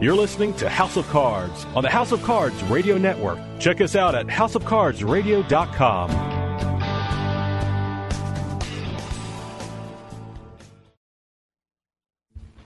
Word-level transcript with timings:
You're 0.00 0.16
listening 0.16 0.54
to 0.54 0.66
House 0.70 0.96
of 0.96 1.06
Cards 1.08 1.66
on 1.76 1.82
the 1.82 1.90
House 1.90 2.10
of 2.10 2.22
Cards 2.22 2.62
Radio 2.64 2.96
Network. 2.96 3.38
Check 3.58 3.82
us 3.82 3.94
out 3.94 4.14
at 4.14 4.28
houseofcardsradio.com. 4.28 6.10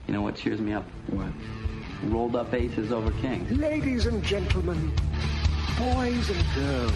You 0.07 0.15
know 0.15 0.23
what 0.23 0.37
cheers 0.37 0.61
me 0.61 0.75
up? 0.75 0.85
What? 1.09 1.33
Rolled 2.05 2.37
up 2.37 2.55
aces 2.55 2.93
over 2.93 3.11
kings. 3.21 3.51
Ladies 3.51 4.07
and 4.07 4.23
gentlemen, 4.23 4.93
boys 5.77 6.31
and 6.31 6.45
girls. 6.55 6.93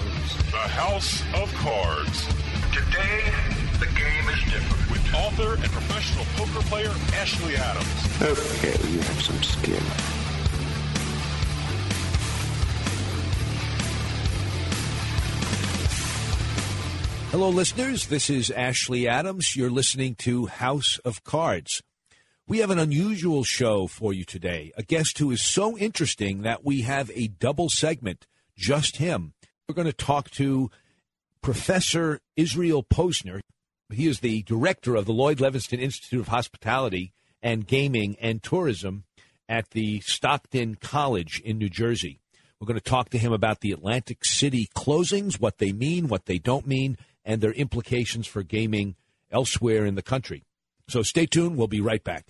The 0.53 0.69
House 0.69 1.21
of 1.35 1.53
Cards. 1.55 2.29
Today, 2.73 3.25
the 3.81 3.87
game 3.87 4.29
is 4.29 4.41
different. 4.53 4.89
With 4.93 5.13
author 5.13 5.55
and 5.55 5.65
professional 5.65 6.25
poker 6.37 6.65
player 6.69 6.95
Ashley 7.15 7.57
Adams. 7.57 8.23
Okay, 8.23 8.89
you 8.89 9.01
have 9.01 9.21
some 9.21 9.43
skill. 9.43 9.83
Hello, 17.39 17.51
listeners. 17.51 18.09
This 18.09 18.31
is 18.31 18.51
Ashley 18.51 19.07
Adams. 19.07 19.55
You're 19.55 19.71
listening 19.71 20.17
to 20.17 20.47
House 20.47 20.99
of 21.05 21.23
Cards. 21.23 21.85
We 22.49 22.59
have 22.59 22.71
an 22.71 22.81
unusual 22.81 23.45
show 23.45 23.87
for 23.87 24.13
you 24.13 24.25
today. 24.25 24.73
A 24.77 24.83
guest 24.83 25.19
who 25.19 25.31
is 25.31 25.41
so 25.41 25.79
interesting 25.79 26.43
that 26.43 26.65
we 26.65 26.83
have 26.83 27.13
a 27.15 27.29
double 27.29 27.69
segment, 27.69 28.27
just 28.57 28.97
him. 28.97 29.35
We're 29.69 29.77
going 29.77 29.87
to 29.87 29.93
talk 29.93 30.33
to 30.33 30.69
Professor 31.41 32.19
Israel 32.35 32.83
Posner. 32.83 33.39
He 33.89 34.09
is 34.09 34.19
the 34.19 34.43
director 34.43 34.97
of 34.97 35.07
the 35.07 35.13
Lloyd 35.13 35.39
Levenson 35.39 35.79
Institute 35.79 36.19
of 36.19 36.29
Hospitality 36.29 37.13
and 37.41 37.69
Gaming 37.69 38.17
and 38.21 38.43
Tourism 38.43 39.05
at 39.49 39.71
the 39.71 40.01
Stockton 40.01 40.75
College 40.75 41.41
in 41.45 41.57
New 41.57 41.71
Jersey. 41.71 42.19
We're 42.59 42.67
going 42.67 42.81
to 42.81 42.91
talk 42.91 43.11
to 43.11 43.19
him 43.19 43.33
about 43.33 43.61
the 43.61 43.71
Atlantic 43.71 44.25
City 44.25 44.69
closings, 44.75 45.41
what 45.41 45.59
they 45.59 45.71
mean, 45.71 46.09
what 46.09 46.27
they 46.27 46.39
don't 46.39 46.67
mean, 46.67 46.99
and 47.29 47.43
their 47.43 47.53
implications 47.53 48.27
for 48.27 48.43
gaming 48.43 48.97
elsewhere 49.31 49.85
in 49.85 49.95
the 49.95 50.03
country. 50.03 50.45
So 50.89 51.03
stay 51.03 51.27
tuned. 51.27 51.59
We'll 51.59 51.69
be 51.69 51.83
right 51.83 52.03
back. 52.03 52.25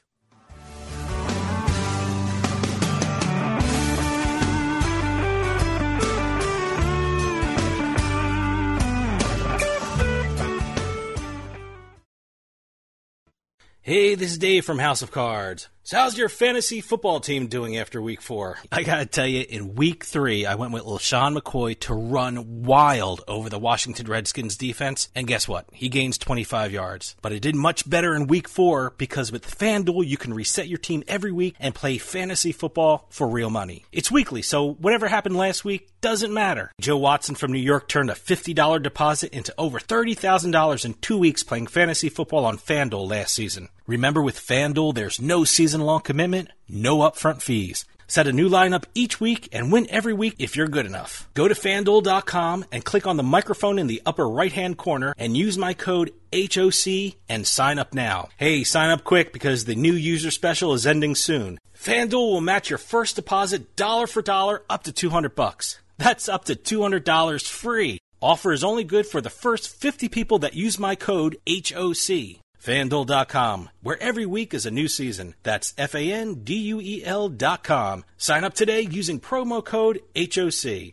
Hey, 13.80 14.16
this 14.16 14.32
is 14.32 14.38
Dave 14.38 14.66
from 14.66 14.80
House 14.80 15.00
of 15.00 15.12
Cards. 15.12 15.69
So, 15.89 15.97
how's 15.97 16.19
your 16.19 16.28
fantasy 16.28 16.83
football 16.83 17.19
team 17.19 17.47
doing 17.47 17.78
after 17.78 18.03
week 18.03 18.20
four? 18.20 18.58
I 18.70 18.83
gotta 18.83 19.06
tell 19.06 19.27
you, 19.27 19.41
in 19.48 19.75
week 19.75 20.05
three, 20.05 20.44
I 20.44 20.55
went 20.55 20.75
with 20.75 20.83
LeSean 20.83 21.34
McCoy 21.34 21.81
to 21.81 21.94
run 21.94 22.64
wild 22.64 23.25
over 23.27 23.48
the 23.48 23.58
Washington 23.58 24.06
Redskins 24.06 24.59
defense, 24.59 25.09
and 25.14 25.27
guess 25.27 25.48
what? 25.48 25.64
He 25.72 25.89
gains 25.89 26.19
25 26.19 26.72
yards. 26.72 27.16
But 27.22 27.33
I 27.33 27.39
did 27.39 27.56
much 27.56 27.89
better 27.89 28.14
in 28.14 28.27
week 28.27 28.50
four 28.50 28.92
because 28.98 29.33
with 29.33 29.50
FanDuel, 29.50 30.06
you 30.06 30.19
can 30.19 30.34
reset 30.34 30.69
your 30.69 30.77
team 30.77 31.05
every 31.09 31.33
week 31.33 31.55
and 31.59 31.75
play 31.75 31.97
fantasy 31.97 32.53
football 32.53 33.06
for 33.09 33.27
real 33.27 33.48
money. 33.48 33.86
It's 33.91 34.12
weekly, 34.12 34.42
so 34.42 34.75
whatever 34.75 35.09
happened 35.09 35.36
last 35.36 35.64
week 35.64 35.89
doesn't 36.03 36.34
matter. 36.34 36.70
Joe 36.83 36.98
Watson 36.98 37.34
from 37.34 37.50
New 37.50 37.59
York 37.59 37.89
turned 37.89 38.11
a 38.11 38.14
$50 38.14 38.83
deposit 38.83 39.33
into 39.33 39.55
over 39.56 39.81
$30,000 39.81 40.84
in 40.84 40.92
two 41.00 41.16
weeks 41.16 41.42
playing 41.42 41.69
fantasy 41.69 42.11
football 42.11 42.44
on 42.44 42.59
FanDuel 42.59 43.09
last 43.09 43.34
season. 43.34 43.70
Remember, 43.89 44.20
with 44.22 44.39
FanDuel, 44.39 44.94
there's 44.94 45.19
no 45.19 45.44
season 45.44 45.81
long 45.81 46.03
commitment, 46.03 46.50
no 46.69 46.98
upfront 46.98 47.41
fees. 47.41 47.86
Set 48.06 48.27
a 48.27 48.34
new 48.34 48.50
lineup 48.50 48.84
each 48.94 49.19
week 49.19 49.48
and 49.50 49.72
win 49.72 49.86
every 49.89 50.12
week 50.12 50.34
if 50.39 50.56
you're 50.56 50.69
good 50.69 50.84
enough. 50.84 51.27
Go 51.33 51.48
to 51.48 51.55
fanduel.com 51.55 52.66
and 52.71 52.84
click 52.84 53.06
on 53.06 53.16
the 53.16 53.22
microphone 53.22 53.78
in 53.78 53.87
the 53.87 54.03
upper 54.04 54.28
right 54.28 54.53
hand 54.53 54.77
corner 54.77 55.15
and 55.16 55.38
use 55.38 55.56
my 55.56 55.72
code 55.72 56.12
HOC 56.34 57.15
and 57.31 57.47
sign 57.47 57.78
up 57.78 57.94
now. 57.94 58.28
Hey, 58.37 58.62
sign 58.62 58.91
up 58.91 59.04
quick 59.04 59.32
because 59.32 59.65
the 59.65 59.75
new 59.75 59.94
user 59.94 60.31
special 60.31 60.75
is 60.75 60.87
ending 60.87 61.15
soon. 61.15 61.59
FanDuel 61.75 62.32
will 62.32 62.43
match 62.43 62.69
your 62.69 62.78
first 62.78 63.16
deposit 63.16 63.75
dollar 63.75 64.06
for 64.06 64.21
dollar 64.21 64.65
up 64.69 64.82
to 64.82 64.93
200 64.93 65.34
bucks. 65.34 65.78
That's 65.97 66.28
up 66.28 66.44
to 66.44 66.54
$200 66.54 67.48
free. 67.48 67.98
Offer 68.21 68.53
is 68.53 68.65
only 68.65 68.84
good 68.84 69.06
for 69.06 69.22
the 69.22 69.31
first 69.31 69.69
50 69.69 70.10
people 70.10 70.41
that 70.41 70.54
use 70.54 70.78
my 70.78 70.94
code 70.94 71.38
HOC. 71.48 72.41
FanDuel.com, 72.62 73.70
where 73.82 74.02
every 74.02 74.26
week 74.26 74.54
is 74.54 74.66
a 74.66 74.70
new 74.70 74.88
season. 74.88 75.34
That's 75.42 75.74
F 75.78 75.94
A 75.94 76.12
N 76.12 76.42
D 76.44 76.54
U 76.54 76.80
E 76.80 77.04
L.com. 77.04 78.04
Sign 78.16 78.44
up 78.44 78.54
today 78.54 78.80
using 78.82 79.20
promo 79.20 79.64
code 79.64 80.00
HOC. 80.16 80.92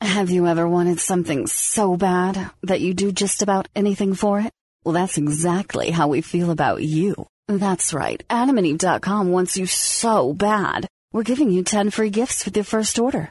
Have 0.00 0.30
you 0.30 0.48
ever 0.48 0.68
wanted 0.68 0.98
something 0.98 1.46
so 1.46 1.96
bad 1.96 2.50
that 2.64 2.80
you 2.80 2.92
do 2.92 3.12
just 3.12 3.40
about 3.40 3.68
anything 3.76 4.14
for 4.14 4.40
it? 4.40 4.50
Well, 4.82 4.94
that's 4.94 5.16
exactly 5.16 5.90
how 5.90 6.08
we 6.08 6.22
feel 6.22 6.50
about 6.50 6.82
you. 6.82 7.14
That's 7.46 7.94
right. 7.94 8.22
AdamandEve.com 8.28 9.30
wants 9.30 9.56
you 9.56 9.66
so 9.66 10.32
bad. 10.32 10.88
We're 11.12 11.22
giving 11.22 11.50
you 11.50 11.62
10 11.62 11.90
free 11.90 12.10
gifts 12.10 12.44
with 12.44 12.56
your 12.56 12.64
first 12.64 12.98
order. 12.98 13.30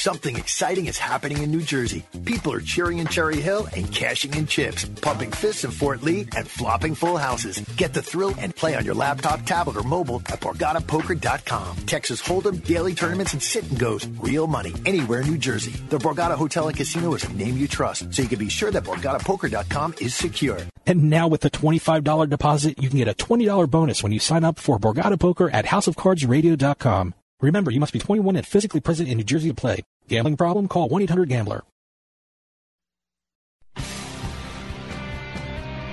Something 0.00 0.36
exciting 0.36 0.86
is 0.86 0.96
happening 0.96 1.42
in 1.42 1.50
New 1.50 1.60
Jersey. 1.60 2.06
People 2.24 2.54
are 2.54 2.62
cheering 2.62 3.00
in 3.00 3.06
Cherry 3.06 3.38
Hill 3.38 3.68
and 3.76 3.92
cashing 3.92 4.32
in 4.32 4.46
chips, 4.46 4.86
pumping 4.86 5.30
fists 5.30 5.64
in 5.64 5.70
Fort 5.70 6.02
Lee, 6.02 6.26
and 6.34 6.48
flopping 6.48 6.94
full 6.94 7.18
houses. 7.18 7.60
Get 7.76 7.92
the 7.92 8.00
thrill 8.00 8.34
and 8.38 8.56
play 8.56 8.74
on 8.74 8.86
your 8.86 8.94
laptop, 8.94 9.44
tablet, 9.44 9.76
or 9.76 9.82
mobile 9.82 10.22
at 10.24 10.40
BorgataPoker.com. 10.40 11.76
Texas 11.84 12.22
Hold'em, 12.22 12.64
daily 12.64 12.94
tournaments, 12.94 13.34
and 13.34 13.42
sit 13.42 13.68
and 13.68 13.78
goes. 13.78 14.06
Real 14.22 14.46
money 14.46 14.72
anywhere 14.86 15.20
in 15.20 15.26
New 15.26 15.36
Jersey. 15.36 15.72
The 15.90 15.98
Borgata 15.98 16.34
Hotel 16.34 16.68
and 16.68 16.76
Casino 16.78 17.12
is 17.12 17.24
a 17.24 17.32
name 17.34 17.58
you 17.58 17.68
trust, 17.68 18.14
so 18.14 18.22
you 18.22 18.28
can 18.28 18.38
be 18.38 18.48
sure 18.48 18.70
that 18.70 18.84
BorgataPoker.com 18.84 19.96
is 20.00 20.14
secure. 20.14 20.56
And 20.86 21.10
now 21.10 21.28
with 21.28 21.42
the 21.42 21.50
$25 21.50 22.26
deposit, 22.30 22.82
you 22.82 22.88
can 22.88 22.96
get 22.96 23.08
a 23.08 23.12
$20 23.12 23.68
bonus 23.68 24.02
when 24.02 24.12
you 24.12 24.18
sign 24.18 24.44
up 24.44 24.58
for 24.58 24.78
Borgata 24.78 25.20
Poker 25.20 25.50
at 25.50 25.66
HouseOfCardsRadio.com. 25.66 27.12
Remember, 27.40 27.70
you 27.70 27.80
must 27.80 27.92
be 27.92 27.98
21 27.98 28.36
and 28.36 28.46
physically 28.46 28.80
present 28.80 29.08
in 29.08 29.16
New 29.16 29.24
Jersey 29.24 29.48
to 29.48 29.54
play. 29.54 29.82
Gambling 30.08 30.36
problem? 30.36 30.68
Call 30.68 30.88
1-800-GAMBLER. 30.90 31.62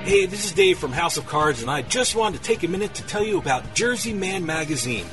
Hey, 0.04 0.26
this 0.26 0.46
is 0.46 0.54
Dave 0.54 0.78
from 0.78 0.94
House 0.94 1.18
of 1.18 1.28
Cards, 1.28 1.62
and 1.62 1.70
I 1.70 1.82
just 1.82 2.16
wanted 2.16 2.38
to 2.38 2.44
take 2.44 2.64
a 2.64 2.68
minute 2.68 2.94
to 2.94 3.04
tell 3.08 3.24
you 3.24 3.38
about 3.38 3.76
Jersey 3.76 4.14
Man 4.14 4.46
Magazine. 4.46 5.06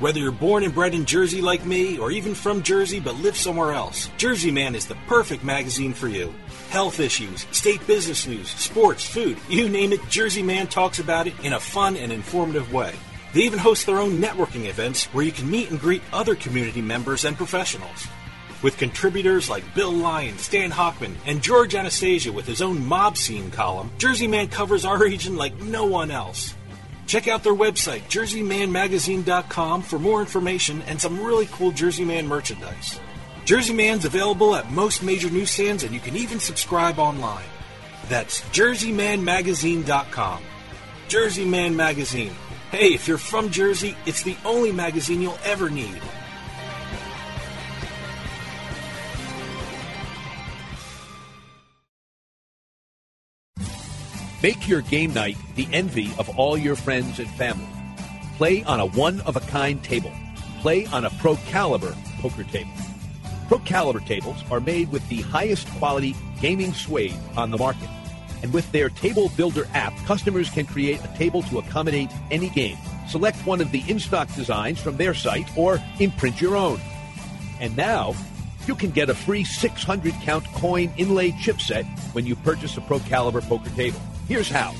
Whether 0.00 0.20
you're 0.20 0.32
born 0.32 0.62
and 0.62 0.74
bred 0.74 0.94
in 0.94 1.04
Jersey 1.04 1.42
like 1.42 1.66
me, 1.66 1.98
or 1.98 2.10
even 2.10 2.34
from 2.34 2.62
Jersey 2.62 2.98
but 2.98 3.16
live 3.16 3.36
somewhere 3.36 3.72
else, 3.72 4.08
Jersey 4.16 4.50
Man 4.50 4.74
is 4.74 4.86
the 4.86 4.96
perfect 5.06 5.44
magazine 5.44 5.92
for 5.92 6.08
you. 6.08 6.32
Health 6.70 6.98
issues, 6.98 7.46
state 7.50 7.86
business 7.86 8.26
news, 8.26 8.48
sports, 8.48 9.04
food, 9.04 9.38
you 9.50 9.68
name 9.68 9.92
it, 9.92 10.00
Jersey 10.08 10.42
Man 10.42 10.66
talks 10.66 10.98
about 10.98 11.26
it 11.26 11.34
in 11.44 11.52
a 11.52 11.60
fun 11.60 11.96
and 11.96 12.10
informative 12.10 12.72
way. 12.72 12.94
They 13.32 13.42
even 13.42 13.58
host 13.58 13.86
their 13.86 13.98
own 13.98 14.18
networking 14.18 14.66
events 14.66 15.04
where 15.06 15.24
you 15.24 15.32
can 15.32 15.50
meet 15.50 15.70
and 15.70 15.80
greet 15.80 16.02
other 16.12 16.34
community 16.34 16.80
members 16.80 17.24
and 17.24 17.36
professionals. 17.36 18.06
With 18.62 18.78
contributors 18.78 19.48
like 19.48 19.74
Bill 19.74 19.92
Lyon, 19.92 20.38
Stan 20.38 20.70
Hochman, 20.70 21.14
and 21.26 21.42
George 21.42 21.74
Anastasia 21.74 22.32
with 22.32 22.46
his 22.46 22.60
own 22.60 22.84
mob 22.84 23.16
scene 23.16 23.50
column, 23.50 23.90
Jersey 23.98 24.26
Man 24.26 24.48
covers 24.48 24.84
our 24.84 24.98
region 24.98 25.36
like 25.36 25.60
no 25.60 25.84
one 25.84 26.10
else. 26.10 26.54
Check 27.06 27.28
out 27.28 27.44
their 27.44 27.54
website, 27.54 28.02
jerseymanmagazine.com, 28.08 29.82
for 29.82 29.98
more 29.98 30.20
information 30.20 30.82
and 30.82 31.00
some 31.00 31.22
really 31.22 31.46
cool 31.52 31.70
Jersey 31.70 32.04
Man 32.04 32.26
merchandise. 32.26 32.98
Jersey 33.44 33.72
Man's 33.72 34.04
available 34.04 34.54
at 34.54 34.70
most 34.70 35.02
major 35.02 35.30
newsstands, 35.30 35.84
and 35.84 35.94
you 35.94 36.00
can 36.00 36.16
even 36.16 36.40
subscribe 36.40 36.98
online. 36.98 37.46
That's 38.08 38.42
jerseymanmagazine.com. 38.50 40.42
Jersey 41.08 41.44
Man 41.46 41.74
Magazine. 41.76 42.34
Hey, 42.70 42.92
if 42.92 43.08
you're 43.08 43.16
from 43.16 43.50
Jersey, 43.50 43.96
it's 44.04 44.22
the 44.22 44.36
only 44.44 44.72
magazine 44.72 45.22
you'll 45.22 45.38
ever 45.42 45.70
need. 45.70 46.02
Make 54.42 54.68
your 54.68 54.82
game 54.82 55.14
night 55.14 55.38
the 55.56 55.66
envy 55.72 56.12
of 56.18 56.28
all 56.38 56.58
your 56.58 56.76
friends 56.76 57.18
and 57.18 57.30
family. 57.30 57.66
Play 58.36 58.62
on 58.64 58.80
a 58.80 58.86
one 58.86 59.22
of 59.22 59.36
a 59.36 59.40
kind 59.40 59.82
table. 59.82 60.12
Play 60.60 60.84
on 60.86 61.06
a 61.06 61.10
Pro 61.18 61.36
Caliber 61.46 61.96
poker 62.20 62.44
table. 62.44 62.70
Pro 63.48 63.60
Caliber 63.60 64.00
tables 64.00 64.44
are 64.50 64.60
made 64.60 64.92
with 64.92 65.08
the 65.08 65.22
highest 65.22 65.66
quality 65.78 66.14
gaming 66.42 66.74
suede 66.74 67.16
on 67.34 67.50
the 67.50 67.56
market. 67.56 67.88
And 68.42 68.52
with 68.52 68.70
their 68.72 68.88
Table 68.88 69.30
Builder 69.36 69.68
app, 69.74 69.94
customers 70.06 70.50
can 70.50 70.66
create 70.66 71.00
a 71.04 71.16
table 71.16 71.42
to 71.44 71.58
accommodate 71.58 72.10
any 72.30 72.48
game. 72.50 72.76
Select 73.08 73.36
one 73.46 73.60
of 73.60 73.70
the 73.72 73.82
in 73.88 73.98
stock 73.98 74.32
designs 74.34 74.80
from 74.80 74.96
their 74.96 75.14
site 75.14 75.48
or 75.56 75.82
imprint 75.98 76.40
your 76.40 76.56
own. 76.56 76.80
And 77.60 77.76
now, 77.76 78.14
you 78.66 78.74
can 78.74 78.90
get 78.90 79.10
a 79.10 79.14
free 79.14 79.44
600 79.44 80.14
count 80.22 80.44
coin 80.54 80.92
inlay 80.96 81.32
chipset 81.32 81.84
when 82.12 82.26
you 82.26 82.36
purchase 82.36 82.76
a 82.76 82.80
Pro 82.82 83.00
Caliber 83.00 83.40
poker 83.40 83.70
table. 83.70 83.98
Here's 84.28 84.50
how. 84.50 84.74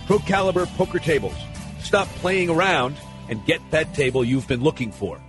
Pro 0.06 0.18
Caliber 0.18 0.66
Poker 0.66 0.98
Tables. 0.98 1.36
Stop 1.80 2.08
playing 2.16 2.50
around 2.50 2.96
and 3.28 3.46
get 3.46 3.60
that 3.70 3.94
table 3.94 4.24
you've 4.24 4.48
been 4.48 4.62
looking 4.62 4.90
for. 4.90 5.20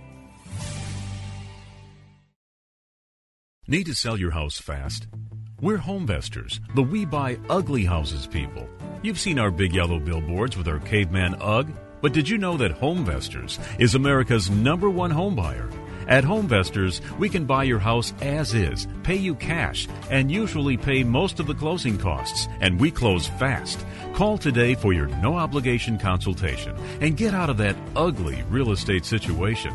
Need 3.68 3.86
to 3.86 3.94
sell 3.94 4.18
your 4.18 4.32
house 4.32 4.58
fast? 4.58 5.06
We're 5.60 5.78
Homevestors, 5.78 6.58
the 6.74 6.82
we 6.82 7.04
buy 7.04 7.38
ugly 7.48 7.84
houses 7.84 8.26
people. 8.26 8.68
You've 9.02 9.20
seen 9.20 9.38
our 9.38 9.52
big 9.52 9.72
yellow 9.72 10.00
billboards 10.00 10.56
with 10.56 10.66
our 10.66 10.80
caveman 10.80 11.36
UGG, 11.40 11.72
but 12.00 12.12
did 12.12 12.28
you 12.28 12.38
know 12.38 12.56
that 12.56 12.80
Homevestors 12.80 13.60
is 13.80 13.94
America's 13.94 14.50
number 14.50 14.90
one 14.90 15.12
home 15.12 15.36
buyer? 15.36 15.70
At 16.08 16.24
Homevestors, 16.24 17.00
we 17.18 17.28
can 17.28 17.44
buy 17.44 17.64
your 17.64 17.78
house 17.78 18.12
as 18.20 18.54
is, 18.54 18.86
pay 19.02 19.16
you 19.16 19.34
cash, 19.34 19.88
and 20.10 20.30
usually 20.30 20.76
pay 20.76 21.04
most 21.04 21.40
of 21.40 21.46
the 21.46 21.54
closing 21.54 21.98
costs, 21.98 22.48
and 22.60 22.80
we 22.80 22.90
close 22.90 23.26
fast. 23.26 23.84
Call 24.14 24.38
today 24.38 24.74
for 24.74 24.92
your 24.92 25.06
no 25.06 25.36
obligation 25.36 25.98
consultation 25.98 26.76
and 27.00 27.16
get 27.16 27.34
out 27.34 27.50
of 27.50 27.56
that 27.58 27.76
ugly 27.96 28.42
real 28.50 28.72
estate 28.72 29.04
situation. 29.04 29.74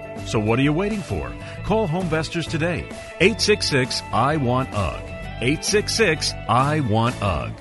So 0.25 0.39
what 0.39 0.59
are 0.59 0.61
you 0.61 0.73
waiting 0.73 1.01
for? 1.01 1.31
Call 1.63 1.87
Homevestors 1.87 2.49
today. 2.49 2.87
866 3.19 4.01
I 4.11 4.37
Want 4.37 4.73
UGG. 4.73 5.03
866 5.41 6.33
I 6.47 6.79
Want 6.81 7.21
UGG. 7.21 7.53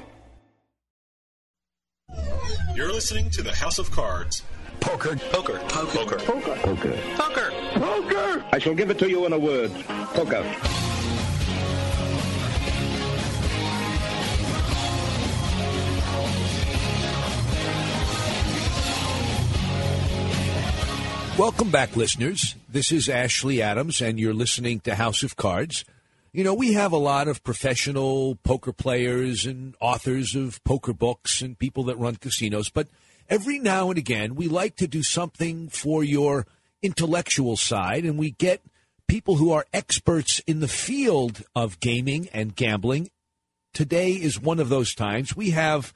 You're 2.74 2.92
listening 2.92 3.30
to 3.30 3.42
the 3.42 3.54
House 3.54 3.78
of 3.78 3.90
Cards. 3.90 4.42
Poker. 4.80 5.16
Poker. 5.30 5.58
Poker. 5.68 6.16
Poker. 6.16 6.56
Poker. 6.56 6.98
Poker. 7.16 7.52
Poker! 7.74 8.44
I 8.52 8.58
shall 8.58 8.74
give 8.74 8.90
it 8.90 8.98
to 8.98 9.08
you 9.08 9.26
in 9.26 9.32
a 9.32 9.38
word. 9.38 9.70
Poker. 10.14 10.42
Welcome 21.40 21.70
back, 21.70 21.96
listeners. 21.96 22.54
This 22.68 22.92
is 22.92 23.08
Ashley 23.08 23.62
Adams, 23.62 24.02
and 24.02 24.20
you're 24.20 24.34
listening 24.34 24.80
to 24.80 24.94
House 24.94 25.22
of 25.22 25.36
Cards. 25.36 25.86
You 26.34 26.44
know, 26.44 26.52
we 26.52 26.74
have 26.74 26.92
a 26.92 26.98
lot 26.98 27.28
of 27.28 27.42
professional 27.42 28.34
poker 28.44 28.74
players 28.74 29.46
and 29.46 29.74
authors 29.80 30.34
of 30.34 30.62
poker 30.64 30.92
books 30.92 31.40
and 31.40 31.58
people 31.58 31.84
that 31.84 31.96
run 31.96 32.16
casinos, 32.16 32.68
but 32.68 32.88
every 33.30 33.58
now 33.58 33.88
and 33.88 33.98
again, 33.98 34.34
we 34.34 34.48
like 34.48 34.76
to 34.76 34.86
do 34.86 35.02
something 35.02 35.70
for 35.70 36.04
your 36.04 36.46
intellectual 36.82 37.56
side, 37.56 38.04
and 38.04 38.18
we 38.18 38.32
get 38.32 38.60
people 39.08 39.36
who 39.36 39.50
are 39.50 39.64
experts 39.72 40.40
in 40.40 40.60
the 40.60 40.68
field 40.68 41.42
of 41.56 41.80
gaming 41.80 42.28
and 42.34 42.54
gambling. 42.54 43.08
Today 43.72 44.10
is 44.10 44.38
one 44.38 44.60
of 44.60 44.68
those 44.68 44.94
times. 44.94 45.34
We 45.34 45.52
have 45.52 45.94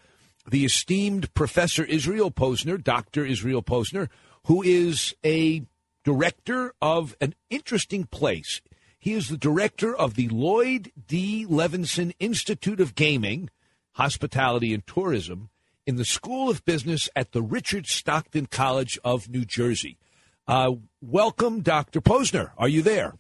the 0.49 0.65
esteemed 0.65 1.35
Professor 1.35 1.85
Israel 1.85 2.31
Posner, 2.31 2.83
Dr. 2.83 3.27
Israel 3.27 3.63
Posner, 3.63 4.09
who 4.45 4.63
is 4.63 5.15
a 5.25 5.65
director 6.05 6.75
of 6.81 7.17
an 7.21 7.35
interesting 7.51 8.05
place. 8.05 8.61
He 8.99 9.13
is 9.13 9.29
the 9.29 9.37
director 9.37 9.95
of 9.95 10.15
the 10.15 10.29
Lloyd 10.29 10.93
D. 11.07 11.47
Levenson 11.49 12.15
Institute 12.19 12.81
of 12.81 12.95
Gaming, 12.95 13.51
Hospitality 13.93 14.73
and 14.73 14.87
Tourism 14.87 15.51
in 15.87 15.97
the 15.97 16.05
School 16.05 16.49
of 16.49 16.65
Business 16.65 17.09
at 17.15 17.33
the 17.33 17.43
Richard 17.43 17.87
Stockton 17.87 18.47
College 18.47 18.99
of 19.05 19.29
New 19.29 19.45
Jersey. 19.45 19.99
Uh, 20.47 20.73
welcome, 21.01 21.61
Dr. 21.61 22.01
Posner. 22.01 22.51
Are 22.57 22.69
you 22.69 22.83
there? 22.83 23.15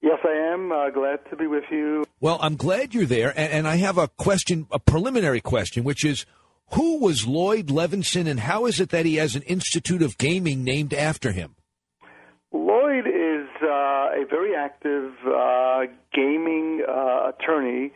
Yes, 0.00 0.18
I 0.24 0.52
am. 0.52 0.72
Uh, 0.72 0.90
glad 0.90 1.20
to 1.30 1.36
be 1.36 1.46
with 1.46 1.64
you. 1.70 2.04
Well, 2.20 2.38
I'm 2.40 2.56
glad 2.56 2.94
you're 2.94 3.06
there, 3.06 3.32
and, 3.36 3.52
and 3.52 3.68
I 3.68 3.76
have 3.76 3.98
a 3.98 4.08
question, 4.08 4.66
a 4.70 4.78
preliminary 4.78 5.40
question, 5.40 5.84
which 5.84 6.04
is 6.04 6.26
who 6.70 7.00
was 7.00 7.26
Lloyd 7.26 7.66
Levenson, 7.66 8.28
and 8.28 8.40
how 8.40 8.66
is 8.66 8.80
it 8.80 8.90
that 8.90 9.04
he 9.04 9.16
has 9.16 9.36
an 9.36 9.42
Institute 9.42 10.02
of 10.02 10.16
Gaming 10.18 10.64
named 10.64 10.94
after 10.94 11.32
him? 11.32 11.54
Lloyd 12.52 13.06
is 13.06 13.48
uh, 13.62 14.10
a 14.12 14.24
very 14.28 14.54
active 14.54 15.12
uh, 15.26 15.82
gaming 16.12 16.82
uh, 16.86 17.30
attorney. 17.30 17.92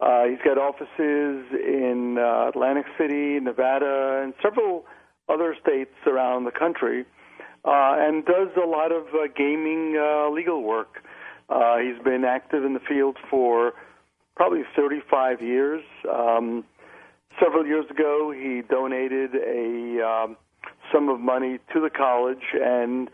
Uh, 0.00 0.24
he's 0.24 0.38
got 0.44 0.58
offices 0.58 1.44
in 1.52 2.16
uh, 2.18 2.48
Atlantic 2.48 2.86
City, 2.98 3.38
Nevada, 3.40 4.20
and 4.22 4.34
several 4.42 4.84
other 5.28 5.56
states 5.60 5.94
around 6.06 6.44
the 6.44 6.50
country, 6.50 7.04
uh, 7.64 7.96
and 7.98 8.24
does 8.24 8.48
a 8.56 8.66
lot 8.66 8.90
of 8.92 9.06
gaming 9.36 9.96
legal 10.32 10.62
work. 10.62 11.02
He's 11.48 12.02
been 12.02 12.24
active 12.24 12.64
in 12.64 12.74
the 12.74 12.80
field 12.80 13.16
for 13.28 13.74
probably 14.34 14.62
35 14.74 15.42
years. 15.42 15.82
Um, 16.10 16.64
several 17.38 17.66
years 17.66 17.86
ago, 17.90 18.32
he 18.34 18.62
donated 18.68 19.34
a 19.34 20.02
um, 20.02 20.36
sum 20.92 21.08
of 21.08 21.20
money 21.20 21.58
to 21.72 21.80
the 21.80 21.90
college, 21.90 22.44
and 22.54 23.08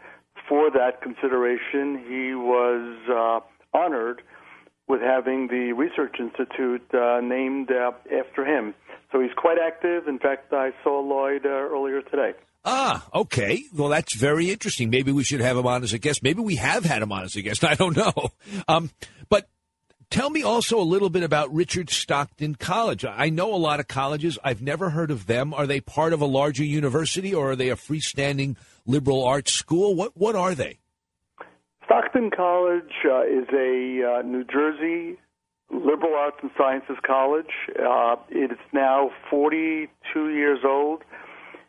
for 0.48 0.70
that 0.70 1.02
consideration, 1.02 2.04
he 2.08 2.34
was 2.34 2.98
uh, 3.10 3.76
honored 3.76 4.22
with 4.88 5.00
having 5.00 5.48
the 5.48 5.72
Research 5.72 6.16
Institute 6.20 6.86
uh, 6.94 7.20
named 7.20 7.70
uh, 7.70 7.90
after 8.16 8.44
him. 8.44 8.74
So 9.12 9.20
he's 9.20 9.32
quite 9.36 9.58
active. 9.64 10.06
In 10.08 10.18
fact, 10.18 10.52
I 10.52 10.70
saw 10.84 11.00
Lloyd 11.00 11.44
uh, 11.44 11.48
earlier 11.48 12.02
today. 12.02 12.32
Ah, 12.64 13.06
okay. 13.14 13.62
Well, 13.72 13.88
that's 13.88 14.16
very 14.16 14.50
interesting. 14.50 14.90
Maybe 14.90 15.12
we 15.12 15.22
should 15.22 15.40
have 15.40 15.56
him 15.56 15.66
on 15.66 15.84
as 15.84 15.92
a 15.92 15.98
guest. 15.98 16.22
Maybe 16.22 16.42
we 16.42 16.56
have 16.56 16.84
had 16.84 17.00
him 17.02 17.12
on 17.12 17.24
as 17.24 17.36
a 17.36 17.42
guest. 17.42 17.64
I 17.64 17.74
don't 17.74 17.96
know. 17.96 18.12
Um, 18.66 18.90
but 19.28 19.48
tell 20.16 20.30
me 20.30 20.42
also 20.42 20.78
a 20.78 20.82
little 20.82 21.10
bit 21.10 21.22
about 21.22 21.52
Richard 21.52 21.90
Stockton 21.90 22.54
College. 22.54 23.04
I 23.04 23.28
know 23.28 23.54
a 23.54 23.56
lot 23.56 23.80
of 23.80 23.88
colleges. 23.88 24.38
I've 24.42 24.62
never 24.62 24.88
heard 24.88 25.10
of 25.10 25.26
them. 25.26 25.52
Are 25.52 25.66
they 25.66 25.80
part 25.80 26.14
of 26.14 26.22
a 26.22 26.26
larger 26.26 26.64
university 26.64 27.34
or 27.34 27.50
are 27.50 27.56
they 27.56 27.68
a 27.68 27.76
freestanding 27.76 28.56
liberal 28.86 29.24
arts 29.24 29.52
school? 29.52 29.94
What 29.94 30.16
what 30.16 30.34
are 30.34 30.54
they? 30.54 30.78
Stockton 31.84 32.30
College 32.34 32.92
uh, 33.04 33.22
is 33.24 33.46
a 33.52 34.18
uh, 34.18 34.22
New 34.22 34.44
Jersey 34.44 35.18
liberal 35.70 36.14
arts 36.14 36.38
and 36.40 36.50
sciences 36.56 36.96
college. 37.06 37.52
Uh, 37.78 38.16
it 38.30 38.52
is 38.52 38.58
now 38.72 39.10
42 39.28 40.30
years 40.30 40.60
old. 40.64 41.02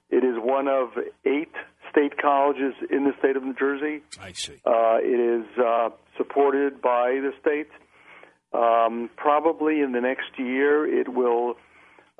It 0.09 0.23
is 0.23 0.35
one 0.37 0.67
of 0.69 0.89
eight 1.25 1.51
state 1.91 2.17
colleges 2.21 2.73
in 2.89 3.03
the 3.03 3.11
state 3.19 3.35
of 3.35 3.43
New 3.43 3.55
Jersey. 3.55 4.03
I 4.21 4.31
see. 4.31 4.53
Uh, 4.65 4.99
it 5.01 5.41
is 5.41 5.45
uh, 5.59 5.89
supported 6.15 6.81
by 6.81 7.19
the 7.21 7.31
state. 7.41 7.67
Um, 8.53 9.09
probably 9.17 9.81
in 9.81 9.91
the 9.91 10.01
next 10.01 10.37
year, 10.37 10.87
it 10.87 11.09
will 11.09 11.55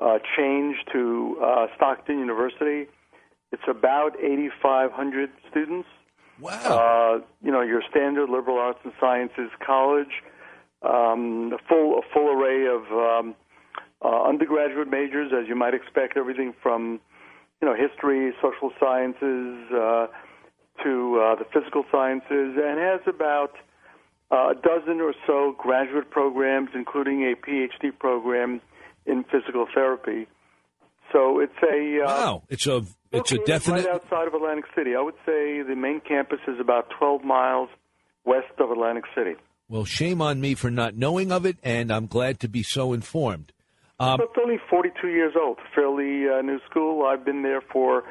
uh, 0.00 0.18
change 0.36 0.76
to 0.92 1.36
uh, 1.42 1.66
Stockton 1.76 2.18
University. 2.18 2.86
It's 3.50 3.62
about 3.68 4.12
8,500 4.22 5.30
students. 5.50 5.88
Wow. 6.40 6.52
Uh, 6.52 7.24
you 7.42 7.50
know, 7.50 7.62
your 7.62 7.82
standard 7.90 8.28
liberal 8.28 8.58
arts 8.58 8.78
and 8.84 8.92
sciences 9.00 9.50
college, 9.64 10.22
um, 10.82 11.52
a 11.52 11.58
full 11.68 11.98
a 11.98 12.02
full 12.14 12.30
array 12.30 12.66
of 12.66 12.82
um, 12.92 13.34
uh, 14.04 14.22
undergraduate 14.22 14.88
majors, 14.88 15.32
as 15.32 15.48
you 15.48 15.56
might 15.56 15.74
expect, 15.74 16.16
everything 16.16 16.54
from 16.62 17.00
you 17.60 17.66
know 17.66 17.74
history, 17.74 18.32
social 18.40 18.70
sciences, 18.78 19.66
uh, 19.72 20.06
to 20.84 21.20
uh, 21.20 21.34
the 21.34 21.46
physical 21.52 21.84
sciences, 21.90 22.56
and 22.56 22.78
has 22.78 23.00
about 23.08 23.54
a 24.30 24.54
dozen 24.54 25.00
or 25.00 25.14
so 25.26 25.54
graduate 25.58 26.10
programs, 26.10 26.70
including 26.74 27.22
a 27.22 27.34
PhD 27.34 27.96
program 27.98 28.60
in 29.06 29.24
physical 29.24 29.66
therapy. 29.74 30.26
So 31.12 31.40
it's 31.40 31.52
a 31.62 32.04
uh, 32.04 32.06
wow. 32.06 32.42
It's 32.48 32.66
a 32.66 32.82
it's 33.10 33.32
a 33.32 33.38
definite. 33.38 33.86
right 33.86 33.94
outside 33.94 34.26
of 34.26 34.34
Atlantic 34.34 34.66
City. 34.76 34.94
I 34.94 35.00
would 35.00 35.14
say 35.24 35.62
the 35.62 35.74
main 35.76 36.00
campus 36.00 36.40
is 36.46 36.60
about 36.60 36.90
12 36.98 37.24
miles 37.24 37.70
west 38.24 38.52
of 38.58 38.70
Atlantic 38.70 39.04
City. 39.16 39.36
Well, 39.70 39.84
shame 39.84 40.20
on 40.20 40.40
me 40.40 40.54
for 40.54 40.70
not 40.70 40.96
knowing 40.96 41.32
of 41.32 41.46
it, 41.46 41.56
and 41.62 41.90
I'm 41.90 42.06
glad 42.06 42.40
to 42.40 42.48
be 42.48 42.62
so 42.62 42.92
informed. 42.92 43.52
Um, 44.00 44.18
so 44.18 44.24
it's 44.24 44.38
only 44.40 44.58
42 44.70 45.08
years 45.08 45.34
old, 45.38 45.58
fairly 45.74 46.28
uh, 46.28 46.42
new 46.42 46.60
school. 46.70 47.04
I've 47.06 47.24
been 47.24 47.42
there 47.42 47.60
for 47.60 48.04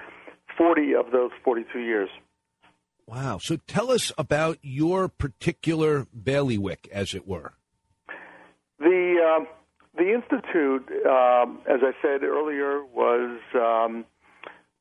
40 0.58 0.96
of 0.96 1.12
those 1.12 1.32
42 1.44 1.80
years. 1.80 2.10
Wow. 3.08 3.40
So 3.42 3.58
tell 3.68 3.90
us 3.90 4.12
about 4.18 4.58
your 4.62 5.08
particular 5.08 6.06
bailiwick, 6.14 6.90
as 6.92 7.14
it 7.14 7.26
were. 7.26 7.54
The 8.80 9.36
um 9.38 9.48
the 9.98 10.14
institute, 10.14 10.88
um, 11.08 11.60
as 11.68 11.80
I 11.82 11.92
said 12.02 12.24
earlier, 12.24 12.84
was 12.86 13.40
um, 13.56 14.06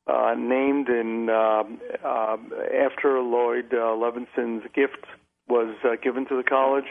uh, 0.05 0.35
named 0.37 0.89
in 0.89 1.29
um, 1.29 1.79
uh, 2.05 2.37
after 2.85 3.19
Lloyd 3.21 3.73
uh, 3.73 3.95
Levenson's 3.95 4.63
gift 4.75 5.05
was 5.47 5.75
uh, 5.83 5.95
given 6.03 6.27
to 6.27 6.37
the 6.37 6.43
college. 6.43 6.85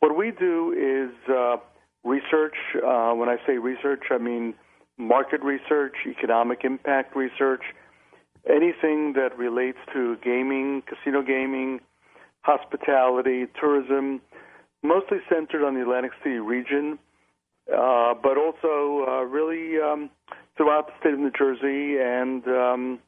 What 0.00 0.16
we 0.16 0.32
do 0.32 0.72
is 0.72 1.30
uh, 1.30 1.56
research. 2.02 2.56
Uh, 2.74 3.12
when 3.12 3.28
I 3.28 3.36
say 3.46 3.58
research, 3.58 4.04
I 4.10 4.18
mean 4.18 4.54
market 4.98 5.40
research, 5.42 5.94
economic 6.06 6.64
impact 6.64 7.14
research, 7.14 7.62
anything 8.48 9.14
that 9.14 9.36
relates 9.36 9.78
to 9.92 10.16
gaming, 10.24 10.82
casino 10.86 11.22
gaming, 11.22 11.80
hospitality, 12.42 13.46
tourism, 13.58 14.20
mostly 14.82 15.18
centered 15.28 15.64
on 15.64 15.74
the 15.74 15.82
Atlantic 15.82 16.12
City 16.22 16.38
region, 16.38 16.98
uh, 17.72 18.14
but 18.14 18.36
also 18.36 19.04
uh, 19.08 19.22
really 19.22 19.80
um, 19.80 20.10
throughout 20.56 20.88
the 20.88 20.92
state 21.00 21.14
of 21.14 21.20
New 21.20 21.30
Jersey 21.30 21.98
and 22.00 22.46
um, 22.48 22.98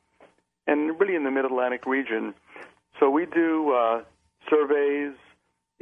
and 0.66 0.98
really 0.98 1.14
in 1.14 1.24
the 1.24 1.30
Mid 1.30 1.44
Atlantic 1.44 1.84
region. 1.86 2.34
So 3.00 3.10
we 3.10 3.26
do 3.26 3.74
uh, 3.74 4.02
surveys, 4.48 5.14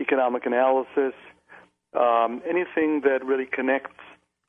economic 0.00 0.47
analysis, 0.47 1.12
um, 1.94 2.42
anything 2.49 3.02
that 3.02 3.21
really 3.25 3.47
connects 3.47 4.00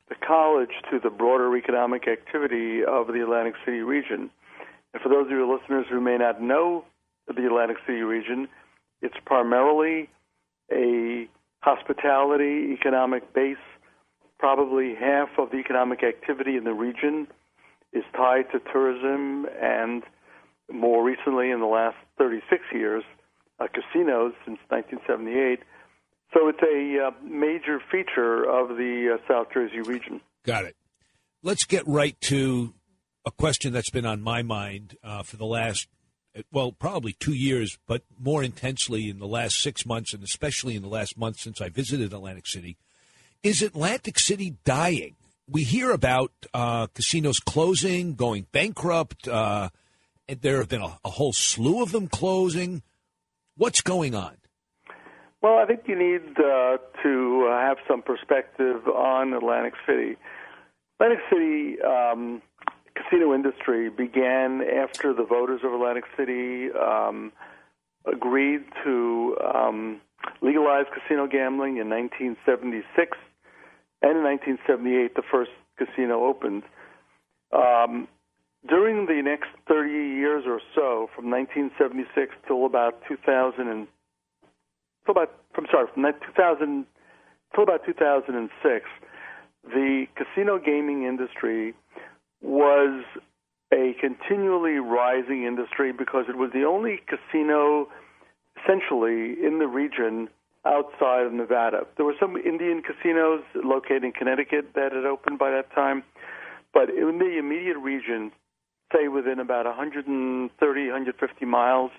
the 0.08 0.14
college 0.26 0.72
to 0.90 0.98
the 0.98 1.10
broader 1.10 1.56
economic 1.56 2.08
activity 2.08 2.84
of 2.84 3.08
the 3.08 3.22
Atlantic 3.22 3.54
City 3.64 3.80
region. 3.80 4.30
And 4.94 5.02
for 5.02 5.08
those 5.08 5.26
of 5.26 5.30
your 5.32 5.52
listeners 5.52 5.86
who 5.90 6.00
may 6.00 6.16
not 6.16 6.40
know 6.40 6.84
the 7.26 7.46
Atlantic 7.46 7.78
City 7.84 8.02
region, 8.02 8.48
it's 9.02 9.16
primarily 9.26 10.08
a 10.72 11.28
hospitality 11.60 12.72
economic 12.72 13.34
base. 13.34 13.56
Probably 14.38 14.94
half 14.94 15.30
of 15.36 15.50
the 15.50 15.56
economic 15.56 16.04
activity 16.04 16.56
in 16.56 16.64
the 16.64 16.72
region 16.72 17.26
is 17.92 18.04
tied 18.16 18.50
to 18.52 18.60
tourism 18.72 19.46
and 19.60 20.04
more 20.72 21.04
recently 21.04 21.50
in 21.50 21.60
the 21.60 21.66
last 21.66 21.96
36 22.18 22.62
years, 22.72 23.02
uh, 23.58 23.66
casinos 23.66 24.32
since 24.44 24.58
1978. 24.68 25.60
So 26.32 26.48
it's 26.48 26.62
a 26.62 27.06
uh, 27.06 27.10
major 27.22 27.80
feature 27.90 28.44
of 28.44 28.76
the 28.76 29.14
uh, 29.18 29.28
South 29.28 29.48
Jersey 29.52 29.80
region. 29.80 30.20
Got 30.44 30.64
it. 30.64 30.76
Let's 31.42 31.64
get 31.64 31.86
right 31.86 32.18
to 32.22 32.74
a 33.24 33.30
question 33.30 33.72
that's 33.72 33.90
been 33.90 34.06
on 34.06 34.20
my 34.20 34.42
mind 34.42 34.96
uh, 35.02 35.22
for 35.22 35.36
the 35.36 35.46
last, 35.46 35.88
well, 36.52 36.72
probably 36.72 37.12
two 37.12 37.34
years, 37.34 37.78
but 37.86 38.02
more 38.18 38.42
intensely 38.42 39.08
in 39.08 39.18
the 39.18 39.26
last 39.26 39.60
six 39.60 39.86
months, 39.86 40.12
and 40.12 40.22
especially 40.22 40.76
in 40.76 40.82
the 40.82 40.88
last 40.88 41.16
month 41.16 41.38
since 41.38 41.60
I 41.60 41.68
visited 41.68 42.12
Atlantic 42.12 42.46
City. 42.46 42.76
Is 43.42 43.62
Atlantic 43.62 44.18
City 44.18 44.56
dying? 44.64 45.16
We 45.48 45.64
hear 45.64 45.90
about 45.90 46.32
uh, 46.54 46.86
casinos 46.88 47.38
closing, 47.38 48.14
going 48.14 48.46
bankrupt. 48.52 49.28
Uh, 49.28 49.68
there 50.40 50.58
have 50.58 50.68
been 50.68 50.80
a, 50.80 50.98
a 51.04 51.10
whole 51.10 51.34
slew 51.34 51.82
of 51.82 51.92
them 51.92 52.08
closing. 52.08 52.82
What's 53.56 53.82
going 53.82 54.14
on? 54.14 54.36
Well, 55.42 55.58
I 55.58 55.66
think 55.66 55.82
you 55.86 55.96
need 55.96 56.22
uh, 56.38 56.78
to 57.02 57.48
have 57.50 57.76
some 57.86 58.00
perspective 58.00 58.88
on 58.88 59.34
Atlantic 59.34 59.74
City. 59.86 60.16
Atlantic 60.98 61.24
City 61.30 61.76
um, 61.82 62.40
casino 62.96 63.34
industry 63.34 63.90
began 63.90 64.62
after 64.62 65.12
the 65.12 65.24
voters 65.24 65.60
of 65.64 65.72
Atlantic 65.72 66.04
City 66.16 66.68
um, 66.72 67.32
agreed 68.06 68.62
to 68.84 69.36
um, 69.54 70.00
legalize 70.42 70.84
casino 70.92 71.26
gambling 71.26 71.78
in 71.78 71.88
1976, 71.88 73.16
and 74.02 74.18
in 74.18 74.24
1978 74.24 75.14
the 75.14 75.22
first 75.30 75.50
casino 75.76 76.24
opened. 76.24 76.62
Um, 77.52 78.08
during 78.68 79.06
the 79.06 79.20
next 79.22 79.50
30 79.68 79.90
years 79.90 80.44
or 80.46 80.60
so, 80.74 81.10
from 81.14 81.30
1976 81.30 82.34
till 82.46 82.64
about 82.64 83.02
2000 83.08 83.68
and 83.68 83.86
till 85.04 85.12
about 85.12 85.34
I'm 85.56 85.66
sorry, 85.70 85.88
from 85.92 86.02
2000 86.02 86.86
till 87.54 87.62
about 87.62 87.84
2006, 87.84 88.86
the 89.64 90.06
casino 90.16 90.58
gaming 90.58 91.04
industry 91.04 91.74
was 92.44 93.04
a 93.72 93.94
continually 94.00 94.78
rising 94.78 95.44
industry 95.44 95.92
because 95.92 96.26
it 96.28 96.36
was 96.36 96.50
the 96.52 96.64
only 96.64 97.00
casino 97.08 97.88
essentially 98.62 99.34
in 99.44 99.58
the 99.58 99.66
region 99.66 100.28
outside 100.66 101.26
of 101.26 101.32
Nevada. 101.32 101.86
There 101.96 102.06
were 102.06 102.14
some 102.20 102.36
Indian 102.36 102.82
casinos 102.82 103.42
located 103.54 104.04
in 104.04 104.12
Connecticut 104.12 104.72
that 104.74 104.92
had 104.92 105.04
opened 105.04 105.38
by 105.38 105.50
that 105.50 105.72
time, 105.74 106.02
but 106.72 106.88
in 106.88 107.18
the 107.18 107.38
immediate 107.38 107.78
region, 107.78 108.32
say 108.92 109.08
within 109.08 109.40
about 109.40 109.66
130, 109.66 110.50
150 110.58 111.44
miles, 111.44 111.90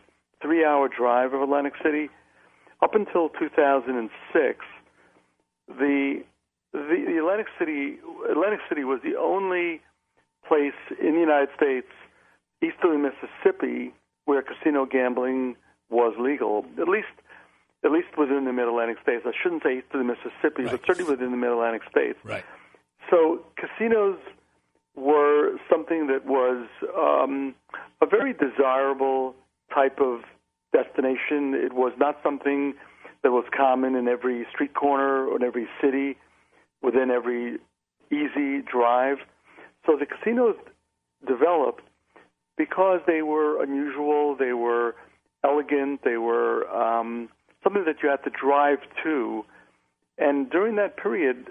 three-hour 0.41 0.89
drive 0.89 1.33
of 1.33 1.41
Atlantic 1.41 1.73
City, 1.83 2.09
up 2.81 2.95
until 2.95 3.29
2006, 3.29 4.65
the, 5.67 6.23
the 6.73 7.03
the 7.07 7.17
Atlantic 7.17 7.47
City 7.57 7.97
Atlantic 8.29 8.59
City 8.69 8.83
was 8.83 8.99
the 9.03 9.15
only 9.17 9.81
place 10.47 10.73
in 11.01 11.13
the 11.15 11.19
United 11.19 11.49
States 11.55 11.87
east 12.63 12.77
of 12.83 12.91
the 12.91 12.97
Mississippi 12.97 13.93
where 14.25 14.41
casino 14.41 14.85
gambling 14.85 15.55
was 15.89 16.13
legal. 16.19 16.65
At 16.79 16.87
least 16.87 17.07
at 17.83 17.91
least 17.91 18.17
within 18.17 18.45
the 18.45 18.53
Mid 18.53 18.67
Atlantic 18.67 18.97
states. 19.03 19.23
I 19.27 19.31
shouldn't 19.43 19.61
say 19.61 19.77
east 19.77 19.87
of 19.93 19.99
the 19.99 20.05
Mississippi, 20.05 20.63
Right. 20.63 20.71
but 20.71 20.81
certainly 20.87 21.11
within 21.11 21.29
the 21.29 21.37
Mid 21.37 21.51
Atlantic 21.51 21.83
states. 21.89 22.17
Right. 22.23 22.43
So 23.11 23.45
casinos 23.57 24.17
were 24.95 25.57
something 25.69 26.07
that 26.07 26.25
was 26.25 26.65
um, 26.97 27.53
a 28.01 28.07
very 28.07 28.33
desirable 28.33 29.35
type 29.71 29.99
of 29.99 30.21
destination. 30.73 31.53
It 31.53 31.73
was 31.73 31.93
not 31.99 32.17
something 32.23 32.73
that 33.21 33.31
was 33.31 33.45
common 33.55 33.95
in 33.95 34.07
every 34.07 34.47
street 34.51 34.73
corner 34.73 35.27
or 35.27 35.35
in 35.35 35.43
every 35.43 35.67
city, 35.81 36.17
within 36.81 37.11
every 37.11 37.59
easy 38.11 38.61
drive. 38.61 39.17
So 39.85 39.97
the 39.97 40.05
casinos 40.05 40.55
developed 41.27 41.83
because 42.57 43.01
they 43.05 43.21
were 43.21 43.61
unusual, 43.61 44.35
they 44.37 44.53
were 44.53 44.95
elegant, 45.43 46.01
they 46.03 46.17
were 46.17 46.67
um, 46.69 47.29
something 47.63 47.83
that 47.85 47.97
you 48.01 48.09
had 48.09 48.23
to 48.23 48.29
drive 48.29 48.79
to. 49.03 49.45
And 50.17 50.49
during 50.49 50.75
that 50.77 50.97
period, 50.97 51.47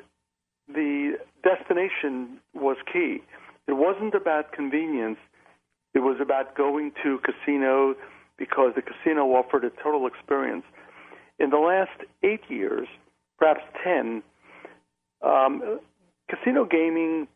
the 0.69 1.19
destination 1.43 2.39
was 2.55 2.77
key. 2.91 3.23
It 3.67 3.75
wasn't 3.75 4.15
about 4.15 4.53
convenience. 4.53 5.19
It 5.95 6.01
was 6.01 6.17
about 6.21 6.57
going 6.57 6.93
to 7.03 7.19
casino 7.19 7.95
because 8.37 8.73
the 8.75 8.83
casino 8.83 9.27
offered 9.35 9.65
a 9.65 9.71
total 9.83 10.07
experience. 10.07 10.65
In 11.39 11.51
the 11.51 11.59
last 11.59 12.09
eight 12.23 12.43
years, 12.49 12.89
perhaps 13.39 13.63
ten, 13.83 14.23
um, 15.23 15.81
casino 16.29 16.65
gaming 16.65 17.29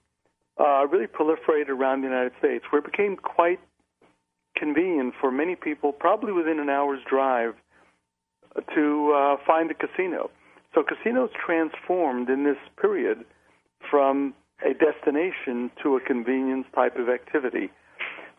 uh, 0.58 0.86
really 0.86 1.06
proliferated 1.06 1.68
around 1.68 2.02
the 2.02 2.08
United 2.08 2.32
States, 2.38 2.64
where 2.70 2.80
it 2.80 2.90
became 2.90 3.16
quite 3.16 3.60
convenient 4.56 5.14
for 5.20 5.30
many 5.30 5.54
people, 5.54 5.92
probably 5.92 6.32
within 6.32 6.58
an 6.58 6.68
hour's 6.68 7.00
drive, 7.08 7.54
to 8.74 9.12
uh, 9.14 9.36
find 9.46 9.70
a 9.70 9.74
casino. 9.74 10.30
So 10.74 10.82
casinos 10.82 11.30
transformed 11.44 12.28
in 12.28 12.44
this 12.44 12.56
period 12.80 13.24
from 13.90 14.34
a 14.64 14.74
destination 14.74 15.70
to 15.82 15.96
a 15.96 16.00
convenience 16.00 16.66
type 16.74 16.96
of 16.96 17.08
activity. 17.08 17.70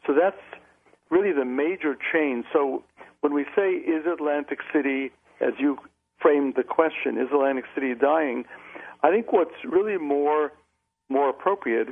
So 0.06 0.14
that's 0.14 0.42
really 1.10 1.32
the 1.32 1.46
major 1.46 1.96
change. 2.14 2.46
So 2.52 2.84
when 3.22 3.34
we 3.34 3.46
say, 3.56 3.72
is 3.72 4.06
Atlantic 4.06 4.60
City, 4.74 5.12
as 5.40 5.54
you 5.58 5.78
framed 6.22 6.56
the 6.56 6.64
question, 6.64 7.18
is 7.18 7.28
Atlantic 7.32 7.66
City 7.74 7.96
dying? 7.96 8.44
I 9.04 9.10
think 9.10 9.32
what's 9.32 9.56
really 9.64 9.98
more 9.98 10.52
more 11.12 11.30
appropriate 11.30 11.88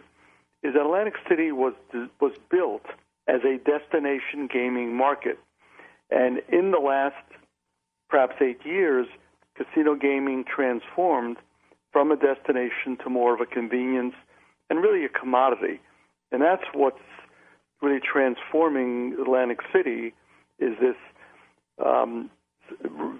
is 0.63 0.75
Atlantic 0.75 1.15
City 1.29 1.51
was 1.51 1.73
was 2.19 2.33
built 2.49 2.85
as 3.27 3.41
a 3.43 3.57
destination 3.57 4.47
gaming 4.51 4.95
market, 4.95 5.39
and 6.09 6.41
in 6.49 6.71
the 6.71 6.79
last 6.79 7.15
perhaps 8.09 8.35
eight 8.41 8.65
years, 8.65 9.07
casino 9.55 9.95
gaming 9.95 10.45
transformed 10.45 11.37
from 11.91 12.11
a 12.11 12.15
destination 12.15 12.97
to 13.03 13.09
more 13.09 13.33
of 13.33 13.41
a 13.41 13.45
convenience 13.45 14.15
and 14.69 14.81
really 14.81 15.05
a 15.05 15.09
commodity, 15.09 15.79
and 16.31 16.41
that's 16.41 16.63
what's 16.73 16.97
really 17.81 17.99
transforming 17.99 19.15
Atlantic 19.21 19.59
City 19.73 20.13
is 20.59 20.73
this 20.79 20.95
um, 21.83 22.29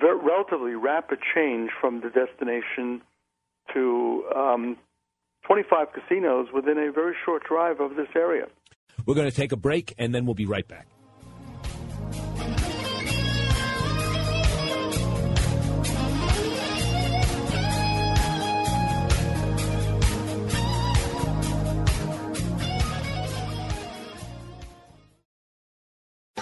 relatively 0.01 0.73
rapid 0.73 1.19
change 1.33 1.69
from 1.79 2.01
the 2.01 2.09
destination 2.09 3.01
to 3.73 4.23
um, 4.35 4.77
25 5.47 5.87
casinos 5.93 6.47
within 6.53 6.77
a 6.77 6.91
very 6.91 7.15
short 7.25 7.43
drive 7.45 7.79
of 7.79 7.95
this 7.95 8.09
area. 8.15 8.47
We're 9.05 9.15
going 9.15 9.29
to 9.29 9.35
take 9.35 9.53
a 9.53 9.57
break 9.57 9.93
and 9.97 10.13
then 10.13 10.25
we'll 10.25 10.35
be 10.35 10.45
right 10.45 10.67
back. 10.67 10.87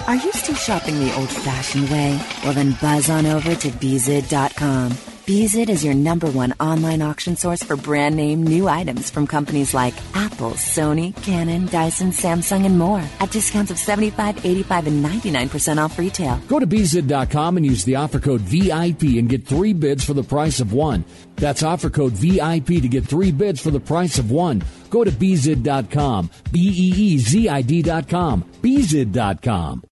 Are 0.08 0.16
you 0.16 0.32
still 0.34 0.56
shopping 0.56 1.00
the 1.00 1.16
old 1.16 1.30
fashioned 1.30 1.90
way? 1.90 2.20
Well, 2.44 2.54
then 2.54 2.76
buzz 2.80 3.10
on 3.10 3.26
over 3.26 3.56
to 3.56 3.70
Beezid.com. 3.70 5.15
Beezid 5.26 5.70
is 5.70 5.84
your 5.84 5.96
number 5.96 6.30
one 6.30 6.54
online 6.60 7.02
auction 7.02 7.36
source 7.36 7.64
for 7.64 7.76
brand 7.76 8.16
name 8.16 8.44
new 8.44 8.68
items 8.68 9.10
from 9.10 9.26
companies 9.26 9.74
like 9.74 9.96
Apple, 10.14 10.52
Sony, 10.52 11.20
Canon, 11.24 11.66
Dyson, 11.66 12.12
Samsung, 12.12 12.64
and 12.64 12.78
more 12.78 13.02
at 13.20 13.32
discounts 13.32 13.72
of 13.72 13.80
75, 13.80 14.46
85, 14.46 14.86
and 14.86 15.04
99% 15.04 15.84
off 15.84 15.98
retail. 15.98 16.40
Go 16.48 16.60
to 16.60 16.68
Beezid.com 16.68 17.58
and 17.58 17.66
use 17.66 17.84
the 17.86 17.96
offer 17.96 18.20
code 18.20 18.42
VIP 18.42 19.18
and 19.18 19.28
get 19.28 19.48
three 19.48 19.74
bids 19.74 20.06
for 20.06 20.14
the 20.14 20.22
price 20.22 20.60
of 20.60 20.74
one. 20.74 21.04
That's 21.38 21.64
offer 21.64 21.90
code 21.90 22.14
VIP 22.14 22.84
to 22.84 22.88
get 22.88 23.06
three 23.06 23.32
bids 23.32 23.60
for 23.60 23.72
the 23.72 23.80
price 23.80 24.20
of 24.20 24.30
one. 24.30 24.62
Go 24.92 25.04
to 25.04 25.12
Beezid.com, 25.12 26.30
B 26.52 26.60
E 26.60 26.94
E 27.14 27.18
Z 27.18 27.50
I 27.50 27.64
D.com, 27.64 28.44
Beezid.com. 28.62 29.84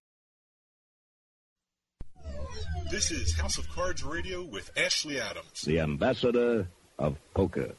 This 2.94 3.10
is 3.10 3.34
House 3.36 3.58
of 3.58 3.68
Cards 3.70 4.04
Radio 4.04 4.44
with 4.44 4.70
Ashley 4.76 5.18
Adams. 5.20 5.62
The 5.62 5.80
ambassador 5.80 6.68
of 6.96 7.18
poker. 7.34 7.72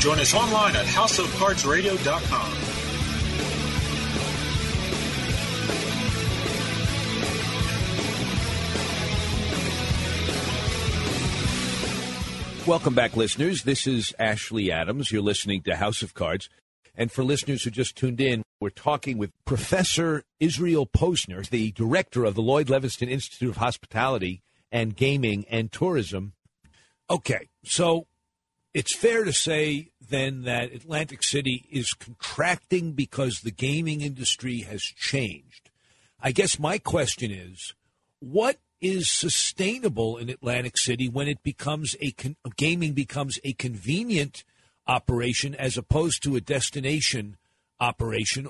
Join 0.00 0.18
us 0.18 0.34
online 0.34 0.74
at 0.74 0.86
houseofcardsradio.com. 0.86 2.69
Welcome 12.70 12.94
back, 12.94 13.16
listeners. 13.16 13.64
This 13.64 13.84
is 13.84 14.14
Ashley 14.16 14.70
Adams. 14.70 15.10
You're 15.10 15.22
listening 15.22 15.62
to 15.62 15.74
House 15.74 16.02
of 16.02 16.14
Cards. 16.14 16.48
And 16.94 17.10
for 17.10 17.24
listeners 17.24 17.64
who 17.64 17.70
just 17.72 17.96
tuned 17.96 18.20
in, 18.20 18.44
we're 18.60 18.70
talking 18.70 19.18
with 19.18 19.32
Professor 19.44 20.22
Israel 20.38 20.86
Posner, 20.86 21.44
the 21.50 21.72
director 21.72 22.24
of 22.24 22.36
the 22.36 22.42
Lloyd 22.42 22.68
Levenson 22.68 23.10
Institute 23.10 23.50
of 23.50 23.56
Hospitality 23.56 24.42
and 24.70 24.94
Gaming 24.94 25.46
and 25.50 25.72
Tourism. 25.72 26.34
Okay, 27.10 27.48
so 27.64 28.06
it's 28.72 28.94
fair 28.94 29.24
to 29.24 29.32
say 29.32 29.90
then 30.00 30.42
that 30.42 30.72
Atlantic 30.72 31.24
City 31.24 31.66
is 31.72 31.92
contracting 31.92 32.92
because 32.92 33.40
the 33.40 33.50
gaming 33.50 34.00
industry 34.00 34.60
has 34.60 34.82
changed. 34.82 35.70
I 36.20 36.30
guess 36.30 36.56
my 36.56 36.78
question 36.78 37.32
is 37.32 37.74
what 38.20 38.58
is 38.80 39.08
sustainable 39.08 40.16
in 40.16 40.30
Atlantic 40.30 40.78
City 40.78 41.08
when 41.08 41.28
it 41.28 41.42
becomes 41.42 41.96
a 42.00 42.12
con- 42.12 42.36
gaming 42.56 42.92
becomes 42.92 43.38
a 43.44 43.52
convenient 43.52 44.44
operation 44.86 45.54
as 45.54 45.76
opposed 45.76 46.22
to 46.22 46.36
a 46.36 46.40
destination 46.40 47.36
operation. 47.78 48.48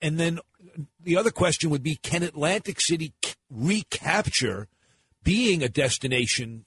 And 0.00 0.18
then 0.18 0.40
the 1.02 1.16
other 1.16 1.30
question 1.30 1.70
would 1.70 1.82
be 1.82 1.96
can 1.96 2.22
Atlantic 2.22 2.80
City 2.80 3.12
recapture 3.50 4.68
being 5.22 5.62
a 5.62 5.68
destination 5.68 6.64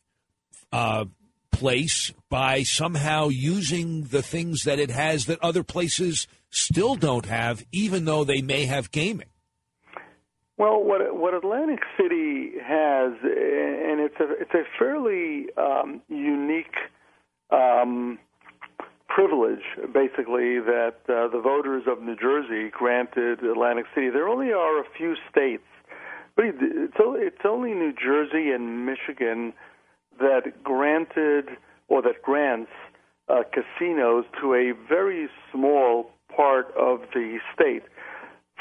uh, 0.71 1.05
place 1.51 2.13
by 2.29 2.63
somehow 2.63 3.29
using 3.29 4.03
the 4.03 4.21
things 4.21 4.63
that 4.63 4.79
it 4.79 4.91
has 4.91 5.25
that 5.25 5.41
other 5.41 5.63
places 5.63 6.27
still 6.49 6.95
don't 6.95 7.25
have, 7.25 7.65
even 7.71 8.05
though 8.05 8.23
they 8.23 8.41
may 8.41 8.65
have 8.65 8.91
gaming? 8.91 9.27
Well, 10.57 10.83
what 10.83 11.15
what 11.15 11.35
Atlantic 11.35 11.81
City 11.95 12.53
has, 12.59 13.13
and 13.21 13.99
it's 14.01 14.19
a 14.19 14.41
it's 14.41 14.53
a 14.55 14.63
fairly 14.79 15.45
um, 15.55 16.01
unique 16.09 16.75
um, 17.51 18.17
privilege, 19.07 19.61
basically, 19.93 20.59
that 20.59 20.97
uh, 21.07 21.27
the 21.27 21.39
voters 21.43 21.83
of 21.87 22.01
New 22.01 22.15
Jersey 22.15 22.71
granted 22.71 23.43
Atlantic 23.43 23.85
City. 23.93 24.09
There 24.09 24.27
only 24.27 24.51
are 24.51 24.79
a 24.79 24.85
few 24.97 25.15
states, 25.29 25.67
but 26.35 26.45
it's 26.47 27.45
only 27.45 27.75
New 27.75 27.93
Jersey 27.93 28.49
and 28.51 28.83
Michigan 28.83 29.53
that 30.19 30.63
granted 30.63 31.49
or 31.87 32.01
that 32.01 32.23
grants 32.23 32.71
uh, 33.29 33.43
casinos 33.53 34.25
to 34.41 34.55
a 34.55 34.73
very 34.89 35.29
small 35.51 36.09
part 36.35 36.73
of 36.75 37.01
the 37.13 37.37
state 37.53 37.83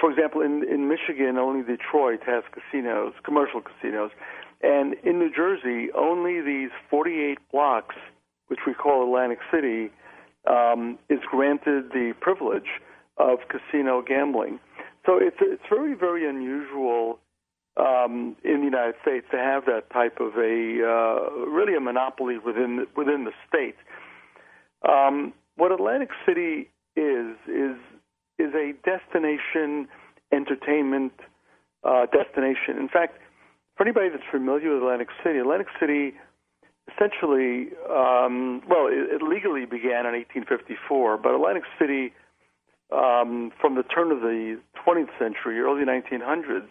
for 0.00 0.10
example, 0.10 0.42
in 0.42 0.64
in 0.68 0.88
Michigan, 0.88 1.38
only 1.38 1.62
Detroit 1.62 2.20
has 2.26 2.44
casinos, 2.52 3.14
commercial 3.24 3.62
casinos, 3.62 4.10
and 4.62 4.94
in 5.04 5.18
New 5.18 5.30
Jersey, 5.34 5.90
only 5.92 6.40
these 6.40 6.70
48 6.90 7.38
blocks, 7.52 7.96
which 8.48 8.60
we 8.66 8.74
call 8.74 9.04
Atlantic 9.04 9.38
City, 9.52 9.90
um, 10.46 10.98
is 11.08 11.20
granted 11.30 11.90
the 11.92 12.14
privilege 12.20 12.80
of 13.16 13.38
casino 13.48 14.02
gambling. 14.02 14.60
So 15.06 15.18
it's 15.18 15.36
it's 15.40 15.62
very 15.70 15.94
very 15.94 16.28
unusual 16.28 17.18
um, 17.76 18.36
in 18.44 18.58
the 18.58 18.64
United 18.64 18.94
States 19.02 19.26
to 19.30 19.38
have 19.38 19.64
that 19.66 19.90
type 19.90 20.18
of 20.20 20.36
a 20.36 20.82
uh, 20.84 21.46
really 21.48 21.74
a 21.74 21.80
monopoly 21.80 22.38
within 22.38 22.76
the, 22.76 22.86
within 22.96 23.24
the 23.24 23.32
state. 23.48 23.76
Um, 24.86 25.32
what 25.56 25.72
Atlantic 25.72 26.10
City 26.26 26.70
is 26.96 27.36
is 27.48 27.76
is 28.38 28.52
a 28.54 28.72
destination 28.84 29.88
entertainment 30.32 31.12
uh, 31.84 32.06
destination. 32.06 32.78
In 32.78 32.88
fact, 32.88 33.18
for 33.76 33.84
anybody 33.84 34.08
that's 34.08 34.26
familiar 34.30 34.74
with 34.74 34.82
Atlantic 34.82 35.08
City, 35.22 35.38
Atlantic 35.38 35.68
City 35.78 36.14
essentially, 36.92 37.70
um, 37.90 38.62
well, 38.68 38.86
it, 38.86 39.20
it 39.20 39.22
legally 39.22 39.66
began 39.66 40.06
in 40.06 40.14
1854, 40.14 41.18
but 41.18 41.34
Atlantic 41.34 41.64
City, 41.78 42.12
um, 42.92 43.52
from 43.60 43.74
the 43.74 43.82
turn 43.82 44.12
of 44.12 44.20
the 44.20 44.58
20th 44.86 45.10
century, 45.18 45.58
early 45.60 45.84
1900s, 45.84 46.68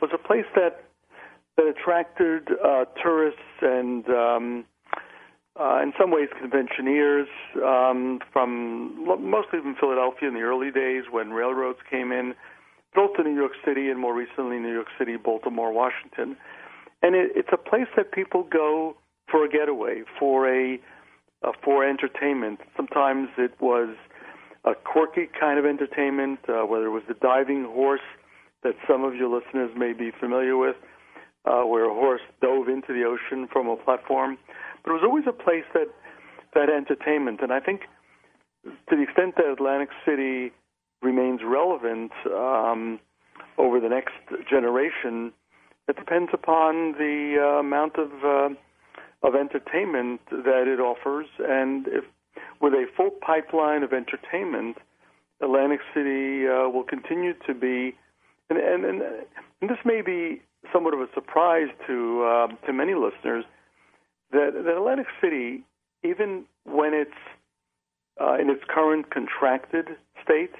was 0.00 0.10
a 0.14 0.18
place 0.18 0.46
that 0.54 0.84
that 1.56 1.66
attracted 1.66 2.48
uh, 2.64 2.84
tourists 3.02 3.40
and 3.60 4.08
um, 4.08 4.64
uh, 5.60 5.82
in 5.82 5.92
some 5.98 6.10
ways 6.10 6.28
conventioneers 6.40 7.28
um, 7.62 8.18
from 8.32 9.04
mostly 9.20 9.60
from 9.60 9.76
Philadelphia 9.78 10.28
in 10.28 10.34
the 10.34 10.40
early 10.40 10.70
days 10.70 11.04
when 11.10 11.30
railroads 11.30 11.78
came 11.90 12.12
in, 12.12 12.34
built 12.94 13.10
to 13.16 13.22
New 13.22 13.34
York 13.34 13.52
City 13.64 13.90
and 13.90 14.00
more 14.00 14.14
recently 14.16 14.58
New 14.58 14.72
York 14.72 14.88
City, 14.98 15.16
Baltimore, 15.16 15.72
Washington, 15.72 16.36
and 17.02 17.14
it, 17.14 17.32
it's 17.36 17.50
a 17.52 17.58
place 17.58 17.88
that 17.96 18.10
people 18.12 18.46
go 18.50 18.96
for 19.30 19.44
a 19.44 19.48
getaway, 19.48 20.02
for 20.18 20.48
a 20.48 20.78
uh, 21.42 21.52
for 21.62 21.86
entertainment. 21.86 22.60
Sometimes 22.76 23.28
it 23.36 23.52
was 23.60 23.94
a 24.64 24.72
quirky 24.74 25.28
kind 25.38 25.58
of 25.58 25.66
entertainment, 25.66 26.38
uh, 26.48 26.62
whether 26.66 26.86
it 26.86 26.90
was 26.90 27.02
the 27.06 27.14
diving 27.14 27.64
horse 27.64 28.00
that 28.62 28.74
some 28.88 29.04
of 29.04 29.14
your 29.14 29.28
listeners 29.28 29.70
may 29.76 29.92
be 29.92 30.10
familiar 30.20 30.56
with, 30.56 30.76
uh, 31.46 31.62
where 31.62 31.84
a 31.84 31.94
horse 31.94 32.20
dove 32.42 32.68
into 32.68 32.92
the 32.92 33.04
ocean 33.04 33.48
from 33.50 33.68
a 33.68 33.76
platform 33.76 34.36
it 34.86 34.90
was 34.90 35.02
always 35.04 35.24
a 35.28 35.32
place 35.32 35.64
that 35.74 35.88
that 36.54 36.68
entertainment. 36.68 37.40
And 37.42 37.52
I 37.52 37.60
think 37.60 37.82
to 38.64 38.96
the 38.96 39.02
extent 39.02 39.36
that 39.36 39.46
Atlantic 39.46 39.90
City 40.04 40.52
remains 41.02 41.40
relevant 41.44 42.12
um, 42.26 42.98
over 43.56 43.80
the 43.80 43.88
next 43.88 44.14
generation, 44.48 45.32
it 45.88 45.96
depends 45.96 46.30
upon 46.32 46.92
the 46.92 47.36
uh, 47.40 47.60
amount 47.60 47.96
of 47.96 48.10
uh, 48.24 48.48
of 49.22 49.34
entertainment 49.34 50.20
that 50.30 50.64
it 50.66 50.80
offers, 50.80 51.26
and 51.38 51.86
if 51.88 52.04
with 52.60 52.72
a 52.72 52.86
full 52.96 53.10
pipeline 53.10 53.82
of 53.82 53.92
entertainment, 53.92 54.76
Atlantic 55.42 55.80
City 55.94 56.46
uh, 56.46 56.68
will 56.68 56.84
continue 56.84 57.32
to 57.46 57.54
be, 57.54 57.94
and, 58.50 58.58
and, 58.58 58.84
and, 58.84 59.02
this 59.62 59.78
may 59.84 60.00
be 60.00 60.40
somewhat 60.72 60.94
of 60.94 61.00
a 61.00 61.08
surprise 61.14 61.68
to 61.86 62.22
uh, 62.24 62.66
to 62.66 62.72
many 62.72 62.94
listeners, 62.94 63.44
that, 64.32 64.52
that 64.54 64.76
Atlantic 64.76 65.06
City, 65.20 65.62
even 66.04 66.44
when 66.64 66.94
it's 66.94 67.10
uh, 68.20 68.34
in 68.34 68.50
its 68.50 68.62
current 68.68 69.10
contracted 69.10 69.86
state, 70.22 70.52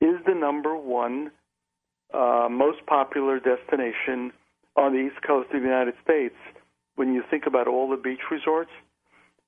is 0.00 0.16
the 0.26 0.34
number 0.34 0.76
one 0.76 1.30
uh, 2.12 2.48
most 2.50 2.84
popular 2.86 3.40
destination 3.40 4.32
on 4.76 4.92
the 4.92 4.98
east 4.98 5.22
coast 5.26 5.46
of 5.54 5.60
the 5.60 5.66
United 5.66 5.94
States. 6.02 6.34
When 6.96 7.14
you 7.14 7.22
think 7.30 7.46
about 7.46 7.66
all 7.66 7.88
the 7.88 7.96
beach 7.96 8.20
resorts, 8.30 8.70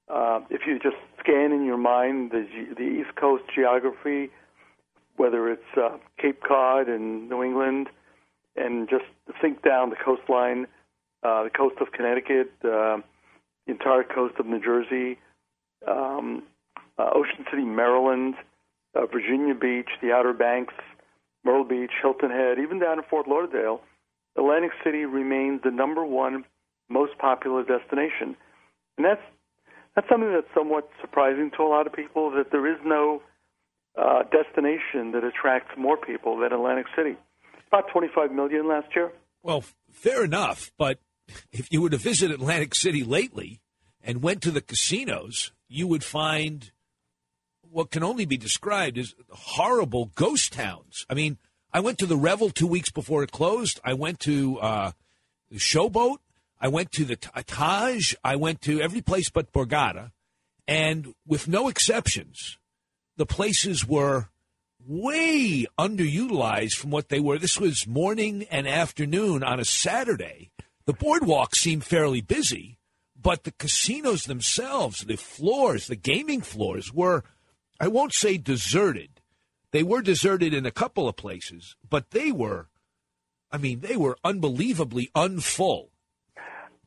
uh, 0.09 0.41
if 0.51 0.63
you 0.67 0.79
just 0.79 0.97
scan 1.21 1.53
in 1.53 1.65
your 1.65 1.77
mind 1.77 2.31
the, 2.31 2.47
the 2.77 2.83
East 2.83 3.17
Coast 3.17 3.45
geography, 3.55 4.31
whether 5.17 5.51
it's 5.51 5.63
uh, 5.77 5.97
Cape 6.21 6.43
Cod 6.47 6.89
and 6.89 7.29
New 7.29 7.43
England, 7.43 7.89
and 8.57 8.89
just 8.89 9.05
think 9.41 9.63
down 9.63 9.91
the 9.91 9.97
coastline, 9.97 10.67
uh, 11.23 11.45
the 11.45 11.51
coast 11.51 11.77
of 11.81 11.93
Connecticut, 11.93 12.53
uh, 12.65 12.99
the 13.67 13.73
entire 13.73 14.05
coast 14.05 14.35
of 14.39 14.47
New 14.47 14.61
Jersey, 14.61 15.19
um, 15.87 16.43
uh, 16.99 17.11
Ocean 17.15 17.45
City, 17.51 17.65
Maryland, 17.65 18.35
uh, 18.95 19.07
Virginia 19.07 19.55
Beach, 19.55 19.89
the 20.01 20.13
Outer 20.13 20.33
Banks, 20.33 20.75
Myrtle 21.45 21.65
Beach, 21.65 21.93
Hilton 22.01 22.31
Head, 22.31 22.59
even 22.59 22.79
down 22.79 22.99
in 22.99 23.05
Fort 23.09 23.29
Lauderdale, 23.29 23.81
Atlantic 24.37 24.73
City 24.85 25.05
remains 25.05 25.63
the 25.63 25.71
number 25.71 26.05
one 26.05 26.45
most 26.89 27.19
popular 27.19 27.65
destination. 27.65 28.37
And 28.97 29.05
that's 29.05 29.23
that's 29.95 30.09
something 30.11 30.31
that's 30.33 30.47
somewhat 30.55 30.89
surprising 31.01 31.51
to 31.57 31.63
a 31.63 31.69
lot 31.69 31.87
of 31.87 31.93
people 31.93 32.31
that 32.33 32.51
there 32.53 32.71
is 32.71 32.79
no 32.85 33.23
uh, 33.97 34.25
destination 34.25 35.13
that 35.13 35.25
attracts 35.25 35.71
more 35.79 35.97
people 35.97 36.39
than 36.39 36.53
Atlantic 36.53 36.87
City. 36.95 37.17
About 37.69 37.89
25 37.93 38.31
million 38.31 38.69
last 38.69 38.89
year. 38.95 39.11
Well, 39.43 39.65
fair 39.91 40.25
enough, 40.25 40.71
but 40.77 40.99
if 41.53 41.71
you 41.71 41.83
were 41.83 41.91
to 41.91 41.97
visit 41.97 42.31
Atlantic 42.31 42.75
City 42.75 43.05
lately 43.05 43.61
and 44.03 44.23
went 44.23 44.43
to 44.43 44.51
the 44.51 44.61
casinos, 44.61 45.53
you 45.69 45.87
would 45.87 46.05
find 46.05 46.73
what 47.71 47.91
can 47.91 48.03
only 48.03 48.25
be 48.25 48.37
described 48.37 48.97
as 48.99 49.15
horrible 49.31 50.07
ghost 50.15 50.53
towns. 50.53 51.05
I 51.11 51.15
mean, 51.15 51.39
I 51.73 51.81
went 51.81 51.99
to 51.99 52.07
the 52.07 52.17
Revel 52.17 52.51
two 52.51 52.67
weeks 52.67 52.91
before 52.91 53.23
it 53.23 53.33
closed. 53.33 53.81
I 53.85 53.95
went 53.95 54.21
to 54.21 54.59
uh, 54.61 54.93
the 55.51 55.59
Showboat. 55.59 56.19
I 56.61 56.69
went 56.69 56.93
to 56.93 57.05
the 57.05 57.17
Taj. 57.17 58.15
I 58.25 58.37
went 58.37 58.63
to 58.63 58.81
every 58.81 59.03
place 59.03 59.29
but 59.29 59.53
Borgata. 59.53 60.13
And 60.67 61.15
with 61.27 61.49
no 61.49 61.69
exceptions, 61.69 62.59
the 63.17 63.27
places 63.27 63.87
were 63.87 64.31
way 64.87 65.67
underutilized 65.79 66.77
from 66.77 66.91
what 66.91 67.09
they 67.09 67.21
were. 67.21 67.39
This 67.39 67.61
was 67.61 67.87
morning 67.87 68.47
and 68.51 68.67
afternoon 68.67 69.43
on 69.43 69.61
a 69.61 69.65
Saturday. 69.65 70.51
The 70.87 70.93
boardwalk 70.93 71.57
seemed 71.57 71.83
fairly 71.83 72.21
busy, 72.21 72.79
but 73.21 73.43
the 73.43 73.51
casinos 73.51 74.25
themselves, 74.25 75.05
the 75.05 75.17
floors, 75.17 75.89
the 75.89 75.97
gaming 75.97 76.43
floors 76.43 76.93
were, 76.95 77.25
I 77.81 77.89
won't 77.89 78.15
say 78.15 78.39
deserted. 78.39 79.21
They 79.73 79.83
were 79.83 80.01
deserted 80.01 80.55
in 80.55 80.65
a 80.65 80.71
couple 80.71 81.09
of 81.09 81.17
places, 81.17 81.75
but 81.91 82.13
they 82.13 82.31
were, 82.31 82.69
I 83.51 83.59
mean, 83.59 83.81
they 83.81 83.97
were 83.97 84.17
unbelievably 84.23 85.11
unfull. 85.13 85.89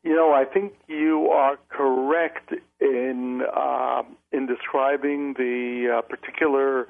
You 0.01 0.15
know, 0.15 0.31
I 0.31 0.45
think 0.45 0.75
you 0.87 1.27
are 1.27 1.57
correct 1.67 2.53
in 2.79 3.41
uh, 3.53 4.03
in 4.31 4.47
describing 4.47 5.33
the 5.33 5.97
uh, 5.97 6.01
particular 6.03 6.87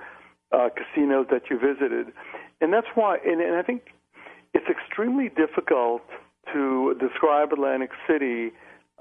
uh, 0.52 0.70
casinos 0.70 1.26
that 1.32 1.50
you 1.50 1.58
visited, 1.58 2.14
and 2.62 2.72
that's 2.72 2.88
why. 2.94 3.18
And, 3.26 3.42
and 3.42 3.56
I 3.56 3.64
think 3.64 3.82
it's 4.54 4.68
extremely 4.70 5.30
difficult 5.30 6.04
to 6.54 6.96
describe 7.00 7.54
Atlantic 7.54 7.92
City 8.08 8.52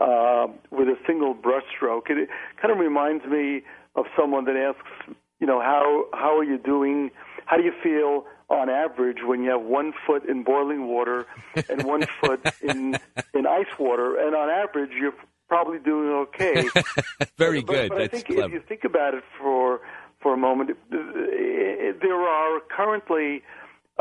uh, 0.01 0.47
with 0.71 0.89
a 0.89 0.97
single 1.07 1.35
brushstroke. 1.35 2.11
It, 2.11 2.19
it 2.19 2.29
kind 2.61 2.73
of 2.73 2.79
reminds 2.79 3.25
me 3.25 3.63
of 3.95 4.07
someone 4.17 4.45
that 4.45 4.57
asks, 4.57 5.17
you 5.41 5.47
know, 5.47 5.61
how 5.61 6.07
how 6.13 6.39
are 6.39 6.45
you 6.45 6.59
doing? 6.59 7.11
How 7.47 7.57
do 7.57 7.63
you 7.63 7.73
feel 7.83 8.25
on 8.49 8.71
average 8.71 9.19
when 9.25 9.43
you 9.43 9.51
have 9.51 9.63
one 9.63 9.93
foot 10.07 10.29
in 10.29 10.43
boiling 10.43 10.87
water 10.87 11.27
and 11.69 11.83
one 11.83 12.05
foot 12.21 12.41
in 12.63 12.99
in 13.35 13.47
ice 13.47 13.79
water, 13.79 14.17
and 14.17 14.35
on 14.35 14.49
average 14.49 14.91
you're 14.99 15.15
probably 15.49 15.79
doing 15.79 16.11
okay. 16.11 16.69
Very 17.39 17.61
but, 17.63 17.73
good. 17.73 17.89
But 17.89 17.99
That's 17.99 18.09
I 18.09 18.17
think 18.17 18.27
clever. 18.27 18.47
if 18.47 18.53
you 18.53 18.63
think 18.69 18.85
about 18.85 19.15
it 19.15 19.25
for 19.39 19.81
for 20.21 20.35
a 20.35 20.37
moment, 20.37 20.71
there 20.91 22.21
are 22.21 22.61
currently, 22.69 23.43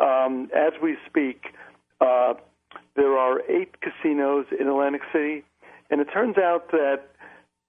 um, 0.01 0.49
as 0.55 0.73
we 0.81 0.97
speak, 1.07 1.53
uh, 2.01 2.33
there 2.97 3.17
are 3.17 3.39
eight 3.49 3.75
casinos 3.79 4.45
in 4.59 4.67
Atlantic 4.67 5.01
City, 5.13 5.43
and 5.89 6.01
it 6.01 6.09
turns 6.13 6.37
out 6.37 6.71
that 6.71 7.03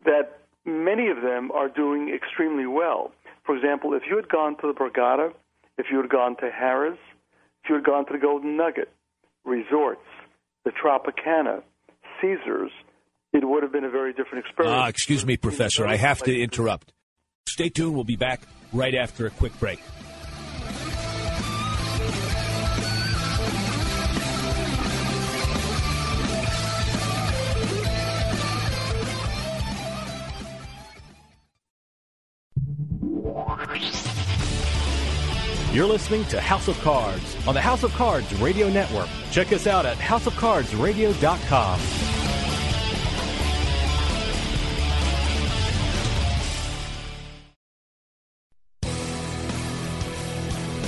that 0.05 0.41
many 0.65 1.09
of 1.09 1.23
them 1.23 1.53
are 1.53 1.69
doing 1.69 2.13
extremely 2.13 2.67
well. 2.67 3.13
For 3.45 3.57
example, 3.57 3.95
if 3.95 4.03
you 4.11 4.17
had 4.17 4.29
gone 4.29 4.57
to 4.57 4.67
the 4.67 4.75
Borgata 4.75 5.33
if 5.79 5.87
you 5.91 6.01
had 6.01 6.11
gone 6.11 6.37
to 6.37 6.51
Harrah's, 6.51 6.99
if 7.63 7.71
you 7.71 7.77
had 7.77 7.85
gone 7.85 8.05
to 8.07 8.13
the 8.13 8.19
Golden 8.19 8.57
Nugget, 8.57 8.93
Resorts, 9.45 10.05
the 10.65 10.73
Tropicana, 10.73 11.63
Caesars, 12.21 12.73
it 13.33 13.49
would 13.49 13.63
have 13.63 13.73
been 13.73 13.85
a 13.85 13.91
very 13.91 14.13
different 14.13 14.45
experience. 14.45 14.77
Ah, 14.77 14.89
excuse 14.89 15.25
me, 15.25 15.37
Professor. 15.37 15.87
I 15.87 15.97
have 15.97 16.23
to 16.25 16.37
interrupt. 16.39 16.93
Stay 17.47 17.69
tuned. 17.69 17.95
We'll 17.95 18.05
be 18.05 18.17
back 18.17 18.43
right 18.73 18.95
after 18.95 19.27
a 19.27 19.31
quick 19.31 19.59
break. 19.59 19.79
You're 35.79 35.87
listening 35.87 36.25
to 36.25 36.41
House 36.41 36.67
of 36.67 36.77
Cards 36.81 37.37
on 37.47 37.55
the 37.55 37.61
House 37.61 37.85
of 37.85 37.93
Cards 37.93 38.35
Radio 38.41 38.69
Network. 38.69 39.09
Check 39.31 39.53
us 39.53 39.69
out 39.69 39.87
at 39.87 39.97
houseofcardsradio.com. 39.97 41.79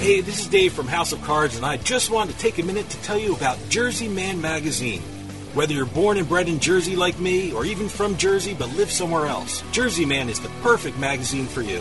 Hey, 0.00 0.22
this 0.22 0.40
is 0.40 0.48
Dave 0.48 0.72
from 0.72 0.88
House 0.88 1.12
of 1.12 1.22
Cards, 1.22 1.54
and 1.54 1.64
I 1.64 1.76
just 1.76 2.10
wanted 2.10 2.32
to 2.32 2.38
take 2.40 2.58
a 2.58 2.64
minute 2.64 2.90
to 2.90 3.00
tell 3.02 3.16
you 3.16 3.36
about 3.36 3.60
Jersey 3.68 4.08
Man 4.08 4.40
Magazine. 4.40 5.02
Whether 5.54 5.72
you're 5.72 5.86
born 5.86 6.18
and 6.18 6.28
bred 6.28 6.48
in 6.48 6.58
Jersey 6.58 6.96
like 6.96 7.20
me, 7.20 7.52
or 7.52 7.64
even 7.64 7.88
from 7.88 8.16
Jersey 8.16 8.54
but 8.58 8.74
live 8.74 8.90
somewhere 8.90 9.26
else, 9.26 9.62
Jersey 9.70 10.04
Man 10.04 10.28
is 10.28 10.40
the 10.40 10.50
perfect 10.62 10.98
magazine 10.98 11.46
for 11.46 11.62
you. 11.62 11.80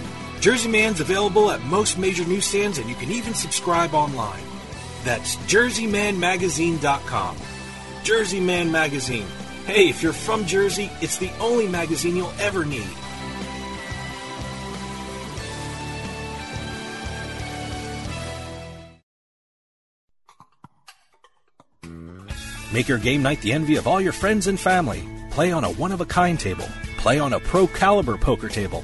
Jersey 0.41 0.69
Man's 0.69 1.01
available 1.01 1.51
at 1.51 1.61
most 1.65 1.99
major 1.99 2.25
newsstands, 2.25 2.79
and 2.79 2.89
you 2.89 2.95
can 2.95 3.11
even 3.11 3.35
subscribe 3.35 3.93
online. 3.93 4.41
That's 5.03 5.35
jerseymanmagazine.com. 5.35 7.37
Jersey 8.03 8.39
Man 8.39 8.71
Magazine. 8.71 9.27
Hey, 9.67 9.87
if 9.87 10.01
you're 10.01 10.13
from 10.13 10.47
Jersey, 10.47 10.89
it's 10.99 11.17
the 11.17 11.29
only 11.39 11.67
magazine 11.67 12.15
you'll 12.15 12.33
ever 12.39 12.65
need. 12.65 12.87
Make 22.73 22.87
your 22.87 22.97
game 22.97 23.21
night 23.21 23.41
the 23.41 23.53
envy 23.53 23.75
of 23.75 23.85
all 23.85 24.01
your 24.01 24.13
friends 24.13 24.47
and 24.47 24.59
family. 24.59 25.07
Play 25.29 25.51
on 25.51 25.63
a 25.63 25.69
one 25.73 25.91
of 25.91 26.01
a 26.01 26.05
kind 26.05 26.39
table. 26.39 26.65
Play 26.97 27.19
on 27.19 27.33
a 27.33 27.39
pro 27.39 27.67
caliber 27.67 28.17
poker 28.17 28.49
table. 28.49 28.83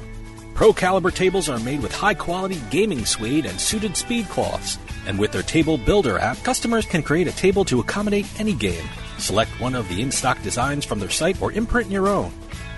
Pro 0.58 0.74
Caliber 0.74 1.12
tables 1.12 1.48
are 1.50 1.60
made 1.60 1.84
with 1.84 1.92
high 1.92 2.16
quality 2.16 2.60
gaming 2.72 3.06
suede 3.06 3.46
and 3.46 3.62
suited 3.62 3.96
speed 3.96 4.28
cloths. 4.28 4.80
And 5.06 5.20
with 5.20 5.32
their 5.32 5.44
Table 5.44 5.78
Builder 5.78 6.18
app, 6.18 6.42
customers 6.42 6.84
can 6.84 7.04
create 7.04 7.28
a 7.28 7.32
table 7.32 7.64
to 7.66 7.80
accommodate 7.80 8.26
any 8.40 8.54
game. 8.54 8.90
Select 9.20 9.52
one 9.62 9.76
of 9.76 9.88
the 9.88 10.02
in 10.02 10.10
stock 10.10 10.42
designs 10.42 10.84
from 10.84 10.98
their 10.98 11.12
site 11.12 11.40
or 11.44 11.52
imprint 11.52 11.92
your 11.92 12.08
own. 12.08 12.34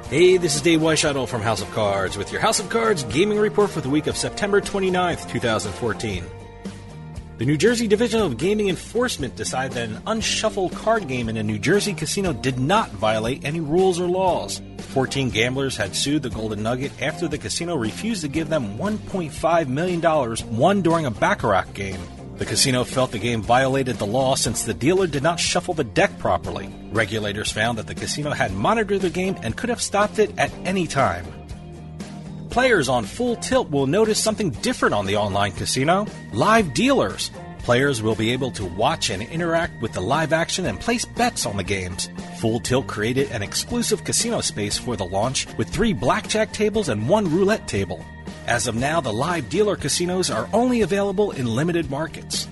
Hey, 0.10 0.38
this 0.38 0.56
is 0.56 0.63
Dave 0.63 0.80
Weishuttle 0.80 1.28
from 1.28 1.43
House 1.43 1.62
of 1.62 1.69
Cards 1.69 2.17
with 2.17 2.32
your 2.32 2.41
House 2.41 2.60
of 2.60 2.67
Cards 2.72 3.04
gaming 3.04 3.38
report 3.38 3.69
for 3.69 3.80
the 3.80 3.91
week 3.91 4.08
of 4.08 4.17
September 4.17 4.60
29th, 4.60 5.30
2014. 5.30 6.26
The 7.38 7.45
New 7.45 7.56
Jersey 7.56 7.88
Division 7.88 8.19
of 8.19 8.38
Gaming 8.38 8.69
Enforcement 8.69 9.36
decided 9.36 9.74
that 9.74 9.88
an 9.88 10.02
unshuffled 10.08 10.74
card 10.74 11.08
game 11.08 11.30
in 11.30 11.38
a 11.38 11.43
New 11.43 11.60
Jersey 11.60 11.93
casino 11.93 12.34
did 12.34 12.58
not 12.58 12.89
violate 12.89 13.45
any 13.45 13.60
rules 13.60 14.00
or 14.00 14.08
laws. 14.08 14.63
14 14.80 15.30
gamblers 15.30 15.78
had 15.78 15.95
sued 15.95 16.24
the 16.24 16.32
Golden 16.32 16.63
Nugget 16.63 17.00
after 17.04 17.28
the 17.28 17.38
casino 17.38 17.76
refused 17.76 18.22
to 18.22 18.28
give 18.28 18.50
them 18.50 18.80
$1.5 18.80 19.67
million 19.67 20.58
won 20.58 20.82
during 20.82 21.06
a 21.06 21.12
Baccarat 21.12 21.72
game. 21.76 22.02
The 22.39 22.45
casino 22.45 22.86
felt 22.86 23.12
the 23.12 23.19
game 23.19 23.41
violated 23.41 23.97
the 23.97 24.06
law 24.06 24.34
since 24.36 24.63
the 24.63 24.73
dealer 24.73 25.08
did 25.08 25.21
not 25.21 25.41
shuffle 25.41 25.73
the 25.73 25.84
deck 25.84 26.17
properly. 26.19 26.73
Regulators 26.89 27.52
found 27.52 27.78
that 27.78 27.86
the 27.86 27.93
casino 27.93 28.32
had 28.32 28.54
monitored 28.54 29.02
the 29.02 29.10
game 29.10 29.36
and 29.43 29.58
could 29.58 29.67
have 29.67 29.82
stopped 29.82 30.19
it 30.19 30.32
at 30.38 30.49
any 30.63 30.88
time. 30.88 31.25
Players 32.49 32.88
on 32.88 33.04
Full 33.04 33.36
Tilt 33.36 33.69
will 33.69 33.88
notice 33.88 34.23
something 34.23 34.52
different 34.52 34.95
on 34.95 35.06
the 35.06 35.17
online 35.17 35.52
casino 35.52 36.08
live 36.32 36.73
dealers. 36.73 37.30
Players 37.60 38.02
will 38.02 38.15
be 38.15 38.32
able 38.32 38.52
to 38.52 38.65
watch 38.65 39.10
and 39.10 39.21
interact 39.21 39.82
with 39.82 39.91
the 39.91 40.02
live 40.02 40.32
action 40.32 40.65
and 40.65 40.80
place 40.80 41.04
bets 41.04 41.45
on 41.45 41.58
the 41.58 41.63
games. 41.63 42.10
Full 42.39 42.62
Tilt 42.62 42.88
created 42.88 43.30
an 43.32 43.43
exclusive 43.43 44.06
casino 44.06 44.39
space 44.39 44.78
for 44.78 44.95
the 44.95 45.06
launch 45.06 45.45
with 45.58 45.67
three 45.67 45.91
blackjack 45.91 46.54
tables 46.54 46.88
and 46.88 47.10
one 47.10 47.30
roulette 47.30 47.67
table. 47.67 48.04
As 48.49 48.65
of 48.65 48.73
now, 48.73 48.99
the 48.99 49.13
live 49.13 49.47
dealer 49.47 49.75
casinos 49.75 50.31
are 50.31 50.49
only 50.53 50.81
available 50.81 51.29
in 51.29 51.45
limited 51.45 51.91
markets. 51.91 52.47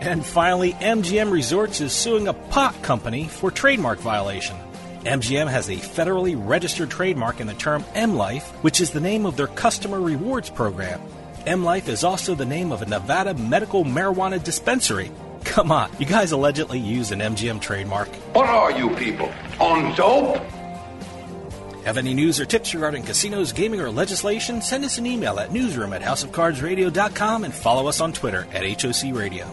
And 0.00 0.24
finally, 0.24 0.74
MGM 0.74 1.32
Resorts 1.32 1.80
is 1.80 1.92
suing 1.92 2.28
a 2.28 2.32
pot 2.32 2.80
company 2.84 3.26
for 3.26 3.50
trademark 3.50 3.98
violation. 3.98 4.56
MGM 5.00 5.48
has 5.48 5.68
a 5.68 5.74
federally 5.74 6.36
registered 6.38 6.90
trademark 6.90 7.40
in 7.40 7.48
the 7.48 7.54
term 7.54 7.84
M 7.96 8.14
Life, 8.14 8.48
which 8.62 8.80
is 8.80 8.92
the 8.92 9.00
name 9.00 9.26
of 9.26 9.36
their 9.36 9.48
customer 9.48 10.00
rewards 10.00 10.48
program. 10.48 11.00
M 11.44 11.64
Life 11.64 11.88
is 11.88 12.04
also 12.04 12.36
the 12.36 12.46
name 12.46 12.70
of 12.70 12.80
a 12.80 12.86
Nevada 12.86 13.34
medical 13.34 13.84
marijuana 13.84 14.40
dispensary. 14.40 15.10
Come 15.42 15.72
on, 15.72 15.90
you 15.98 16.06
guys 16.06 16.30
allegedly 16.30 16.78
use 16.78 17.10
an 17.10 17.18
MGM 17.18 17.60
trademark. 17.60 18.06
What 18.32 18.46
are 18.46 18.70
you 18.70 18.94
people? 18.94 19.32
On 19.58 19.92
dope? 19.96 20.40
Have 21.84 21.98
any 21.98 22.14
news 22.14 22.40
or 22.40 22.44
tips 22.44 22.74
regarding 22.74 23.02
casinos, 23.02 23.52
gaming, 23.52 23.80
or 23.80 23.90
legislation? 23.90 24.60
Send 24.62 24.84
us 24.84 24.98
an 24.98 25.06
email 25.06 25.38
at 25.38 25.52
newsroom 25.52 25.92
at 25.92 26.02
houseofcardsradio.com 26.02 27.44
and 27.44 27.54
follow 27.54 27.88
us 27.88 28.00
on 28.00 28.12
Twitter 28.12 28.46
at 28.52 28.82
HOC 28.82 29.14
Radio. 29.14 29.46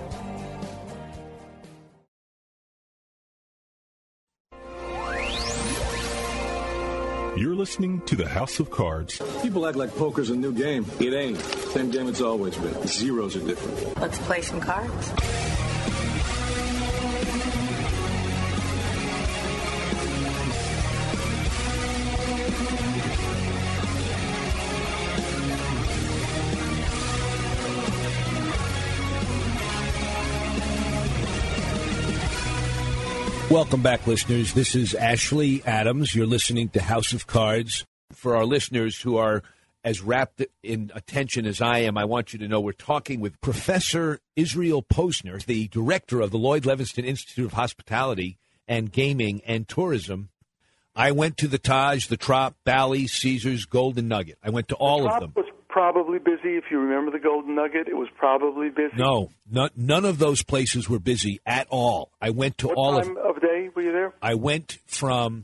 You're 7.38 7.56
listening 7.56 8.00
to 8.06 8.16
the 8.16 8.28
House 8.28 8.62
of 8.62 8.72
Cards. 8.72 9.22
People 9.42 9.68
act 9.68 9.76
like 9.76 9.94
poker's 9.98 10.30
a 10.30 10.36
new 10.36 10.54
game. 10.54 10.86
It 11.02 11.14
ain't. 11.14 11.38
Same 11.38 11.92
game 11.92 12.08
it's 12.08 12.22
always 12.22 12.56
been. 12.56 12.88
Zeros 12.88 13.36
are 13.36 13.46
different. 13.46 14.00
Let's 14.00 14.18
play 14.20 14.42
some 14.42 14.62
cards. 14.62 15.12
Welcome 33.56 33.82
back, 33.82 34.06
listeners. 34.06 34.54
This 34.54 34.76
is 34.76 34.94
Ashley 34.94 35.64
Adams. 35.64 36.14
You're 36.14 36.26
listening 36.26 36.68
to 36.72 36.82
House 36.82 37.14
of 37.14 37.26
Cards. 37.26 37.86
For 38.12 38.36
our 38.36 38.44
listeners 38.44 39.00
who 39.00 39.16
are 39.16 39.44
as 39.82 40.02
wrapped 40.02 40.46
in 40.62 40.92
attention 40.94 41.46
as 41.46 41.62
I 41.62 41.80
am, 41.80 41.98
I 41.98 42.04
want 42.04 42.34
you 42.34 42.40
to 42.40 42.50
know 42.50 42.60
we're 42.60 42.74
talking 42.74 43.22
with 43.22 43.40
Professor 43.40 44.20
Israel 44.36 44.84
Posner, 44.84 45.42
the 45.42 45.70
director 45.70 46.20
of 46.20 46.32
the 46.32 46.38
Lloyd 46.38 46.64
Levenson 46.64 47.06
Institute 47.06 47.46
of 47.46 47.54
Hospitality 47.54 48.38
and 48.68 48.92
Gaming 48.92 49.42
and 49.46 49.66
Tourism. 49.70 50.28
I 50.94 51.14
went 51.14 51.38
to 51.38 51.48
the 51.48 51.58
Taj, 51.58 52.08
the 52.08 52.18
Trop, 52.18 52.58
Bally's, 52.66 53.14
Caesars, 53.14 53.64
Golden 53.64 54.10
Nugget. 54.10 54.38
I 54.44 54.50
went 54.50 54.68
to 54.68 54.76
all 54.76 55.10
of 55.10 55.22
them. 55.22 55.45
Probably 55.76 56.20
busy. 56.20 56.56
If 56.56 56.72
you 56.72 56.80
remember 56.80 57.12
the 57.12 57.20
Golden 57.20 57.56
Nugget, 57.56 57.90
it 57.90 57.98
was 57.98 58.08
probably 58.18 58.70
busy. 58.70 58.96
No, 58.96 59.32
no 59.52 59.68
none 59.76 60.06
of 60.06 60.20
those 60.20 60.42
places 60.42 60.88
were 60.88 61.00
busy 61.00 61.42
at 61.46 61.68
all. 61.70 62.14
I 62.22 62.30
went 62.30 62.60
to 62.60 62.68
what 62.70 62.78
all 62.78 63.02
time 63.02 63.18
of 63.18 63.36
of 63.36 63.42
day 63.42 63.68
were 63.76 63.82
you 63.82 63.92
there? 63.92 64.14
I 64.22 64.36
went 64.36 64.78
from 64.86 65.44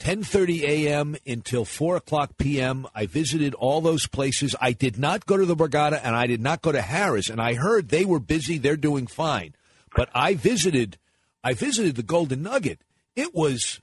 10:30 0.00 0.64
a.m. 0.64 1.16
until 1.26 1.64
4 1.64 1.96
o'clock 1.96 2.36
p.m. 2.36 2.86
I 2.94 3.06
visited 3.06 3.54
all 3.54 3.80
those 3.80 4.06
places. 4.06 4.54
I 4.60 4.72
did 4.72 4.98
not 4.98 5.24
go 5.24 5.38
to 5.38 5.46
the 5.46 5.56
Borgata 5.56 5.98
and 6.04 6.14
I 6.14 6.26
did 6.26 6.42
not 6.42 6.60
go 6.60 6.70
to 6.70 6.80
Harrah's. 6.80 7.30
And 7.30 7.40
I 7.40 7.54
heard 7.54 7.88
they 7.88 8.04
were 8.04 8.20
busy. 8.20 8.58
They're 8.58 8.76
doing 8.76 9.06
fine. 9.06 9.54
But 9.96 10.10
I 10.14 10.34
visited, 10.34 10.98
I 11.42 11.54
visited 11.54 11.96
the 11.96 12.02
Golden 12.02 12.42
Nugget. 12.42 12.82
It 13.16 13.34
was 13.34 13.80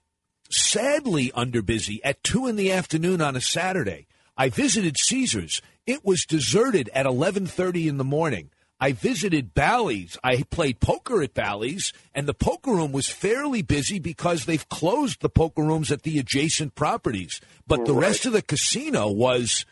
sadly 0.51 1.31
under 1.33 1.63
busy 1.63 2.03
at 2.03 2.23
two 2.23 2.45
in 2.45 2.55
the 2.55 2.71
afternoon 2.71 3.19
on 3.19 3.35
a 3.35 3.41
Saturday. 3.41 4.05
I 4.37 4.49
visited 4.49 4.97
Caesars. 4.97 5.61
It 5.85 6.05
was 6.05 6.25
deserted 6.25 6.89
at 6.93 7.05
11:30 7.05 7.87
in 7.87 7.97
the 7.97 8.03
morning. 8.03 8.49
I 8.79 8.93
visited 8.93 9.53
Bally's. 9.53 10.17
I 10.23 10.43
played 10.49 10.79
poker 10.79 11.21
at 11.21 11.35
Bally's, 11.35 11.93
and 12.15 12.27
the 12.27 12.33
poker 12.33 12.71
room 12.71 12.91
was 12.91 13.07
fairly 13.07 13.61
busy 13.61 13.99
because 13.99 14.45
they've 14.45 14.67
closed 14.69 15.21
the 15.21 15.29
poker 15.29 15.61
rooms 15.61 15.91
at 15.91 16.01
the 16.01 16.17
adjacent 16.17 16.73
properties. 16.73 17.39
But 17.67 17.85
the 17.85 17.93
rest 17.93 18.25
of 18.25 18.33
the 18.33 18.41
casino 18.41 19.11
was, 19.11 19.65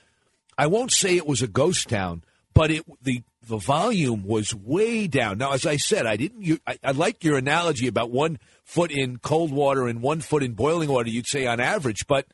I 0.60 0.68
won't 0.68 0.92
say 0.92 1.16
it 1.16 1.26
was 1.26 1.42
a 1.42 1.48
ghost 1.48 1.90
town, 1.90 2.24
but 2.54 2.70
it 2.70 2.86
the 3.02 3.24
the 3.48 3.58
volume 3.58 4.24
was 4.24 4.54
way 4.54 5.08
down. 5.08 5.40
Now, 5.40 5.54
as 5.54 5.66
I 5.66 5.78
said, 5.78 6.06
I 6.06 6.16
didn't. 6.16 6.44
You, 6.44 6.60
I, 6.68 6.78
I 6.84 6.92
like 6.92 7.24
your 7.24 7.38
analogy 7.38 7.88
about 7.88 8.12
one 8.12 8.38
foot 8.64 8.92
in 8.92 9.18
cold 9.18 9.52
water 9.52 9.88
and 9.88 10.04
one 10.04 10.22
foot 10.22 10.44
in 10.44 10.54
boiling 10.54 10.90
water. 10.90 11.10
You'd 11.10 11.26
say 11.26 11.48
on 11.48 11.60
average, 11.60 12.06
but 12.08 12.28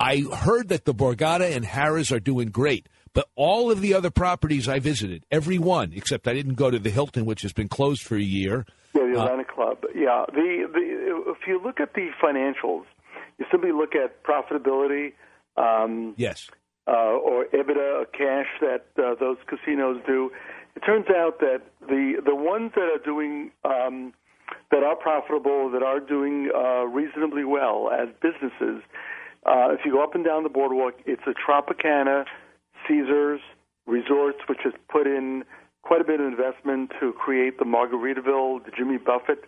I 0.00 0.20
heard 0.20 0.68
that 0.68 0.84
the 0.84 0.94
Borgata 0.94 1.54
and 1.54 1.64
Harrah's 1.64 2.12
are 2.12 2.20
doing 2.20 2.48
great. 2.48 2.88
But 3.14 3.28
all 3.34 3.70
of 3.70 3.80
the 3.80 3.94
other 3.94 4.10
properties 4.10 4.68
I 4.68 4.78
visited, 4.78 5.24
every 5.30 5.58
one, 5.58 5.92
except 5.94 6.28
I 6.28 6.34
didn't 6.34 6.54
go 6.54 6.70
to 6.70 6.78
the 6.78 6.90
Hilton, 6.90 7.24
which 7.24 7.42
has 7.42 7.52
been 7.52 7.68
closed 7.68 8.02
for 8.02 8.16
a 8.16 8.22
year. 8.22 8.64
Yeah, 8.94 9.06
the 9.12 9.18
Uh, 9.18 9.24
Atlantic 9.24 9.48
Club. 9.48 9.78
Yeah, 9.94 10.24
the 10.32 10.68
the 10.72 11.24
if 11.32 11.46
you 11.48 11.60
look 11.60 11.80
at 11.80 11.94
the 11.94 12.10
financials, 12.22 12.84
you 13.38 13.46
simply 13.50 13.72
look 13.72 13.94
at 13.96 14.22
profitability. 14.22 15.14
Um, 15.56 16.14
yes. 16.16 16.48
Uh, 16.86 17.16
or 17.16 17.46
EBITDA, 17.46 18.02
or 18.02 18.06
cash 18.06 18.46
that 18.60 18.86
uh, 19.02 19.14
those 19.18 19.38
casinos 19.46 20.00
do. 20.06 20.30
It 20.76 20.80
turns 20.80 21.06
out 21.10 21.40
that 21.40 21.62
the 21.88 22.22
the 22.24 22.34
ones 22.36 22.72
that 22.76 22.88
are 22.94 23.02
doing 23.04 23.50
um, 23.64 24.12
that 24.70 24.82
are 24.84 24.96
profitable, 24.96 25.70
that 25.70 25.82
are 25.82 25.98
doing 25.98 26.50
uh, 26.54 26.84
reasonably 26.84 27.44
well 27.44 27.90
as 27.90 28.08
businesses. 28.22 28.82
Uh, 29.48 29.72
if 29.72 29.80
you 29.84 29.92
go 29.92 30.02
up 30.02 30.14
and 30.14 30.24
down 30.24 30.42
the 30.42 30.50
boardwalk, 30.50 30.94
it's 31.06 31.22
a 31.26 31.32
Tropicana, 31.32 32.24
Caesars, 32.86 33.40
Resorts, 33.86 34.38
which 34.46 34.58
has 34.64 34.74
put 34.90 35.06
in 35.06 35.44
quite 35.82 36.02
a 36.02 36.04
bit 36.04 36.20
of 36.20 36.26
investment 36.26 36.92
to 37.00 37.12
create 37.14 37.58
the 37.58 37.64
Margaritaville, 37.64 38.62
the 38.64 38.70
Jimmy 38.76 38.98
Buffett 38.98 39.44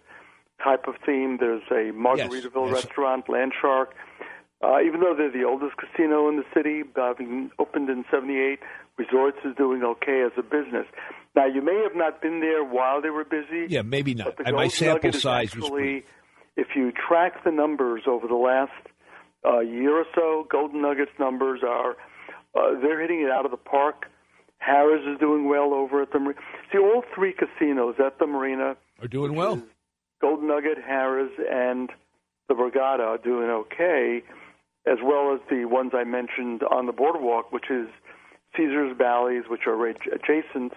type 0.65 0.87
of 0.89 0.95
theme. 1.05 1.37
There's 1.39 1.63
a 1.71 1.93
Margaritaville 1.93 2.73
yes. 2.73 2.85
restaurant, 2.85 3.27
Landshark. 3.27 3.89
Uh, 4.63 4.81
even 4.81 5.01
though 5.01 5.15
they're 5.17 5.31
the 5.31 5.45
oldest 5.45 5.77
casino 5.77 6.29
in 6.29 6.37
the 6.37 6.45
city, 6.55 6.83
having 6.97 7.51
opened 7.59 7.91
in 7.91 8.05
'78, 8.11 8.61
Resorts 8.97 9.39
is 9.45 9.55
doing 9.57 9.83
okay 9.83 10.23
as 10.25 10.33
a 10.39 10.43
business. 10.43 10.87
Now, 11.35 11.47
you 11.47 11.63
may 11.63 11.81
have 11.83 11.95
not 11.95 12.21
been 12.21 12.41
there 12.41 12.65
while 12.65 13.01
they 13.01 13.11
were 13.11 13.25
busy. 13.25 13.67
Yeah, 13.69 13.83
maybe 13.83 14.15
not. 14.15 14.27
But 14.27 14.37
the 14.39 14.47
And 14.47 14.57
my 14.57 14.69
sample 14.69 15.13
size 15.13 15.55
was 15.55 15.65
actually, 15.65 16.05
if 16.57 16.69
you 16.75 16.93
track 16.93 17.45
the 17.45 17.51
numbers 17.51 18.03
over 18.07 18.27
the 18.27 18.35
last 18.35 18.73
uh, 19.45 19.61
year 19.61 19.99
or 19.99 20.05
so, 20.15 20.47
Golden 20.51 20.83
Nuggets 20.83 21.13
numbers 21.19 21.61
are 21.67 21.97
uh, 22.55 22.81
they're 22.81 23.01
hitting 23.01 23.23
it 23.23 23.31
out 23.31 23.45
of 23.45 23.51
the 23.51 23.57
park. 23.57 24.07
Harrah's 24.67 25.07
is 25.07 25.19
doing 25.19 25.49
well 25.49 25.73
over 25.73 26.03
at 26.03 26.13
the 26.13 26.19
marina. 26.19 26.41
See, 26.71 26.79
all 26.79 27.03
three 27.15 27.33
casinos 27.33 27.95
at 28.05 28.19
the 28.19 28.27
marina 28.27 28.77
are 29.01 29.09
doing 29.09 29.35
well. 29.35 29.63
Golden 30.21 30.49
Nugget, 30.49 30.79
Harrah's, 30.87 31.33
and 31.51 31.91
the 32.49 32.55
Borgata 32.55 33.01
are 33.01 33.19
doing 33.19 33.49
okay, 33.49 34.23
as 34.87 34.99
well 35.03 35.33
as 35.35 35.41
the 35.49 35.65
ones 35.65 35.93
I 35.95 36.05
mentioned 36.05 36.63
on 36.63 36.87
the 36.87 36.93
boardwalk, 36.93 37.53
which 37.53 37.71
is 37.71 37.89
Caesar's 38.57 38.97
Bally's, 38.99 39.45
which 39.49 39.67
are 39.67 39.87
adjacent, 39.87 40.73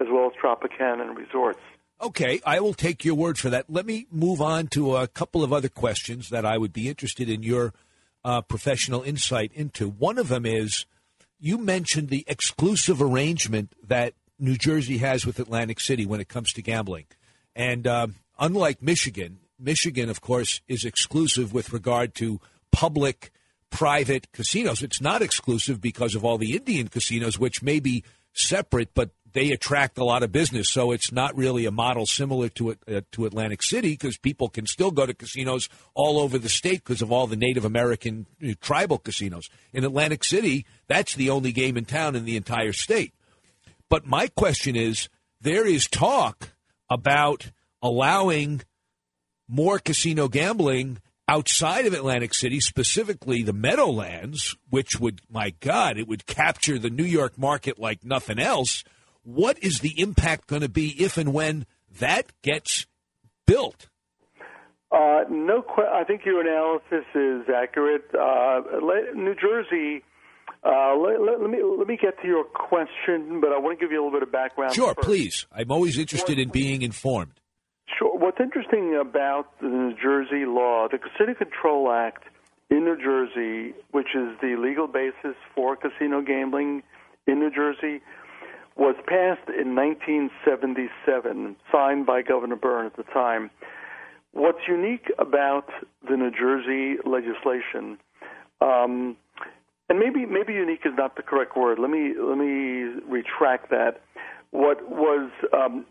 as 0.00 0.08
well 0.10 0.26
as 0.26 0.32
Tropicana 0.42 1.02
and 1.02 1.16
Resorts. 1.16 1.60
Okay, 2.02 2.40
I 2.46 2.60
will 2.60 2.72
take 2.72 3.04
your 3.04 3.14
word 3.14 3.38
for 3.38 3.50
that. 3.50 3.66
Let 3.68 3.84
me 3.84 4.06
move 4.10 4.40
on 4.40 4.68
to 4.68 4.96
a 4.96 5.06
couple 5.06 5.44
of 5.44 5.52
other 5.52 5.68
questions 5.68 6.30
that 6.30 6.46
I 6.46 6.56
would 6.56 6.72
be 6.72 6.88
interested 6.88 7.28
in 7.28 7.42
your 7.42 7.74
uh, 8.24 8.42
professional 8.42 9.02
insight 9.02 9.52
into. 9.54 9.88
One 9.88 10.18
of 10.18 10.28
them 10.28 10.46
is 10.46 10.86
you 11.38 11.58
mentioned 11.58 12.08
the 12.08 12.24
exclusive 12.26 13.00
arrangement 13.00 13.74
that 13.86 14.14
New 14.38 14.56
Jersey 14.56 14.98
has 14.98 15.26
with 15.26 15.38
Atlantic 15.38 15.80
City 15.80 16.06
when 16.06 16.20
it 16.20 16.28
comes 16.28 16.52
to 16.52 16.62
gambling. 16.62 17.06
And 17.54 17.86
um, 17.86 18.14
unlike 18.38 18.82
Michigan, 18.82 19.38
Michigan, 19.58 20.08
of 20.08 20.20
course, 20.20 20.60
is 20.68 20.84
exclusive 20.84 21.52
with 21.52 21.72
regard 21.72 22.14
to 22.16 22.40
public 22.72 23.30
private 23.70 24.32
casinos. 24.32 24.82
It's 24.82 25.00
not 25.00 25.22
exclusive 25.22 25.80
because 25.80 26.14
of 26.14 26.24
all 26.24 26.38
the 26.38 26.56
Indian 26.56 26.88
casinos, 26.88 27.38
which 27.38 27.62
may 27.62 27.80
be 27.80 28.02
separate, 28.32 28.94
but 28.94 29.10
they 29.32 29.50
attract 29.50 29.98
a 29.98 30.04
lot 30.04 30.22
of 30.22 30.32
business. 30.32 30.70
So 30.70 30.92
it's 30.92 31.12
not 31.12 31.36
really 31.36 31.66
a 31.66 31.70
model 31.70 32.06
similar 32.06 32.48
to 32.50 32.70
uh, 32.70 33.00
to 33.12 33.26
Atlantic 33.26 33.62
City 33.62 33.90
because 33.90 34.16
people 34.18 34.48
can 34.48 34.66
still 34.66 34.90
go 34.90 35.06
to 35.06 35.14
casinos 35.14 35.68
all 35.94 36.18
over 36.18 36.38
the 36.38 36.48
state 36.48 36.84
because 36.84 37.02
of 37.02 37.12
all 37.12 37.26
the 37.26 37.36
Native 37.36 37.64
American 37.64 38.26
uh, 38.42 38.52
tribal 38.60 38.98
casinos. 38.98 39.48
In 39.72 39.84
Atlantic 39.84 40.24
City, 40.24 40.66
that's 40.86 41.14
the 41.14 41.30
only 41.30 41.52
game 41.52 41.76
in 41.76 41.84
town 41.84 42.16
in 42.16 42.24
the 42.24 42.36
entire 42.36 42.72
state. 42.72 43.14
But 43.88 44.06
my 44.06 44.28
question 44.28 44.76
is, 44.76 45.08
there 45.40 45.66
is 45.66 45.88
talk 45.88 46.50
about 46.88 47.50
allowing 47.82 48.62
more 49.48 49.78
casino 49.78 50.28
gambling 50.28 50.98
outside 51.30 51.86
of 51.86 51.92
Atlantic 51.94 52.34
City, 52.34 52.58
specifically 52.58 53.42
the 53.42 53.52
Meadowlands, 53.52 54.56
which 54.68 54.98
would, 54.98 55.20
my 55.30 55.50
God, 55.60 55.96
it 55.96 56.08
would 56.08 56.26
capture 56.26 56.78
the 56.78 56.90
New 56.90 57.04
York 57.04 57.38
market 57.38 57.78
like 57.78 58.04
nothing 58.04 58.38
else. 58.40 58.82
What 59.34 59.62
is 59.62 59.78
the 59.78 60.00
impact 60.00 60.48
going 60.48 60.62
to 60.62 60.68
be 60.68 60.88
if 61.02 61.16
and 61.16 61.32
when 61.32 61.66
that 62.00 62.26
gets 62.42 62.86
built? 63.46 63.88
Uh, 64.90 65.20
no, 65.30 65.62
que- 65.62 65.84
I 65.84 66.02
think 66.04 66.22
your 66.24 66.40
analysis 66.40 67.06
is 67.14 67.48
accurate. 67.54 68.10
Uh, 68.12 68.62
let, 68.82 69.14
New 69.14 69.34
Jersey. 69.34 70.04
Uh, 70.64 70.96
let, 70.96 71.20
let, 71.20 71.40
let 71.40 71.48
me 71.48 71.58
let 71.62 71.86
me 71.86 71.96
get 71.96 72.20
to 72.20 72.26
your 72.26 72.44
question, 72.44 73.40
but 73.40 73.52
I 73.52 73.58
want 73.58 73.78
to 73.78 73.82
give 73.82 73.92
you 73.92 74.02
a 74.02 74.04
little 74.04 74.18
bit 74.18 74.26
of 74.26 74.32
background. 74.32 74.74
Sure, 74.74 74.94
first. 74.94 75.06
please. 75.06 75.46
I'm 75.52 75.70
always 75.70 75.96
interested 75.96 76.38
in 76.38 76.48
being 76.50 76.82
informed. 76.82 77.40
Sure. 77.98 78.18
What's 78.18 78.40
interesting 78.40 78.98
about 79.00 79.58
the 79.60 79.68
New 79.68 79.94
Jersey 79.94 80.44
law, 80.44 80.88
the 80.90 80.98
Casino 80.98 81.34
Control 81.34 81.90
Act 81.92 82.24
in 82.68 82.84
New 82.84 82.96
Jersey, 82.96 83.74
which 83.92 84.08
is 84.14 84.36
the 84.42 84.56
legal 84.58 84.86
basis 84.86 85.36
for 85.54 85.76
casino 85.76 86.20
gambling 86.20 86.82
in 87.26 87.38
New 87.38 87.50
Jersey, 87.50 88.02
was 88.80 88.96
passed 89.06 89.46
in 89.50 89.76
1977, 89.76 91.54
signed 91.70 92.06
by 92.06 92.22
Governor 92.22 92.56
Byrne 92.56 92.86
at 92.86 92.96
the 92.96 93.02
time. 93.02 93.50
What's 94.32 94.66
unique 94.66 95.12
about 95.18 95.68
the 96.08 96.16
New 96.16 96.30
Jersey 96.30 96.96
legislation, 97.04 97.98
um, 98.62 99.18
and 99.90 99.98
maybe 99.98 100.24
maybe 100.24 100.54
unique 100.54 100.80
is 100.86 100.92
not 100.96 101.16
the 101.16 101.22
correct 101.22 101.58
word. 101.58 101.78
Let 101.78 101.90
me 101.90 102.14
let 102.18 102.38
me 102.38 103.02
retract 103.06 103.68
that. 103.68 104.00
What 104.50 104.88
was 104.88 105.30
um, 105.52 105.84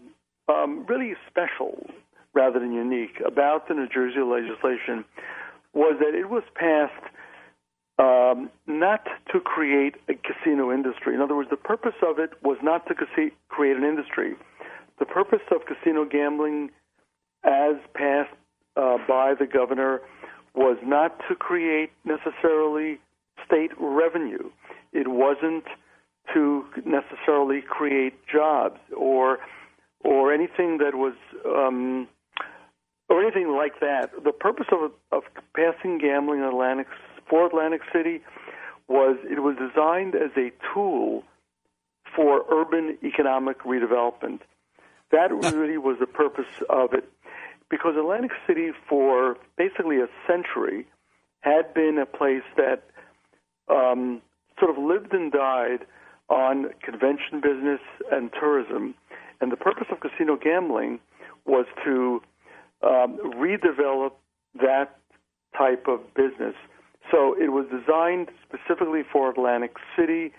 um, 0.48 0.86
really 0.90 1.14
special 1.30 1.86
rather 2.34 2.60
than 2.60 2.74
unique 2.74 3.22
about 3.24 3.68
the 3.68 3.76
New 3.76 3.88
Jersey 3.88 4.22
legislation 4.22 5.06
was 5.74 5.98
that 6.00 6.18
it 6.18 6.30
was 6.30 6.44
passed 6.56 7.14
um, 8.00 8.50
not 8.66 9.06
to 9.32 9.40
create 9.40 9.96
a 10.08 10.14
casino 10.14 10.72
industry. 10.72 11.14
In 11.14 11.22
other 11.22 11.36
words, 11.36 11.50
the 11.50 11.58
purpose 11.58 11.96
of 12.02 12.18
it 12.18 12.32
was 12.42 12.58
not 12.64 12.88
to 12.88 12.96
create 12.96 13.78
an 13.78 13.84
industry. 13.84 14.36
The 15.00 15.06
purpose 15.06 15.42
of 15.52 15.66
casino 15.66 16.06
gambling, 16.06 16.72
as 17.44 17.76
passed 17.94 18.34
uh, 18.78 18.98
by 19.08 19.34
the 19.38 19.46
governor, 19.46 20.02
was 20.56 20.78
not 20.84 21.20
to 21.28 21.36
create 21.36 21.92
necessarily 22.06 23.00
state 23.46 23.72
revenue. 23.80 24.50
It 24.94 25.08
wasn't 25.08 25.66
to 26.34 26.66
necessarily 26.86 27.62
create 27.62 28.14
jobs 28.32 28.80
or 28.96 29.40
or 30.06 30.34
anything 30.34 30.78
that 30.78 30.96
was 30.96 31.16
um, 31.46 32.08
or 33.10 33.22
anything 33.22 33.56
like 33.56 33.80
that. 33.82 34.12
The 34.24 34.32
purpose 34.32 34.68
of 34.72 34.92
of 35.12 35.24
passing 35.56 35.98
gambling 35.98 36.40
in 36.40 36.46
Atlantic 36.46 36.88
for 37.30 37.46
Atlantic 37.46 37.82
City 37.94 38.22
was 38.88 39.18
it 39.30 39.40
was 39.40 39.56
designed 39.56 40.16
as 40.16 40.32
a 40.36 40.52
tool 40.74 41.24
for 42.16 42.44
urban 42.52 42.98
economic 43.04 43.60
redevelopment. 43.64 44.40
That 45.12 45.32
really 45.32 45.78
was 45.78 45.98
the 46.00 46.08
purpose 46.08 46.46
of 46.70 46.94
it, 46.94 47.08
because 47.70 47.96
Atlantic 47.98 48.32
City 48.48 48.72
for 48.88 49.38
basically 49.58 49.98
a 50.00 50.08
century 50.28 50.86
had 51.42 51.74
been 51.74 51.98
a 51.98 52.06
place 52.06 52.44
that 52.58 52.84
um, 53.70 54.22
sort 54.60 54.72
of 54.72 54.84
lived 54.84 55.14
and 55.14 55.32
died 55.32 55.86
on 56.30 56.70
convention 56.82 57.42
business 57.42 57.80
and 58.12 58.32
tourism. 58.34 58.94
And 59.42 59.52
the 59.52 59.58
purpose 59.58 59.88
of 59.92 60.00
casino 60.00 60.36
gambling 60.36 61.00
was 61.46 61.66
to 61.86 62.22
um, 62.84 63.18
redevelop 63.36 64.12
that 64.62 64.98
type 65.58 65.88
of 65.88 66.14
business. 66.14 66.56
So 67.12 67.36
it 67.40 67.52
was 67.52 67.66
designed 67.72 68.30
specifically 68.48 69.02
for 69.12 69.30
Atlantic 69.30 69.76
City, 69.98 70.32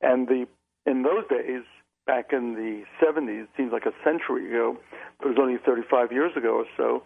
and 0.00 0.28
the 0.28 0.46
in 0.86 1.02
those 1.02 1.26
days, 1.28 1.62
back 2.06 2.32
in 2.32 2.54
the 2.54 2.84
70s, 3.02 3.44
it 3.44 3.48
seems 3.56 3.72
like 3.72 3.86
a 3.86 3.92
century 4.04 4.48
ago, 4.48 4.76
it 5.22 5.26
was 5.26 5.36
only 5.40 5.56
35 5.64 6.12
years 6.12 6.32
ago 6.36 6.62
or 6.62 6.66
so. 6.76 7.02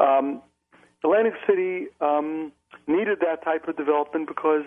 Um, 0.00 0.42
Atlantic 1.02 1.34
City 1.46 1.86
um, 2.00 2.52
needed 2.86 3.18
that 3.20 3.44
type 3.44 3.66
of 3.68 3.76
development 3.76 4.28
because 4.28 4.64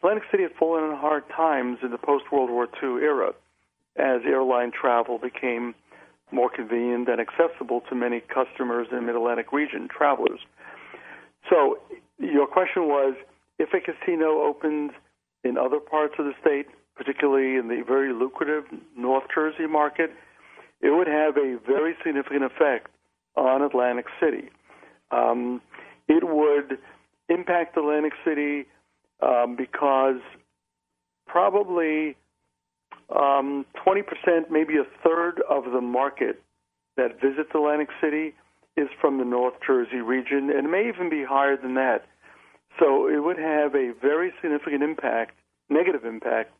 Atlantic 0.00 0.24
City 0.30 0.42
had 0.42 0.52
fallen 0.58 0.84
on 0.84 0.96
hard 0.96 1.24
times 1.28 1.78
in 1.82 1.90
the 1.90 1.98
post 1.98 2.24
World 2.32 2.50
War 2.50 2.68
II 2.82 3.02
era 3.02 3.32
as 3.96 4.22
airline 4.26 4.72
travel 4.72 5.18
became 5.18 5.74
more 6.32 6.50
convenient 6.50 7.08
and 7.08 7.20
accessible 7.20 7.82
to 7.88 7.94
many 7.94 8.20
customers 8.20 8.88
in 8.90 8.96
the 8.96 9.02
Mid 9.02 9.14
Atlantic 9.14 9.52
region, 9.52 9.88
travelers. 9.88 10.40
So, 11.48 11.78
your 12.18 12.46
question 12.46 12.84
was 12.84 13.14
if 13.58 13.70
a 13.72 13.80
casino 13.80 14.42
opens 14.42 14.92
in 15.42 15.58
other 15.58 15.78
parts 15.78 16.14
of 16.18 16.24
the 16.24 16.32
state, 16.40 16.66
particularly 16.96 17.56
in 17.56 17.68
the 17.68 17.82
very 17.86 18.12
lucrative 18.12 18.64
North 18.96 19.24
Jersey 19.34 19.66
market, 19.66 20.10
it 20.80 20.90
would 20.90 21.06
have 21.06 21.36
a 21.36 21.58
very 21.66 21.94
significant 22.04 22.44
effect 22.44 22.88
on 23.36 23.62
Atlantic 23.62 24.06
City. 24.20 24.48
Um, 25.10 25.60
it 26.08 26.24
would 26.24 26.78
impact 27.28 27.76
Atlantic 27.76 28.12
City 28.24 28.66
um, 29.22 29.56
because 29.56 30.20
probably 31.26 32.16
um, 33.14 33.64
20%, 33.86 34.50
maybe 34.50 34.74
a 34.76 34.84
third 35.02 35.42
of 35.48 35.64
the 35.72 35.80
market 35.80 36.42
that 36.96 37.20
visits 37.20 37.50
Atlantic 37.54 37.88
City 38.00 38.34
is 38.76 38.88
from 39.00 39.18
the 39.18 39.24
North 39.24 39.54
Jersey 39.66 40.00
region, 40.00 40.50
and 40.50 40.70
may 40.70 40.88
even 40.88 41.08
be 41.08 41.24
higher 41.24 41.56
than 41.56 41.74
that. 41.74 42.06
So 42.78 43.08
it 43.08 43.22
would 43.22 43.38
have 43.38 43.74
a 43.74 43.92
very 44.00 44.32
significant 44.40 44.82
impact, 44.82 45.36
negative 45.68 46.04
impact, 46.04 46.52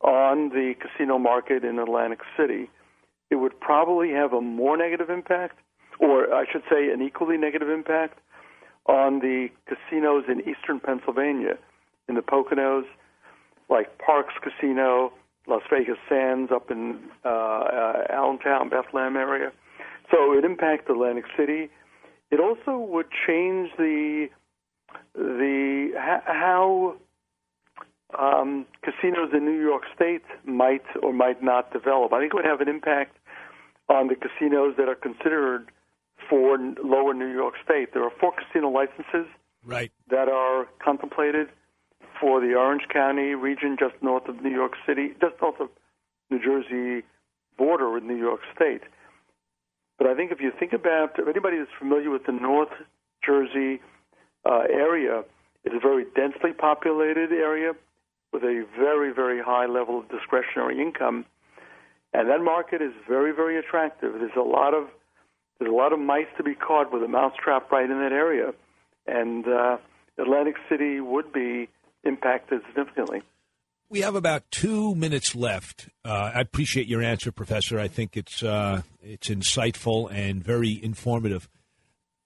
on 0.00 0.48
the 0.48 0.74
casino 0.80 1.18
market 1.18 1.64
in 1.64 1.78
Atlantic 1.78 2.20
City. 2.36 2.68
It 3.30 3.36
would 3.36 3.58
probably 3.60 4.10
have 4.10 4.32
a 4.32 4.40
more 4.40 4.76
negative 4.76 5.08
impact, 5.08 5.58
or 6.00 6.34
I 6.34 6.44
should 6.50 6.62
say, 6.70 6.90
an 6.90 7.00
equally 7.00 7.36
negative 7.36 7.68
impact 7.68 8.18
on 8.86 9.20
the 9.20 9.48
casinos 9.68 10.24
in 10.28 10.40
eastern 10.40 10.80
Pennsylvania, 10.80 11.56
in 12.08 12.16
the 12.16 12.20
Poconos, 12.20 12.84
like 13.70 13.96
Parx 13.98 14.24
Casino, 14.42 15.12
Las 15.46 15.62
Vegas 15.70 15.98
Sands 16.08 16.50
up 16.52 16.70
in 16.70 16.98
uh, 17.24 17.28
uh, 17.28 18.04
Allentown, 18.10 18.68
Bethlehem 18.68 19.16
area. 19.16 19.52
So 20.10 20.36
it 20.36 20.44
impacts 20.44 20.88
Atlantic 20.90 21.24
City. 21.36 21.70
It 22.30 22.40
also 22.40 22.78
would 22.78 23.06
change 23.26 23.70
the 23.78 24.28
the 25.14 25.92
how 25.96 26.96
um, 28.18 28.66
casinos 28.82 29.30
in 29.32 29.44
New 29.44 29.60
York 29.60 29.82
State 29.94 30.22
might 30.44 30.82
or 31.02 31.12
might 31.12 31.42
not 31.42 31.72
develop. 31.72 32.12
I 32.12 32.20
think 32.20 32.32
it 32.32 32.36
would 32.36 32.44
have 32.44 32.60
an 32.60 32.68
impact 32.68 33.16
on 33.88 34.08
the 34.08 34.14
casinos 34.16 34.74
that 34.76 34.88
are 34.88 34.94
considered 34.94 35.70
for 36.28 36.54
n- 36.54 36.76
lower 36.84 37.14
New 37.14 37.32
York 37.32 37.54
State. 37.64 37.92
There 37.94 38.04
are 38.04 38.12
four 38.20 38.32
casino 38.32 38.68
licenses 38.70 39.26
Right. 39.64 39.92
that 40.08 40.28
are 40.28 40.66
contemplated 40.82 41.48
for 42.20 42.40
the 42.40 42.54
Orange 42.54 42.82
County 42.92 43.34
region 43.34 43.76
just 43.78 43.94
north 44.02 44.28
of 44.28 44.42
New 44.42 44.50
York 44.50 44.72
City, 44.86 45.14
just 45.20 45.40
north 45.40 45.60
of 45.60 45.68
New 46.30 46.38
Jersey 46.42 47.04
border 47.56 47.90
with 47.90 48.02
New 48.04 48.16
York 48.16 48.40
State. 48.54 48.82
But 50.02 50.10
I 50.10 50.16
think 50.16 50.32
if 50.32 50.40
you 50.40 50.50
think 50.58 50.72
about, 50.72 51.16
if 51.16 51.28
anybody 51.28 51.58
is 51.58 51.68
familiar 51.78 52.10
with 52.10 52.26
the 52.26 52.32
North 52.32 52.72
Jersey 53.24 53.80
uh, 54.44 54.64
area, 54.68 55.22
it's 55.62 55.76
a 55.76 55.78
very 55.78 56.06
densely 56.16 56.52
populated 56.52 57.30
area 57.30 57.74
with 58.32 58.42
a 58.42 58.66
very, 58.76 59.12
very 59.14 59.40
high 59.40 59.66
level 59.66 60.00
of 60.00 60.08
discretionary 60.08 60.82
income, 60.82 61.24
and 62.12 62.28
that 62.28 62.42
market 62.42 62.82
is 62.82 62.90
very, 63.08 63.30
very 63.30 63.56
attractive. 63.56 64.14
There's 64.18 64.32
a 64.36 64.40
lot 64.40 64.74
of 64.74 64.88
there's 65.60 65.70
a 65.70 65.74
lot 65.76 65.92
of 65.92 66.00
mice 66.00 66.26
to 66.36 66.42
be 66.42 66.56
caught 66.56 66.92
with 66.92 67.04
a 67.04 67.08
mousetrap 67.08 67.70
right 67.70 67.88
in 67.88 68.00
that 68.00 68.10
area, 68.10 68.54
and 69.06 69.46
uh, 69.46 69.76
Atlantic 70.18 70.56
City 70.68 70.98
would 70.98 71.32
be 71.32 71.68
impacted 72.02 72.62
significantly. 72.66 73.22
We 73.92 74.00
have 74.00 74.14
about 74.14 74.50
two 74.50 74.94
minutes 74.94 75.34
left. 75.34 75.90
Uh, 76.02 76.32
I 76.34 76.40
appreciate 76.40 76.86
your 76.86 77.02
answer, 77.02 77.30
Professor. 77.30 77.78
I 77.78 77.88
think 77.88 78.16
it's 78.16 78.42
uh, 78.42 78.80
it's 79.02 79.28
insightful 79.28 80.10
and 80.10 80.42
very 80.42 80.82
informative. 80.82 81.46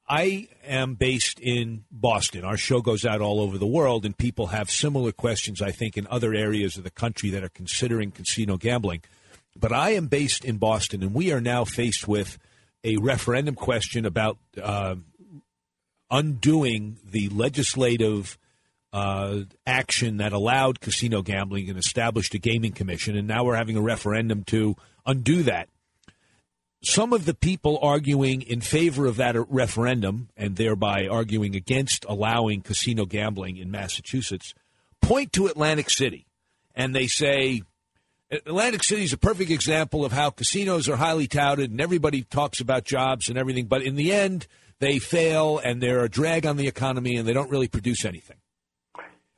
I 0.08 0.46
am 0.64 0.94
based 0.94 1.40
in 1.40 1.82
Boston. 1.90 2.44
Our 2.44 2.56
show 2.56 2.80
goes 2.80 3.04
out 3.04 3.20
all 3.20 3.40
over 3.40 3.58
the 3.58 3.66
world, 3.66 4.06
and 4.06 4.16
people 4.16 4.46
have 4.46 4.70
similar 4.70 5.10
questions, 5.10 5.60
I 5.60 5.72
think, 5.72 5.96
in 5.96 6.06
other 6.06 6.34
areas 6.34 6.76
of 6.76 6.84
the 6.84 6.90
country 6.90 7.30
that 7.30 7.42
are 7.42 7.48
considering 7.48 8.12
casino 8.12 8.56
gambling. 8.58 9.02
But 9.56 9.72
I 9.72 9.90
am 9.90 10.06
based 10.06 10.44
in 10.44 10.58
Boston, 10.58 11.02
and 11.02 11.12
we 11.12 11.32
are 11.32 11.40
now 11.40 11.64
faced 11.64 12.06
with 12.06 12.38
a 12.84 12.96
referendum 12.98 13.56
question 13.56 14.06
about 14.06 14.38
uh, 14.62 14.94
undoing 16.12 16.98
the 17.04 17.28
legislative 17.30 18.38
uh, 18.97 19.44
action 19.66 20.16
that 20.16 20.32
allowed 20.32 20.80
casino 20.80 21.20
gambling 21.20 21.68
and 21.68 21.78
established 21.78 22.32
a 22.32 22.38
gaming 22.38 22.72
commission, 22.72 23.14
and 23.14 23.28
now 23.28 23.44
we're 23.44 23.55
having 23.55 23.76
a 23.76 23.82
referendum 23.82 24.42
to 24.42 24.74
undo 25.05 25.42
that. 25.42 25.68
Some 26.82 27.12
of 27.12 27.26
the 27.26 27.34
people 27.34 27.78
arguing 27.82 28.40
in 28.40 28.62
favor 28.62 29.05
of 29.05 29.16
that 29.16 29.36
referendum 29.51 30.30
and 30.34 30.57
thereby 30.57 31.09
arguing 31.09 31.55
against 31.55 32.07
allowing 32.09 32.62
casino 32.62 33.05
gambling 33.05 33.59
in 33.59 33.70
Massachusetts 33.70 34.55
point 35.03 35.30
to 35.34 35.47
Atlantic 35.47 35.90
City, 35.90 36.24
and 36.74 36.97
they 36.97 37.07
say 37.07 37.61
Atlantic 38.30 38.82
City 38.82 39.05
is 39.05 39.12
a 39.12 39.18
perfect 39.18 39.51
example 39.51 40.07
of 40.07 40.12
how 40.12 40.30
casinos 40.30 40.88
are 40.88 40.97
highly 40.97 41.26
touted 41.26 41.70
and 41.70 41.82
everybody 41.82 42.22
talks 42.22 42.61
about 42.61 42.84
jobs 42.84 43.28
and 43.28 43.36
everything, 43.36 43.66
but 43.66 43.82
in 43.82 43.94
the 43.94 44.11
end, 44.11 44.47
they 44.78 44.99
fail 44.99 45.59
and 45.59 45.82
they're 45.82 46.05
a 46.05 46.09
drag 46.09 46.47
on 46.47 46.57
the 46.57 46.66
economy 46.66 47.16
and 47.16 47.28
they 47.28 47.34
don't 47.34 47.51
really 47.51 47.68
produce 47.68 48.07
anything. 48.07 48.38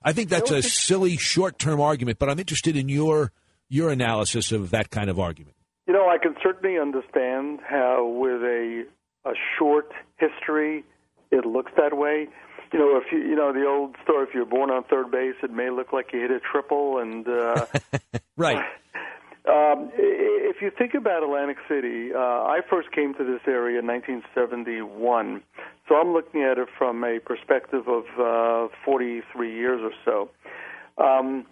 I 0.03 0.13
think 0.13 0.31
that's 0.31 0.51
a 0.51 0.63
silly 0.63 1.17
short-term 1.17 1.81
argument, 1.81 2.19
but 2.19 2.29
I'm 2.29 2.39
interested 2.39 2.77
in 2.77 2.89
your 2.89 3.33
your 3.69 3.91
analysis 3.91 4.53
of 4.53 4.71
that 4.71 4.91
kind 4.91 5.11
of 5.11 5.19
argument. 5.19 5.55
You 5.87 5.95
know, 5.95 6.09
I 6.09 6.19
can 6.19 6.35
certainly 6.43 6.79
understand 6.79 7.61
how, 7.69 8.07
with 8.07 8.43
a 8.43 8.85
a 9.25 9.33
short 9.59 9.93
history, 10.17 10.85
it 11.31 11.45
looks 11.45 11.73
that 11.77 11.97
way. 11.97 12.29
You 12.73 12.79
know, 12.79 12.99
if 12.99 13.11
you 13.13 13.19
you 13.19 13.35
know 13.35 13.53
the 13.53 13.67
old 13.67 13.97
story, 14.05 14.27
if 14.29 14.35
you're 14.35 14.47
born 14.47 14.71
on 14.71 14.85
third 14.85 15.11
base, 15.11 15.35
it 15.43 15.51
may 15.51 15.71
look 15.71 15.93
like 15.93 16.13
you 16.13 16.21
hit 16.21 16.31
a 16.31 16.41
triple, 16.41 16.99
and 16.99 17.27
uh, 17.27 17.67
right. 18.37 18.65
Um, 19.49 19.91
if 19.97 20.61
you 20.61 20.71
think 20.77 20.93
about 20.93 21.23
Atlantic 21.23 21.57
City, 21.69 22.11
uh, 22.15 22.19
I 22.19 22.61
first 22.69 22.93
came 22.93 23.15
to 23.15 23.25
this 23.25 23.41
area 23.47 23.79
in 23.79 23.87
1971, 23.87 25.43
so 25.89 25.95
I'm 25.95 26.13
looking 26.13 26.43
at 26.43 26.59
it 26.59 26.69
from 26.77 27.03
a 27.03 27.19
perspective 27.19 27.89
of 27.89 28.05
uh, 28.21 28.69
43 28.85 29.55
years 29.55 29.81
or 29.83 29.93
so. 30.05 30.29
Um, 31.03 31.47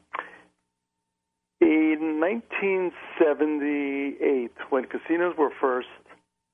in 1.63 2.21
1978, 2.21 4.51
when 4.69 4.85
casinos 4.85 5.35
were 5.39 5.53
first 5.59 5.89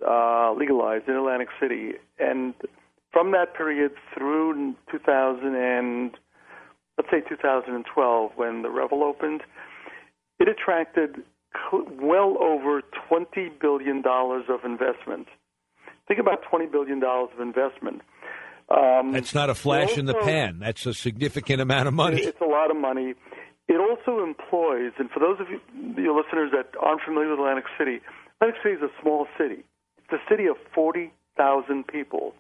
uh, 0.07 0.53
legalized 0.53 1.09
in 1.09 1.17
Atlantic 1.17 1.49
City, 1.61 1.95
and 2.21 2.55
from 3.11 3.33
that 3.33 3.57
period 3.57 3.91
through 4.15 4.77
2000 4.93 5.57
and 5.57 6.17
let's 6.97 7.11
say 7.11 7.21
2012, 7.29 8.31
when 8.37 8.63
the 8.63 8.71
Revel 8.71 9.03
opened, 9.03 9.43
it 10.39 10.49
attracted 10.49 11.25
well 11.73 12.37
over 12.41 12.83
$20 13.11 13.61
billion 13.61 14.03
of 14.07 14.65
investment. 14.65 15.29
Think 16.09 16.21
about 16.21 16.43
$20 16.53 16.71
billion 16.71 17.03
of 17.05 17.41
investment. 17.41 18.03
Um, 18.69 19.13
That's 19.13 19.35
not 19.35 19.51
a 19.51 19.55
flash 19.55 19.91
also, 19.91 20.01
in 20.01 20.07
the 20.07 20.15
pan. 20.15 20.59
That's 20.59 20.87
a 20.87 20.95
significant 20.95 21.61
amount 21.61 21.89
of 21.89 21.95
money. 21.95 22.23
It's 22.23 22.41
a 22.41 22.47
lot 22.47 22.71
of 22.71 22.77
money. 22.77 23.15
It 23.69 23.81
also 23.81 24.23
employs, 24.23 24.93
and 24.99 25.11
for 25.11 25.21
those 25.21 25.41
of 25.41 25.49
you, 25.49 25.61
your 26.03 26.17
listeners 26.21 26.51
that 26.53 26.71
aren't 26.81 27.03
familiar 27.03 27.31
with 27.31 27.39
Atlantic 27.39 27.65
City, 27.79 28.01
Atlantic 28.41 28.63
City 28.63 28.75
is 28.75 28.83
a 28.83 29.03
small 29.03 29.27
city. 29.39 29.65
It's 29.99 30.13
a 30.13 30.31
city 30.31 30.47
of 30.47 30.57
40,000 30.75 31.87
people. 31.87 32.35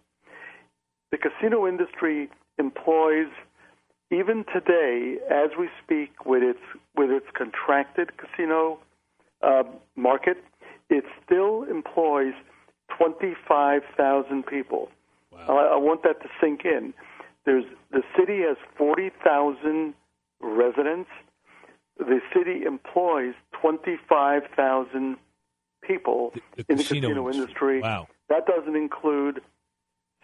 The 1.10 1.18
casino 1.18 1.66
industry 1.66 2.28
employs, 2.58 3.28
even 4.10 4.44
today, 4.52 5.18
as 5.30 5.50
we 5.58 5.68
speak, 5.82 6.26
with 6.26 6.42
its 6.42 6.60
with 6.96 7.10
its 7.10 7.26
contracted 7.36 8.10
casino 8.16 8.78
uh, 9.42 9.64
market, 9.96 10.38
it 10.88 11.04
still 11.24 11.64
employs 11.64 12.34
25,000 12.98 14.46
people. 14.46 14.88
Wow. 15.32 15.38
I, 15.48 15.74
I 15.74 15.76
want 15.76 16.02
that 16.02 16.20
to 16.22 16.28
sink 16.40 16.64
in. 16.64 16.92
There's 17.44 17.64
the 17.90 18.02
city 18.16 18.42
has 18.42 18.56
40,000 18.76 19.94
residents. 20.40 21.10
The 21.98 22.20
city 22.34 22.64
employs 22.64 23.34
25,000 23.60 25.16
people 25.82 26.32
the 26.56 26.64
in 26.68 26.76
the 26.76 26.82
casino 26.82 27.08
casino 27.08 27.28
industry. 27.28 27.40
industry. 27.40 27.80
Wow. 27.80 28.08
That 28.28 28.46
doesn't 28.46 28.76
include 28.76 29.40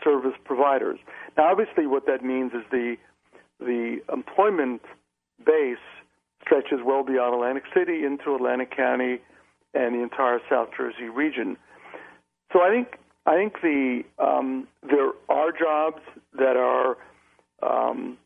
service 0.02 0.34
providers. 0.44 0.98
Now, 1.36 1.50
obviously, 1.50 1.86
what 1.86 2.06
that 2.06 2.22
means 2.22 2.52
is 2.52 2.62
the 2.70 2.96
the 3.60 3.98
employment 4.12 4.82
base 5.44 5.78
stretches 6.48 6.80
well 6.84 7.04
beyond 7.04 7.34
Atlantic 7.34 7.64
City 7.74 8.04
into 8.04 8.34
Atlantic 8.34 8.74
County 8.74 9.20
and 9.74 9.94
the 9.94 10.02
entire 10.02 10.40
South 10.50 10.68
Jersey 10.76 11.08
region. 11.14 11.56
So 12.52 12.62
I 12.62 12.70
think 12.70 12.96
I 13.26 13.36
think 13.36 13.60
the 13.60 14.02
um, 14.18 14.66
there 14.82 15.10
are 15.28 15.52
jobs 15.52 16.00
that 16.38 16.56
are 16.56 16.96
um, 17.62 18.16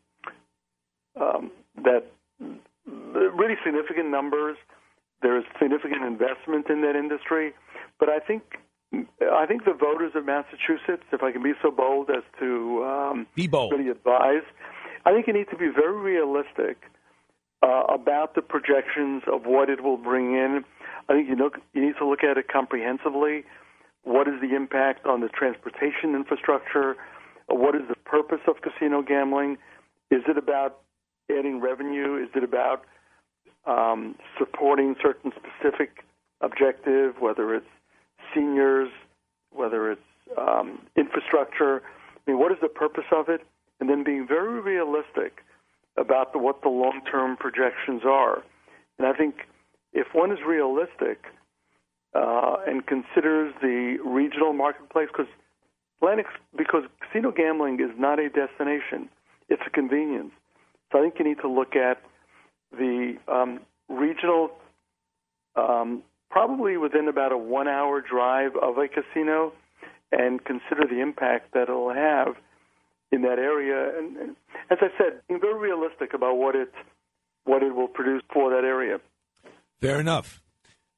um, 1.19 1.51
that 1.83 2.05
really 2.85 3.55
significant 3.63 4.09
numbers. 4.09 4.57
There's 5.21 5.43
significant 5.59 6.03
investment 6.03 6.69
in 6.69 6.81
that 6.81 6.95
industry, 6.95 7.53
but 7.99 8.09
I 8.09 8.19
think 8.19 8.43
I 8.93 9.45
think 9.45 9.65
the 9.65 9.73
voters 9.73 10.13
of 10.15 10.25
Massachusetts, 10.25 11.03
if 11.11 11.23
I 11.23 11.31
can 11.31 11.43
be 11.43 11.53
so 11.61 11.71
bold 11.71 12.09
as 12.09 12.23
to 12.39 12.83
um, 12.85 13.27
be 13.35 13.47
bold. 13.47 13.73
really 13.73 13.89
advise, 13.89 14.43
I 15.05 15.11
think 15.11 15.27
you 15.27 15.33
need 15.33 15.49
to 15.49 15.57
be 15.57 15.67
very 15.67 15.97
realistic 15.97 16.77
uh, 17.63 17.85
about 17.87 18.35
the 18.35 18.41
projections 18.41 19.23
of 19.31 19.45
what 19.45 19.69
it 19.69 19.81
will 19.81 19.97
bring 19.97 20.33
in. 20.33 20.65
I 21.07 21.13
think 21.13 21.29
you 21.29 21.35
know 21.35 21.49
you 21.73 21.85
need 21.85 21.95
to 21.99 22.07
look 22.07 22.23
at 22.23 22.37
it 22.37 22.47
comprehensively. 22.51 23.45
What 24.03 24.27
is 24.27 24.35
the 24.41 24.53
impact 24.53 25.05
on 25.05 25.21
the 25.21 25.29
transportation 25.29 26.13
infrastructure? 26.13 26.97
What 27.47 27.75
is 27.75 27.83
the 27.87 27.95
purpose 27.95 28.41
of 28.47 28.55
casino 28.61 29.01
gambling? 29.01 29.57
Is 30.11 30.23
it 30.27 30.37
about 30.37 30.79
adding 31.31 31.61
revenue? 31.61 32.21
Is 32.21 32.29
it 32.35 32.43
about 32.43 32.83
um, 33.65 34.15
supporting 34.37 34.95
certain 35.01 35.31
specific 35.31 36.03
objective, 36.41 37.15
whether 37.19 37.55
it's 37.55 37.65
seniors, 38.35 38.89
whether 39.51 39.89
it's 39.91 40.01
um, 40.37 40.79
infrastructure? 40.97 41.81
I 42.27 42.31
mean, 42.31 42.39
what 42.39 42.51
is 42.51 42.57
the 42.61 42.67
purpose 42.67 43.05
of 43.15 43.29
it? 43.29 43.41
And 43.79 43.89
then 43.89 44.03
being 44.03 44.27
very 44.27 44.59
realistic 44.59 45.43
about 45.97 46.33
the, 46.33 46.39
what 46.39 46.61
the 46.61 46.69
long-term 46.69 47.37
projections 47.37 48.01
are. 48.05 48.43
And 48.97 49.07
I 49.07 49.13
think 49.13 49.35
if 49.93 50.07
one 50.13 50.31
is 50.31 50.39
realistic 50.45 51.25
uh, 52.15 52.57
and 52.67 52.85
considers 52.85 53.53
the 53.61 53.97
regional 54.03 54.53
marketplace, 54.53 55.07
because 55.11 55.31
Atlantic, 56.01 56.25
because 56.57 56.83
casino 57.01 57.31
gambling 57.31 57.79
is 57.79 57.91
not 57.97 58.19
a 58.19 58.29
destination, 58.29 59.09
it's 59.49 59.61
a 59.65 59.69
convenience. 59.69 60.31
So 60.91 60.99
I 60.99 61.01
think 61.03 61.15
you 61.19 61.25
need 61.25 61.39
to 61.41 61.49
look 61.49 61.75
at 61.75 62.01
the 62.71 63.15
um, 63.27 63.59
regional, 63.89 64.51
um, 65.55 66.03
probably 66.29 66.77
within 66.77 67.07
about 67.07 67.31
a 67.31 67.37
one-hour 67.37 68.01
drive 68.01 68.51
of 68.61 68.77
a 68.77 68.87
casino, 68.87 69.53
and 70.11 70.43
consider 70.43 70.87
the 70.87 70.99
impact 71.01 71.53
that 71.53 71.63
it'll 71.63 71.93
have 71.93 72.35
in 73.13 73.21
that 73.21 73.39
area. 73.39 73.97
And, 73.97 74.17
and 74.17 74.35
as 74.69 74.79
I 74.81 74.87
said, 74.97 75.21
being 75.27 75.39
very 75.39 75.53
realistic 75.53 76.13
about 76.13 76.37
what 76.37 76.55
it 76.55 76.71
what 77.45 77.61
it 77.61 77.75
will 77.75 77.87
produce 77.87 78.23
for 78.33 78.49
that 78.51 78.65
area. 78.65 78.99
Fair 79.81 79.99
enough. 79.99 80.41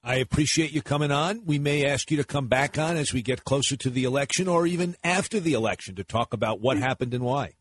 I 0.04 0.18
appreciate 0.18 0.72
you 0.72 0.84
coming 0.84 1.12
on. 1.12 1.42
We 1.46 1.58
may 1.58 1.86
ask 1.86 2.12
you 2.12 2.18
to 2.18 2.24
come 2.24 2.48
back 2.48 2.78
on 2.78 2.96
as 2.96 3.12
we 3.12 3.24
get 3.24 3.44
closer 3.44 3.76
to 3.78 3.90
the 3.90 4.04
election 4.04 4.48
or 4.48 4.68
even 4.68 4.96
after 5.04 5.40
the 5.40 5.54
election 5.54 5.96
to 5.96 6.04
talk 6.04 6.34
about 6.34 6.62
what 6.62 6.78
happened 6.78 7.16
and 7.16 7.24
why. 7.24 7.54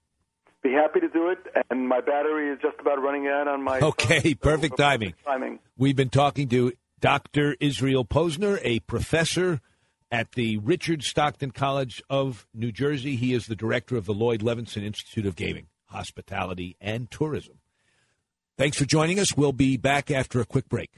Be 0.62 0.72
happy 0.72 1.00
to 1.00 1.08
do 1.08 1.30
it, 1.30 1.38
and 1.70 1.88
my 1.88 2.00
battery 2.00 2.50
is 2.50 2.58
just 2.60 2.78
about 2.80 3.02
running 3.02 3.26
out 3.26 3.48
on 3.48 3.62
my. 3.62 3.80
Okay, 3.80 4.34
perfect 4.40 4.76
timing. 4.76 5.14
Timing. 5.24 5.58
We've 5.76 5.96
been 5.96 6.10
talking 6.10 6.48
to 6.50 6.72
Dr. 7.00 7.56
Israel 7.60 8.04
Posner, 8.04 8.60
a 8.62 8.80
professor 8.80 9.60
at 10.14 10.30
the 10.34 10.58
Richard 10.58 11.02
Stockton 11.02 11.50
College 11.50 12.00
of 12.08 12.46
New 12.54 12.70
Jersey. 12.70 13.16
He 13.16 13.34
is 13.34 13.46
the 13.46 13.56
director 13.56 13.96
of 13.96 14.06
the 14.06 14.14
Lloyd 14.14 14.42
Levenson 14.42 14.84
Institute 14.84 15.26
of 15.26 15.34
Gaming, 15.34 15.66
Hospitality, 15.86 16.76
and 16.80 17.10
Tourism. 17.10 17.58
Thanks 18.56 18.78
for 18.78 18.84
joining 18.84 19.18
us. 19.18 19.36
We'll 19.36 19.50
be 19.50 19.76
back 19.76 20.12
after 20.12 20.40
a 20.40 20.44
quick 20.44 20.68
break. 20.68 20.92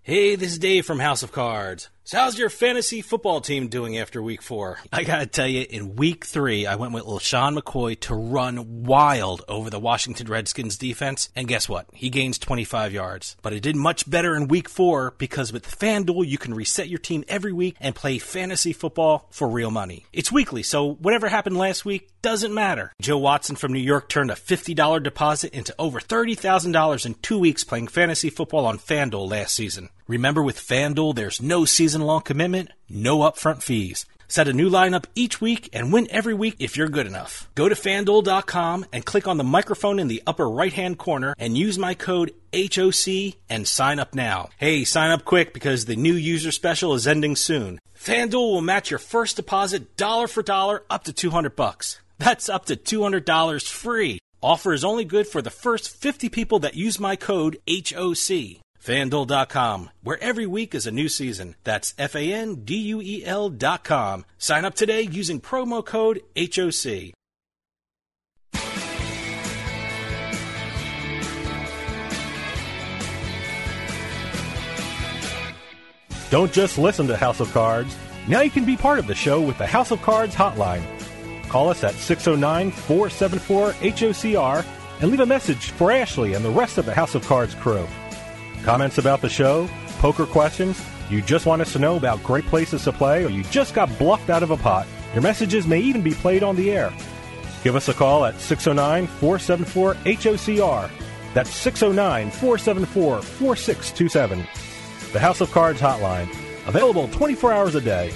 Hey, 0.00 0.36
this 0.36 0.52
is 0.52 0.58
Dave 0.58 0.86
from 0.86 1.00
House 1.00 1.22
of 1.22 1.32
Cards. 1.32 1.90
So, 2.10 2.18
how's 2.18 2.36
your 2.36 2.50
fantasy 2.50 3.02
football 3.02 3.40
team 3.40 3.68
doing 3.68 3.96
after 3.96 4.20
week 4.20 4.42
four? 4.42 4.80
I 4.92 5.04
gotta 5.04 5.26
tell 5.26 5.46
you, 5.46 5.64
in 5.70 5.94
week 5.94 6.24
three, 6.24 6.66
I 6.66 6.74
went 6.74 6.92
with 6.92 7.04
LeSean 7.04 7.56
McCoy 7.56 8.00
to 8.00 8.16
run 8.16 8.82
wild 8.82 9.44
over 9.46 9.70
the 9.70 9.78
Washington 9.78 10.26
Redskins 10.26 10.76
defense, 10.76 11.28
and 11.36 11.46
guess 11.46 11.68
what? 11.68 11.86
He 11.92 12.10
gains 12.10 12.36
25 12.36 12.92
yards. 12.92 13.36
But 13.42 13.52
it 13.52 13.62
did 13.62 13.76
much 13.76 14.10
better 14.10 14.34
in 14.34 14.48
week 14.48 14.68
four 14.68 15.14
because 15.18 15.52
with 15.52 15.64
FanDuel, 15.64 16.26
you 16.26 16.36
can 16.36 16.52
reset 16.52 16.88
your 16.88 16.98
team 16.98 17.22
every 17.28 17.52
week 17.52 17.76
and 17.78 17.94
play 17.94 18.18
fantasy 18.18 18.72
football 18.72 19.28
for 19.30 19.46
real 19.46 19.70
money. 19.70 20.04
It's 20.12 20.32
weekly, 20.32 20.64
so 20.64 20.94
whatever 20.94 21.28
happened 21.28 21.58
last 21.58 21.84
week 21.84 22.10
doesn't 22.22 22.52
matter. 22.52 22.92
Joe 23.00 23.18
Watson 23.18 23.54
from 23.54 23.72
New 23.72 23.78
York 23.78 24.08
turned 24.08 24.32
a 24.32 24.34
$50 24.34 25.00
deposit 25.04 25.54
into 25.54 25.76
over 25.78 26.00
$30,000 26.00 27.06
in 27.06 27.14
two 27.22 27.38
weeks 27.38 27.62
playing 27.62 27.86
fantasy 27.86 28.30
football 28.30 28.66
on 28.66 28.80
FanDuel 28.80 29.30
last 29.30 29.54
season. 29.54 29.90
Remember, 30.10 30.42
with 30.42 30.58
FanDuel, 30.58 31.14
there's 31.14 31.40
no 31.40 31.64
season 31.64 32.00
long 32.00 32.22
commitment, 32.22 32.72
no 32.88 33.20
upfront 33.20 33.62
fees. 33.62 34.06
Set 34.26 34.48
a 34.48 34.52
new 34.52 34.68
lineup 34.68 35.04
each 35.14 35.40
week 35.40 35.68
and 35.72 35.92
win 35.92 36.08
every 36.10 36.34
week 36.34 36.56
if 36.58 36.76
you're 36.76 36.88
good 36.88 37.06
enough. 37.06 37.48
Go 37.54 37.68
to 37.68 37.76
fanduel.com 37.76 38.86
and 38.92 39.06
click 39.06 39.28
on 39.28 39.36
the 39.36 39.44
microphone 39.44 40.00
in 40.00 40.08
the 40.08 40.20
upper 40.26 40.50
right 40.50 40.72
hand 40.72 40.98
corner 40.98 41.32
and 41.38 41.56
use 41.56 41.78
my 41.78 41.94
code 41.94 42.32
HOC 42.52 43.36
and 43.48 43.68
sign 43.68 44.00
up 44.00 44.12
now. 44.12 44.48
Hey, 44.56 44.82
sign 44.82 45.12
up 45.12 45.24
quick 45.24 45.54
because 45.54 45.84
the 45.84 45.94
new 45.94 46.14
user 46.14 46.50
special 46.50 46.94
is 46.94 47.06
ending 47.06 47.36
soon. 47.36 47.78
FanDuel 47.96 48.50
will 48.50 48.62
match 48.62 48.90
your 48.90 48.98
first 48.98 49.36
deposit 49.36 49.96
dollar 49.96 50.26
for 50.26 50.42
dollar 50.42 50.82
up 50.90 51.04
to 51.04 51.12
200 51.12 51.54
bucks. 51.54 52.00
That's 52.18 52.48
up 52.48 52.64
to 52.64 52.74
$200 52.74 53.68
free. 53.68 54.18
Offer 54.42 54.72
is 54.72 54.84
only 54.84 55.04
good 55.04 55.28
for 55.28 55.40
the 55.40 55.50
first 55.50 55.88
50 55.88 56.28
people 56.30 56.58
that 56.60 56.74
use 56.74 56.98
my 56.98 57.14
code 57.14 57.58
HOC. 57.68 58.60
FanDuel.com, 58.84 59.90
where 60.02 60.22
every 60.22 60.46
week 60.46 60.74
is 60.74 60.86
a 60.86 60.90
new 60.90 61.08
season. 61.08 61.54
That's 61.64 61.94
F 61.98 62.14
A 62.14 62.32
N 62.32 62.64
D 62.64 62.76
U 62.76 63.00
E 63.02 63.24
L.com. 63.24 64.24
Sign 64.38 64.64
up 64.64 64.74
today 64.74 65.02
using 65.02 65.40
promo 65.40 65.84
code 65.84 66.20
HOC. 66.36 67.14
Don't 76.30 76.52
just 76.52 76.78
listen 76.78 77.08
to 77.08 77.16
House 77.16 77.40
of 77.40 77.52
Cards. 77.52 77.96
Now 78.28 78.40
you 78.40 78.50
can 78.50 78.64
be 78.64 78.76
part 78.76 79.00
of 79.00 79.08
the 79.08 79.14
show 79.16 79.40
with 79.40 79.58
the 79.58 79.66
House 79.66 79.90
of 79.90 80.00
Cards 80.00 80.34
hotline. 80.34 80.82
Call 81.48 81.68
us 81.68 81.82
at 81.82 81.94
609 81.94 82.70
474 82.70 83.72
HOCR 83.72 84.64
and 85.00 85.10
leave 85.10 85.18
a 85.18 85.26
message 85.26 85.70
for 85.70 85.90
Ashley 85.90 86.34
and 86.34 86.44
the 86.44 86.50
rest 86.50 86.78
of 86.78 86.86
the 86.86 86.94
House 86.94 87.16
of 87.16 87.26
Cards 87.26 87.56
crew. 87.56 87.86
Comments 88.64 88.98
about 88.98 89.20
the 89.20 89.28
show, 89.28 89.68
poker 89.98 90.26
questions, 90.26 90.80
you 91.08 91.22
just 91.22 91.46
want 91.46 91.62
us 91.62 91.72
to 91.72 91.78
know 91.78 91.96
about 91.96 92.22
great 92.22 92.44
places 92.46 92.84
to 92.84 92.92
play, 92.92 93.24
or 93.24 93.30
you 93.30 93.42
just 93.44 93.74
got 93.74 93.96
bluffed 93.98 94.30
out 94.30 94.42
of 94.42 94.50
a 94.50 94.56
pot, 94.56 94.86
your 95.12 95.22
messages 95.22 95.66
may 95.66 95.80
even 95.80 96.02
be 96.02 96.12
played 96.12 96.42
on 96.42 96.56
the 96.56 96.70
air. 96.70 96.92
Give 97.64 97.74
us 97.74 97.88
a 97.88 97.94
call 97.94 98.24
at 98.24 98.40
609 98.40 99.06
474 99.06 99.94
HOCR. 99.94 100.90
That's 101.34 101.50
609 101.50 102.30
474 102.30 103.22
4627. 103.22 104.46
The 105.12 105.18
House 105.18 105.40
of 105.40 105.50
Cards 105.50 105.80
Hotline, 105.80 106.28
available 106.66 107.08
24 107.08 107.52
hours 107.52 107.74
a 107.74 107.80
day. 107.80 108.12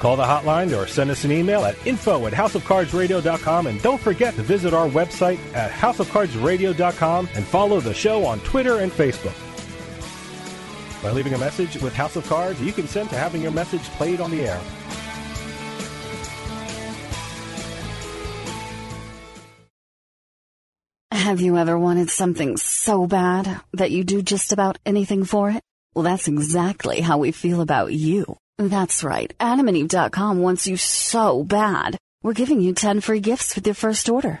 Call 0.00 0.16
the 0.16 0.24
hotline 0.24 0.76
or 0.76 0.86
send 0.86 1.10
us 1.10 1.24
an 1.24 1.32
email 1.32 1.64
at 1.64 1.86
info 1.86 2.26
at 2.26 2.32
houseofcardsradio.com 2.32 3.68
and 3.68 3.80
don't 3.80 4.00
forget 4.00 4.34
to 4.34 4.42
visit 4.42 4.74
our 4.74 4.88
website 4.88 5.38
at 5.54 5.70
houseofcardsradio.com 5.70 7.28
and 7.34 7.44
follow 7.44 7.80
the 7.80 7.94
show 7.94 8.26
on 8.26 8.40
Twitter 8.40 8.80
and 8.80 8.92
Facebook. 8.92 9.34
By 11.04 11.10
leaving 11.10 11.34
a 11.34 11.38
message 11.38 11.76
with 11.82 11.92
House 11.92 12.16
of 12.16 12.26
Cards, 12.26 12.58
you 12.62 12.72
consent 12.72 13.10
to 13.10 13.16
having 13.16 13.42
your 13.42 13.52
message 13.52 13.82
played 13.90 14.22
on 14.22 14.30
the 14.30 14.48
air. 14.48 14.60
Have 21.10 21.42
you 21.42 21.58
ever 21.58 21.78
wanted 21.78 22.08
something 22.08 22.56
so 22.56 23.06
bad 23.06 23.60
that 23.74 23.90
you 23.90 24.02
do 24.02 24.22
just 24.22 24.52
about 24.52 24.78
anything 24.86 25.24
for 25.24 25.50
it? 25.50 25.60
Well, 25.94 26.04
that's 26.04 26.26
exactly 26.26 27.02
how 27.02 27.18
we 27.18 27.32
feel 27.32 27.60
about 27.60 27.92
you. 27.92 28.38
That's 28.56 29.04
right. 29.04 29.30
AdamandEve.com 29.38 30.38
wants 30.38 30.66
you 30.66 30.78
so 30.78 31.44
bad. 31.44 31.98
We're 32.22 32.32
giving 32.32 32.62
you 32.62 32.72
10 32.72 33.02
free 33.02 33.20
gifts 33.20 33.54
with 33.54 33.66
your 33.66 33.74
first 33.74 34.08
order. 34.08 34.40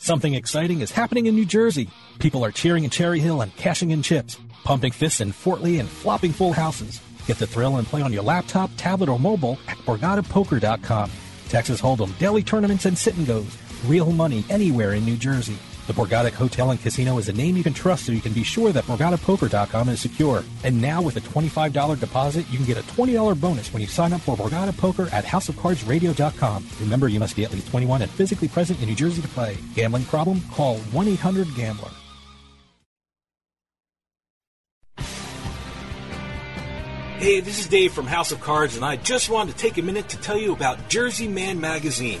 Something 0.00 0.34
exciting 0.34 0.80
is 0.80 0.92
happening 0.92 1.26
in 1.26 1.34
New 1.34 1.44
Jersey. 1.44 1.90
People 2.20 2.44
are 2.44 2.52
cheering 2.52 2.84
in 2.84 2.90
Cherry 2.90 3.18
Hill 3.18 3.40
and 3.40 3.54
cashing 3.56 3.90
in 3.90 4.00
chips, 4.00 4.38
pumping 4.62 4.92
fists 4.92 5.20
in 5.20 5.32
Fort 5.32 5.60
Lee 5.60 5.80
and 5.80 5.88
flopping 5.88 6.32
full 6.32 6.52
houses. 6.52 7.00
Get 7.26 7.38
the 7.38 7.48
thrill 7.48 7.76
and 7.76 7.86
play 7.86 8.00
on 8.00 8.12
your 8.12 8.22
laptop, 8.22 8.70
tablet, 8.76 9.08
or 9.08 9.18
mobile 9.18 9.58
at 9.66 9.76
BorgataPoker.com. 9.78 11.10
Texas 11.48 11.80
Hold'em, 11.80 12.16
daily 12.18 12.44
tournaments, 12.44 12.84
and 12.84 12.96
sit 12.96 13.16
and 13.16 13.26
goes. 13.26 13.58
Real 13.86 14.12
money 14.12 14.44
anywhere 14.48 14.94
in 14.94 15.04
New 15.04 15.16
Jersey. 15.16 15.58
The 15.88 15.94
Borgata 15.94 16.30
Hotel 16.30 16.70
and 16.70 16.78
Casino 16.78 17.16
is 17.16 17.30
a 17.30 17.32
name 17.32 17.56
you 17.56 17.62
can 17.62 17.72
trust 17.72 18.04
so 18.04 18.12
you 18.12 18.20
can 18.20 18.34
be 18.34 18.42
sure 18.42 18.72
that 18.72 18.84
BorgataPoker.com 18.84 19.88
is 19.88 20.02
secure. 20.02 20.44
And 20.62 20.82
now 20.82 21.00
with 21.00 21.16
a 21.16 21.20
$25 21.20 21.98
deposit, 21.98 22.44
you 22.50 22.58
can 22.58 22.66
get 22.66 22.76
a 22.76 22.82
$20 22.82 23.40
bonus 23.40 23.72
when 23.72 23.80
you 23.80 23.88
sign 23.88 24.12
up 24.12 24.20
for 24.20 24.36
Borgata 24.36 24.76
Poker 24.76 25.08
at 25.14 25.24
HouseOfCardsRadio.com. 25.24 26.66
Remember, 26.80 27.08
you 27.08 27.18
must 27.18 27.36
be 27.36 27.44
at 27.44 27.52
least 27.54 27.68
21 27.68 28.02
and 28.02 28.10
physically 28.10 28.48
present 28.48 28.78
in 28.82 28.88
New 28.90 28.94
Jersey 28.94 29.22
to 29.22 29.28
play. 29.28 29.56
Gambling 29.74 30.04
problem? 30.04 30.42
Call 30.52 30.76
1-800-GAMBLER. 30.92 31.90
Hey, 37.16 37.40
this 37.40 37.58
is 37.58 37.66
Dave 37.66 37.94
from 37.94 38.06
House 38.06 38.30
of 38.30 38.42
Cards, 38.42 38.76
and 38.76 38.84
I 38.84 38.96
just 38.96 39.30
wanted 39.30 39.52
to 39.52 39.58
take 39.58 39.78
a 39.78 39.82
minute 39.82 40.10
to 40.10 40.18
tell 40.18 40.36
you 40.36 40.52
about 40.52 40.90
Jersey 40.90 41.28
Man 41.28 41.58
Magazine. 41.58 42.20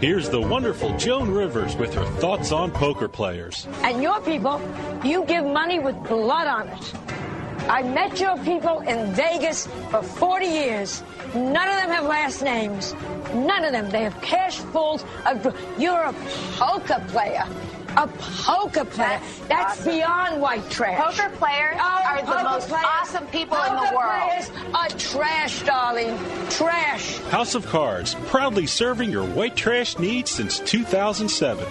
Here's 0.00 0.28
the 0.28 0.40
wonderful 0.40 0.94
Joan 0.98 1.30
Rivers 1.30 1.74
with 1.74 1.94
her 1.94 2.04
thoughts 2.20 2.52
on 2.52 2.70
poker 2.70 3.08
players. 3.08 3.66
And 3.82 4.02
your 4.02 4.20
people, 4.20 4.60
you 5.02 5.24
give 5.24 5.42
money 5.42 5.78
with 5.78 5.96
blood 6.04 6.46
on 6.46 6.68
it. 6.68 6.94
I 7.66 7.82
met 7.82 8.20
your 8.20 8.36
people 8.44 8.80
in 8.80 9.14
Vegas 9.14 9.66
for 9.90 10.02
40 10.02 10.44
years. 10.44 11.02
None 11.34 11.68
of 11.68 11.76
them 11.76 11.88
have 11.88 12.04
last 12.04 12.42
names. 12.42 12.94
None 13.32 13.64
of 13.64 13.72
them. 13.72 13.88
They 13.88 14.02
have 14.02 14.20
cash 14.20 14.58
pools. 14.64 15.02
Of, 15.24 15.56
you're 15.78 16.02
a 16.02 16.12
poker 16.56 17.02
player. 17.08 17.44
A 17.96 18.06
poker 18.06 18.84
player. 18.84 19.20
That's, 19.48 19.84
beyond 19.84 20.40
white 20.40 20.68
trash. 20.70 21.16
Poker 21.16 21.34
players 21.36 21.76
oh, 21.78 22.02
are 22.06 22.20
the 22.22 22.48
most 22.48 22.68
players- 22.68 22.84
awesome 22.86 23.26
people 23.28 23.56
in 23.56 23.72
the 23.72 23.78
poker 23.78 23.96
world. 23.96 24.22
Players 24.22 24.50
are 24.74 24.88
trash, 24.98 25.62
darling. 25.62 26.18
Trash. 26.50 27.18
House 27.30 27.54
of 27.54 27.66
Cards, 27.66 28.14
proudly 28.26 28.66
serving 28.66 29.10
your 29.10 29.24
white 29.24 29.56
trash 29.56 29.98
needs 29.98 30.30
since 30.30 30.58
2007. 30.60 31.66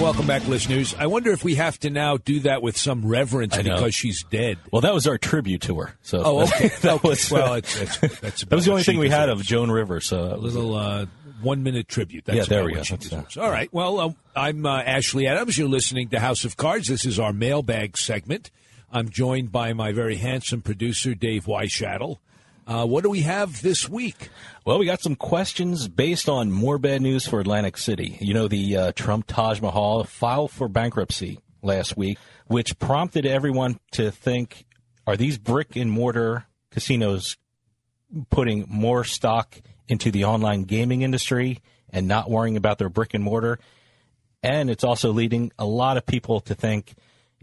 Welcome 0.00 0.26
back, 0.26 0.48
listeners. 0.48 0.94
I 0.98 1.06
wonder 1.08 1.30
if 1.30 1.44
we 1.44 1.56
have 1.56 1.78
to 1.80 1.90
now 1.90 2.16
do 2.16 2.40
that 2.40 2.62
with 2.62 2.74
some 2.76 3.04
reverence 3.06 3.54
because 3.56 3.94
she's 3.94 4.24
dead. 4.24 4.56
Well, 4.72 4.80
that 4.80 4.94
was 4.94 5.06
our 5.06 5.18
tribute 5.18 5.60
to 5.62 5.78
her. 5.80 5.94
So 6.00 6.22
Oh, 6.24 6.40
okay. 6.44 6.68
that 6.80 6.94
Okay. 6.94 7.08
was 7.08 7.30
well, 7.30 7.54
it's, 7.54 7.78
it's, 7.78 7.98
that's 8.20 8.44
that 8.46 8.50
was 8.56 8.64
the 8.64 8.70
only 8.70 8.82
thing 8.82 8.98
we 8.98 9.10
had 9.10 9.28
of 9.28 9.42
Joan 9.42 9.70
Rivers. 9.70 10.06
So 10.06 10.34
a 10.34 10.38
little 10.38 10.74
uh, 10.74 11.04
one 11.42 11.62
minute 11.62 11.86
tribute. 11.86 12.24
That's 12.24 12.38
Yeah, 12.38 12.44
there 12.44 12.64
we 12.64 12.72
go. 12.72 12.82
All 13.38 13.50
right. 13.50 13.68
Well, 13.74 14.00
um, 14.00 14.16
I'm 14.34 14.64
uh, 14.64 14.80
Ashley 14.82 15.26
Adams. 15.26 15.58
You're 15.58 15.68
listening 15.68 16.08
to 16.08 16.18
House 16.18 16.46
of 16.46 16.56
Cards. 16.56 16.88
This 16.88 17.04
is 17.04 17.18
our 17.18 17.34
mailbag 17.34 17.98
segment. 17.98 18.50
I'm 18.90 19.10
joined 19.10 19.52
by 19.52 19.74
my 19.74 19.92
very 19.92 20.16
handsome 20.16 20.62
producer, 20.62 21.14
Dave 21.14 21.44
Weishattle. 21.44 22.18
Uh, 22.70 22.86
what 22.86 23.02
do 23.02 23.10
we 23.10 23.22
have 23.22 23.62
this 23.62 23.88
week? 23.88 24.28
Well, 24.64 24.78
we 24.78 24.86
got 24.86 25.02
some 25.02 25.16
questions 25.16 25.88
based 25.88 26.28
on 26.28 26.52
more 26.52 26.78
bad 26.78 27.02
news 27.02 27.26
for 27.26 27.40
Atlantic 27.40 27.76
City. 27.76 28.16
You 28.20 28.32
know, 28.32 28.46
the 28.46 28.76
uh, 28.76 28.92
Trump 28.92 29.26
Taj 29.26 29.60
Mahal 29.60 30.04
filed 30.04 30.52
for 30.52 30.68
bankruptcy 30.68 31.40
last 31.62 31.96
week, 31.96 32.16
which 32.46 32.78
prompted 32.78 33.26
everyone 33.26 33.80
to 33.90 34.12
think 34.12 34.66
are 35.04 35.16
these 35.16 35.36
brick 35.36 35.74
and 35.74 35.90
mortar 35.90 36.46
casinos 36.70 37.36
putting 38.30 38.66
more 38.68 39.02
stock 39.02 39.60
into 39.88 40.12
the 40.12 40.26
online 40.26 40.62
gaming 40.62 41.02
industry 41.02 41.58
and 41.88 42.06
not 42.06 42.30
worrying 42.30 42.56
about 42.56 42.78
their 42.78 42.88
brick 42.88 43.14
and 43.14 43.24
mortar? 43.24 43.58
And 44.44 44.70
it's 44.70 44.84
also 44.84 45.10
leading 45.10 45.50
a 45.58 45.66
lot 45.66 45.96
of 45.96 46.06
people 46.06 46.38
to 46.42 46.54
think 46.54 46.94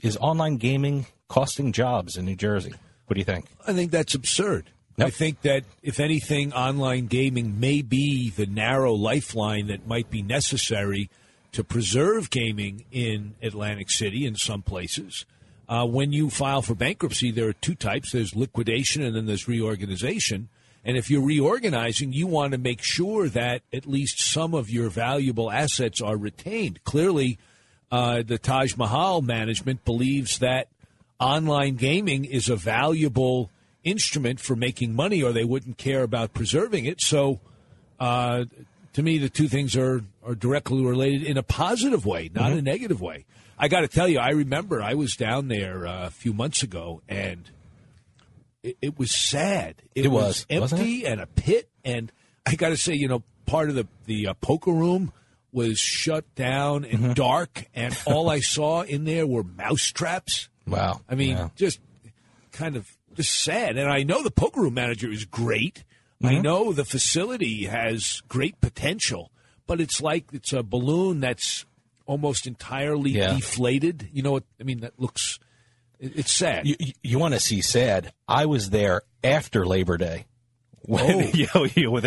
is 0.01 0.15
online 0.15 0.55
gaming 0.55 1.05
costing 1.27 1.73
jobs 1.73 2.15
in 2.15 2.23
New 2.23 2.37
Jersey? 2.37 2.75
What 3.07 3.15
do 3.15 3.19
you 3.19 3.25
think? 3.25 3.47
I 3.67 3.73
think 3.73 3.91
that's 3.91 4.15
absurd. 4.15 4.71
I 4.99 5.11
think 5.11 5.41
that, 5.41 5.63
if 5.83 5.99
anything, 5.99 6.53
online 6.53 7.05
gaming 7.05 7.59
may 7.59 7.83
be 7.83 8.31
the 8.31 8.47
narrow 8.47 8.93
lifeline 8.93 9.67
that 9.67 9.85
might 9.85 10.09
be 10.09 10.23
necessary 10.23 11.09
to 11.51 11.63
preserve 11.63 12.31
gaming 12.31 12.85
in 12.91 13.35
Atlantic 13.43 13.91
City 13.91 14.25
in 14.25 14.35
some 14.35 14.63
places. 14.63 15.25
Uh, 15.69 15.85
when 15.85 16.11
you 16.11 16.31
file 16.31 16.63
for 16.63 16.73
bankruptcy, 16.73 17.29
there 17.29 17.47
are 17.47 17.53
two 17.53 17.75
types 17.75 18.11
there's 18.11 18.35
liquidation 18.35 19.03
and 19.03 19.15
then 19.15 19.27
there's 19.27 19.47
reorganization. 19.47 20.49
And 20.83 20.97
if 20.97 21.11
you're 21.11 21.25
reorganizing, 21.25 22.13
you 22.13 22.25
want 22.25 22.53
to 22.53 22.57
make 22.57 22.81
sure 22.81 23.27
that 23.29 23.61
at 23.71 23.85
least 23.85 24.19
some 24.21 24.55
of 24.55 24.69
your 24.69 24.89
valuable 24.89 25.51
assets 25.51 26.01
are 26.01 26.17
retained. 26.17 26.83
Clearly, 26.85 27.37
uh, 27.91 28.23
the 28.23 28.37
Taj 28.37 28.75
Mahal 28.77 29.21
management 29.21 29.85
believes 29.85 30.39
that 30.39 30.69
online 31.19 31.75
gaming 31.75 32.25
is 32.25 32.49
a 32.49 32.55
valuable 32.55 33.51
instrument 33.87 34.39
for 34.39 34.55
making 34.55 34.93
money, 34.95 35.23
or 35.23 35.31
they 35.31 35.43
wouldn't 35.45 35.77
care 35.77 36.03
about 36.03 36.33
preserving 36.33 36.85
it. 36.85 37.01
So, 37.01 37.39
uh, 37.99 38.45
to 38.93 39.03
me, 39.03 39.17
the 39.17 39.29
two 39.29 39.47
things 39.47 39.75
are 39.75 40.01
are 40.23 40.35
directly 40.35 40.83
related 40.83 41.23
in 41.23 41.37
a 41.37 41.43
positive 41.43 42.05
way, 42.05 42.29
not 42.33 42.51
a 42.51 42.61
negative 42.61 42.99
way. 43.01 43.25
I 43.57 43.67
got 43.69 43.81
to 43.81 43.87
tell 43.87 44.07
you, 44.07 44.19
I 44.19 44.29
remember 44.31 44.81
I 44.83 44.93
was 44.93 45.15
down 45.15 45.47
there 45.47 45.87
uh, 45.87 46.07
a 46.07 46.11
few 46.11 46.33
months 46.33 46.61
ago, 46.63 47.01
and 47.07 47.49
it, 48.63 48.77
it 48.81 48.99
was 48.99 49.15
sad. 49.15 49.75
It 49.95 50.09
was, 50.09 50.45
wasn't 50.49 50.81
empty 50.81 51.05
and 51.05 51.21
a 51.21 51.25
pit, 51.27 51.69
and 51.83 52.11
I 52.45 52.55
got 52.55 52.69
to 52.69 52.77
say, 52.77 52.93
you 52.93 53.07
know, 53.07 53.23
part 53.45 53.69
of 53.69 53.75
the 53.75 53.87
the 54.05 54.27
uh, 54.27 54.33
poker 54.35 54.71
room 54.71 55.11
was 55.51 55.79
shut 55.79 56.23
down 56.35 56.85
and 56.85 57.15
dark, 57.15 57.65
and 57.73 57.97
all 58.05 58.29
I 58.29 58.39
saw 58.55 58.81
in 58.81 59.05
there 59.05 59.25
were 59.25 59.43
mouse 59.43 59.87
traps. 59.87 60.49
Wow. 60.67 61.01
I 61.09 61.15
mean, 61.15 61.37
Yeah. 61.37 61.49
just 61.55 61.79
kind 62.51 62.75
of 62.75 62.87
sad. 63.23 63.77
And 63.77 63.89
I 63.91 64.03
know 64.03 64.23
the 64.23 64.31
poker 64.31 64.61
room 64.61 64.73
manager 64.75 65.09
is 65.11 65.25
great. 65.25 65.83
I 66.23 66.33
Mhm. 66.35 66.43
know 66.43 66.73
the 66.73 66.85
facility 66.85 67.65
has 67.65 68.21
great 68.27 68.59
potential, 68.59 69.31
but 69.67 69.79
it's 69.79 70.01
like 70.01 70.25
it's 70.33 70.51
a 70.53 70.63
balloon 70.63 71.19
that's 71.19 71.65
almost 72.05 72.47
entirely 72.47 73.11
Yeah. 73.11 73.33
deflated. 73.35 74.09
You 74.11 74.23
know 74.23 74.31
what 74.31 74.43
I 74.59 74.63
mean? 74.63 74.79
That 74.81 74.99
looks 74.99 75.39
it's 75.99 76.31
sad. 76.33 76.67
You, 76.67 76.75
you 77.01 77.17
want 77.19 77.33
to 77.33 77.39
see 77.39 77.61
sad? 77.61 78.13
I 78.27 78.45
was 78.45 78.69
there 78.69 79.01
after 79.23 79.65
Labor 79.65 79.97
Day. 79.97 80.25
When, 80.87 81.01
Oh. 81.03 81.19
you, 81.33 81.47
know, 81.53 81.65
you, 81.65 81.99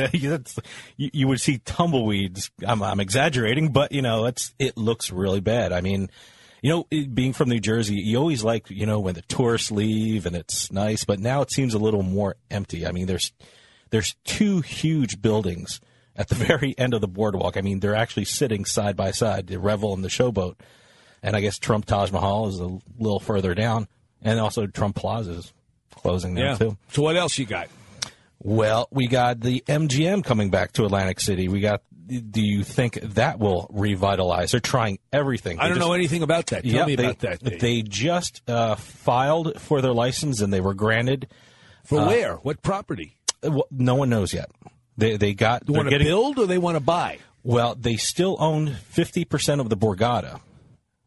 you, 0.96 1.11
you 1.12 1.28
would 1.28 1.40
see 1.40 1.58
tumbleweeds. 1.58 2.50
I'm, 2.66 2.82
I'm 2.82 2.98
exaggerating, 3.00 3.72
but 3.72 3.92
you 3.92 4.00
know, 4.00 4.24
it's 4.26 4.54
it 4.58 4.76
looks 4.78 5.11
really 5.12 5.40
bad. 5.40 5.72
I 5.72 5.82
mean, 5.82 6.08
you 6.62 6.70
know, 6.70 6.86
it- 6.90 7.14
being 7.14 7.32
from 7.32 7.48
New 7.48 7.61
Jersey, 7.61 7.96
you 7.96 8.18
always 8.18 8.44
like 8.44 8.70
you 8.70 8.86
know 8.86 9.00
when 9.00 9.14
the 9.14 9.22
tourists 9.22 9.70
leave 9.70 10.26
and 10.26 10.36
it's 10.36 10.70
nice, 10.72 11.04
but 11.04 11.18
now 11.18 11.42
it 11.42 11.50
seems 11.52 11.74
a 11.74 11.78
little 11.78 12.02
more 12.02 12.36
empty. 12.50 12.86
I 12.86 12.92
mean, 12.92 13.06
there's 13.06 13.32
there's 13.90 14.14
two 14.24 14.61
huge 14.61 15.20
buildings 15.20 15.80
at 16.16 16.28
the 16.28 16.34
very 16.46 16.74
end 16.78 16.94
of 16.94 17.00
the 17.00 17.08
boardwalk. 17.08 17.56
I 17.56 17.61
mean, 17.61 17.80
they're 17.80 17.94
actually 17.96 18.26
sitting 18.26 18.64
side 18.64 18.96
by 18.96 19.11
side, 19.11 19.46
the 19.46 19.58
Revel 19.58 19.94
and 19.94 20.04
the 20.04 20.08
Showboat. 20.08 20.56
And 21.22 21.36
I 21.36 21.40
guess 21.40 21.58
Trump 21.58 21.84
Taj 21.84 22.11
Mahal 22.12 22.48
is 22.48 22.61
a 22.61 22.78
little 22.98 23.20
further 23.20 23.54
down, 23.54 23.88
and 24.22 24.40
also 24.40 24.66
Trump 24.66 24.96
Plaza 24.96 25.32
is 25.32 25.52
closing 25.94 26.34
now 26.34 26.52
yeah. 26.52 26.56
too. 26.56 26.78
So 26.92 27.02
what 27.02 27.16
else 27.16 27.36
you 27.36 27.44
got? 27.44 27.68
Well, 28.42 28.88
we 28.90 29.06
got 29.06 29.40
the 29.40 29.62
MGM 29.66 30.24
coming 30.24 30.48
back 30.50 30.72
to 30.72 30.86
Atlantic 30.86 31.20
City. 31.20 31.48
We 31.48 31.61
got. 31.61 31.82
Do 32.11 32.42
you 32.42 32.64
think 32.64 32.94
that 33.00 33.38
will 33.38 33.68
revitalize? 33.72 34.50
They're 34.50 34.61
trying 34.61 34.98
everything. 35.12 35.58
I 35.58 35.68
don't 35.68 35.76
just- 35.76 35.86
know 35.86 35.92
anything 35.94 36.22
about 36.22 36.46
that. 36.48 36.64
Tell 36.64 36.72
Yeah, 36.72 36.86
me 36.86 36.96
they, 36.96 37.04
about 37.04 37.18
that. 37.20 37.42
Dave. 37.42 37.61
They 37.61 37.82
just 37.82 38.42
uh, 38.48 38.74
filed 38.74 39.61
for 39.61 39.80
their 39.80 39.92
license 39.92 40.40
and 40.40 40.52
they 40.52 40.61
were 40.61 40.74
granted. 40.74 41.28
For 41.84 42.00
uh, 42.00 42.06
where? 42.08 42.34
What 42.36 42.62
property? 42.62 43.16
well, 43.42 43.66
no 43.70 43.94
one 43.94 44.11
knows 44.11 44.34
yet. 44.34 44.50
They 44.98 45.16
they 45.16 45.32
got. 45.34 45.66
They 45.66 45.72
want 45.72 45.86
to 45.86 45.90
getting- 45.90 46.06
build 46.06 46.38
or 46.38 46.46
they 46.46 46.58
want 46.58 46.76
to 46.76 46.80
buy? 46.80 47.18
Well, 47.42 47.74
they 47.74 47.96
still 47.96 48.36
own 48.38 48.76
50% 48.92 49.61
of 49.61 49.70
the 49.70 49.76
Borgata, 49.76 50.40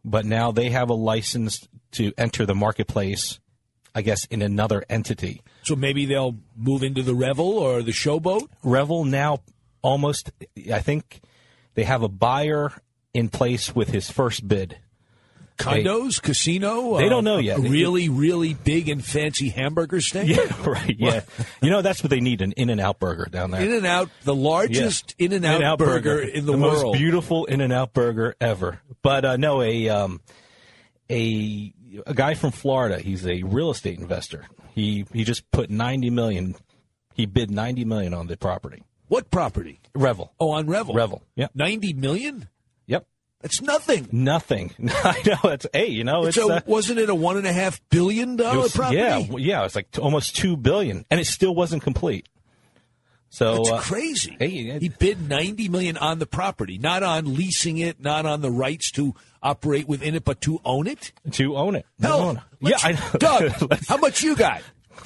but 0.04 0.26
now 0.26 0.52
they 0.52 0.72
have 0.72 0.90
a 0.90 0.96
license 0.96 1.68
to 1.92 2.12
enter 2.18 2.48
the 2.48 2.56
marketplace, 2.56 3.40
I 3.94 4.02
guess, 4.02 4.26
in 4.26 4.42
another 4.42 4.84
entity. 4.90 5.44
So 5.62 5.76
maybe 5.76 6.08
they'll 6.08 6.36
move 6.58 6.82
into 6.82 7.04
the 7.04 7.14
Revel 7.14 7.60
or 7.60 7.84
the 7.84 7.92
Showboat. 7.92 8.48
Revel 8.64 9.06
now 9.06 9.42
almost, 9.84 10.32
I 10.74 10.80
think 10.80 11.22
they 11.76 11.84
have 11.84 12.02
a 12.02 12.10
buyer 12.10 12.72
in 13.14 13.30
place 13.30 13.76
with 13.76 13.90
his 13.90 14.10
first 14.10 14.48
bid. 14.48 14.80
Condos, 15.58 16.20
casino. 16.20 16.98
They 16.98 17.06
uh, 17.06 17.10
don't 17.10 17.24
know 17.24 17.38
a 17.38 17.42
yet. 17.42 17.60
Really, 17.60 18.10
really 18.10 18.56
big 18.56 18.90
and 18.90 19.06
fancy 19.06 19.50
hamburger 19.50 20.02
stand. 20.02 20.30
Yeah, 20.34 20.52
right. 20.66 20.96
Yeah, 20.98 21.22
you 21.62 21.70
know 21.70 21.84
that's 21.84 22.02
what 22.02 22.10
they 22.10 22.22
need 22.22 22.42
an 22.42 22.54
In 22.54 22.72
and 22.72 22.82
Out 22.82 23.00
burger 23.00 23.28
down 23.30 23.52
there. 23.52 23.62
In 23.62 23.72
and 23.72 23.86
Out, 23.86 24.10
the 24.24 24.34
largest 24.34 25.14
In 25.20 25.32
and 25.32 25.46
Out 25.46 25.58
In-N-Out 25.58 25.78
burger 25.78 26.20
in 26.20 26.48
the, 26.48 26.58
most 26.58 26.82
world. 26.82 26.98
beautiful 26.98 27.46
In 27.46 27.62
and 27.62 27.72
Out 27.72 27.94
burger 27.94 28.36
ever. 28.42 28.80
But 29.04 29.26
uh, 29.26 29.38
no, 29.38 29.62
a 29.62 29.90
um, 29.90 30.22
a 31.10 31.72
a 32.08 32.14
guy 32.16 32.34
from 32.34 32.52
Florida. 32.52 32.98
He's 33.00 33.28
a 33.28 33.44
real 33.44 33.70
estate 33.70 34.00
investor. 34.00 34.48
He 34.74 35.06
he 35.14 35.24
just 35.24 35.50
put 35.52 35.70
ninety 35.70 36.10
million. 36.10 36.56
He 37.14 37.28
bid 37.28 37.52
ninety 37.52 37.86
million 37.86 38.16
on 38.16 38.26
the 38.26 38.38
property. 38.38 38.82
What 39.08 39.30
property? 39.32 39.80
Revel. 39.96 40.34
Oh, 40.40 40.52
on 40.52 40.68
Revel. 40.68 40.94
Revel. 40.96 41.24
Yeah. 41.36 41.48
Ninety 41.54 41.94
million. 41.94 42.50
Yep. 42.88 43.06
That's 43.42 43.62
nothing. 43.62 44.08
Nothing. 44.12 44.74
I 44.90 45.22
know. 45.26 45.50
It's 45.52 45.66
hey. 45.74 45.88
You 45.88 46.04
know. 46.04 46.26
It's, 46.26 46.38
It's 46.38 46.48
a, 46.50 46.54
uh, 46.54 46.62
wasn't 46.66 47.00
it 47.00 47.10
a 47.10 47.16
one 47.16 47.38
and 47.38 47.46
a 47.46 47.54
half 47.54 47.82
billion 47.90 48.36
dollar 48.38 48.60
was- 48.62 48.76
property? 48.76 48.98
Yeah, 48.98 49.18
yeah. 49.38 49.66
It's 49.66 49.76
like 49.76 49.92
t- 49.92 50.02
almost 50.02 50.36
two 50.36 50.56
billion, 50.58 51.06
and 51.12 51.20
it 51.20 51.26
still 51.28 51.54
wasn't 51.54 51.84
complete. 51.84 52.28
So 53.30 53.56
That's 53.56 53.70
uh, 53.72 53.80
crazy. 53.82 54.36
Hey, 54.40 54.78
he 54.80 54.90
bid 54.90 55.28
ninety 55.28 55.68
million 55.68 55.98
on 55.98 56.20
the 56.20 56.28
property, 56.28 56.78
not 56.78 57.02
on 57.02 57.34
leasing 57.36 57.80
it, 57.80 58.00
not 58.00 58.26
on 58.28 58.42
the 58.42 58.52
rights 58.52 58.92
to 58.92 59.16
operate 59.42 59.88
within 59.88 60.14
it, 60.14 60.24
but 60.24 60.40
to 60.42 60.62
own 60.64 60.86
it. 60.88 61.12
to 61.32 61.56
own 61.58 61.76
it. 61.76 61.86
Hell, 62.00 62.18
To 62.20 62.24
own 62.26 62.38
it. 62.38 62.44
let's- 62.62 62.84
yeah, 62.84 62.98
I. 63.14 63.18
Doug, 63.18 63.80
how 63.88 63.98
much 63.98 64.22
you 64.22 64.36
got? 64.36 64.62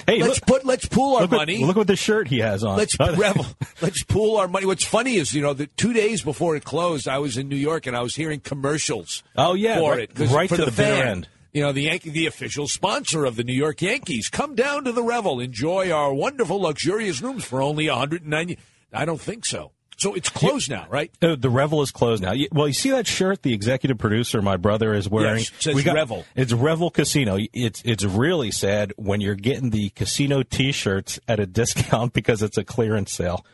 Hey, 0.06 0.22
let's 0.22 0.40
look- 0.40 0.46
put 0.46 0.64
let's 0.64 0.86
pool 0.86 1.16
our 1.16 1.22
look 1.22 1.32
what- 1.32 1.36
money. 1.38 1.64
look 1.64 1.76
what 1.76 1.86
the 1.86 1.96
shirt 1.96 2.28
he 2.28 2.38
has 2.40 2.64
on. 2.64 2.76
Let's 2.76 2.98
revel. 3.00 3.46
Let's 3.82 4.02
pool 4.04 4.36
our 4.36 4.48
money. 4.48 4.66
What's 4.66 4.84
funny 4.84 5.16
is, 5.16 5.32
you 5.34 5.42
know, 5.42 5.52
the 5.54 5.66
two 5.66 5.92
days 5.92 6.22
before 6.22 6.56
it 6.56 6.64
closed, 6.64 7.06
I 7.08 7.18
was 7.18 7.36
in 7.36 7.48
New 7.48 7.56
York 7.56 7.86
and 7.86 7.96
I 7.96 8.00
was 8.02 8.14
hearing 8.14 8.40
commercials. 8.40 9.22
Oh, 9.36 9.54
yeah, 9.54 9.78
for 9.78 9.92
right- 9.92 10.10
it 10.18 10.30
right 10.30 10.48
for 10.48 10.56
to 10.56 10.64
the 10.64 10.70
bitter 10.70 10.94
fan. 11.02 11.06
end. 11.08 11.28
You 11.52 11.62
know, 11.62 11.72
the 11.72 11.82
Yankee, 11.82 12.10
the 12.10 12.26
official 12.26 12.68
sponsor 12.68 13.24
of 13.24 13.36
the 13.36 13.42
New 13.42 13.54
York 13.54 13.80
Yankees. 13.82 14.28
Come 14.28 14.54
down 14.54 14.84
to 14.84 14.92
the 14.92 15.02
Revel, 15.02 15.40
enjoy 15.40 15.90
our 15.90 16.12
wonderful, 16.12 16.60
luxurious 16.60 17.20
rooms 17.22 17.42
for 17.44 17.62
only 17.62 17.88
190. 17.88 18.58
I 18.92 19.04
don't 19.04 19.20
think 19.20 19.44
so. 19.46 19.72
So 19.98 20.14
it's 20.14 20.28
closed 20.28 20.70
now, 20.70 20.86
right? 20.88 21.10
Uh, 21.20 21.34
the 21.34 21.50
Revel 21.50 21.82
is 21.82 21.90
closed 21.90 22.22
now. 22.22 22.32
Well, 22.52 22.68
you 22.68 22.72
see 22.74 22.90
that 22.90 23.08
shirt 23.08 23.42
the 23.42 23.52
executive 23.52 23.98
producer, 23.98 24.40
my 24.40 24.56
brother, 24.56 24.94
is 24.94 25.08
wearing. 25.08 25.38
Yes, 25.40 25.50
says 25.58 25.74
We 25.74 25.82
got- 25.82 25.96
Revel. 25.96 26.24
It's 26.36 26.52
Revel 26.52 26.90
Casino. 26.90 27.36
It's 27.52 27.82
it's 27.84 28.04
really 28.04 28.52
sad 28.52 28.92
when 28.96 29.20
you're 29.20 29.34
getting 29.34 29.70
the 29.70 29.88
casino 29.90 30.44
T-shirts 30.44 31.18
at 31.26 31.40
a 31.40 31.46
discount 31.46 32.12
because 32.14 32.42
it's 32.42 32.56
a 32.56 32.62
clearance 32.64 33.12
sale. 33.12 33.44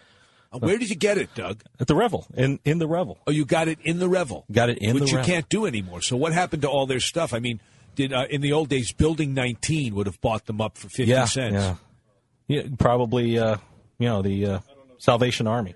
Uh, 0.53 0.59
Where 0.59 0.77
did 0.79 0.91
you 0.91 0.97
get 0.97 1.17
it, 1.17 1.35
Doug? 1.35 1.63
At 1.81 1.87
the 1.87 1.95
Revel 1.97 2.27
in 2.37 2.61
in 2.65 2.79
the 2.79 2.87
Revel. 2.87 3.19
Oh, 3.27 3.31
you 3.31 3.47
got 3.47 3.69
it 3.69 3.79
in 3.83 3.99
the 3.99 4.09
Revel. 4.09 4.45
Got 4.53 4.69
it 4.69 4.79
in 4.79 4.95
which 4.95 5.11
you 5.13 5.17
Revel. 5.17 5.33
can't 5.33 5.49
do 5.49 5.65
anymore. 5.65 6.03
So 6.03 6.15
what 6.17 6.35
happened 6.35 6.61
to 6.63 6.69
all 6.69 6.85
their 6.87 7.01
stuff? 7.01 7.33
I 7.33 7.39
mean, 7.39 7.59
did 7.95 8.13
uh, 8.13 8.27
in 8.29 8.43
the 8.43 8.53
old 8.53 8.69
days, 8.69 8.93
Building 8.93 9.33
19 9.33 9.95
would 9.95 10.05
have 10.07 10.21
bought 10.21 10.45
them 10.45 10.61
up 10.61 10.77
for 10.77 10.89
50 10.91 11.05
yeah, 11.05 11.25
cents. 11.25 11.55
yeah, 11.55 11.77
yeah. 12.49 12.63
Probably, 12.79 13.39
uh, 13.39 13.57
you 13.99 14.09
know, 14.09 14.21
the 14.21 14.47
uh, 14.47 14.59
Salvation 14.99 15.47
Army. 15.47 15.75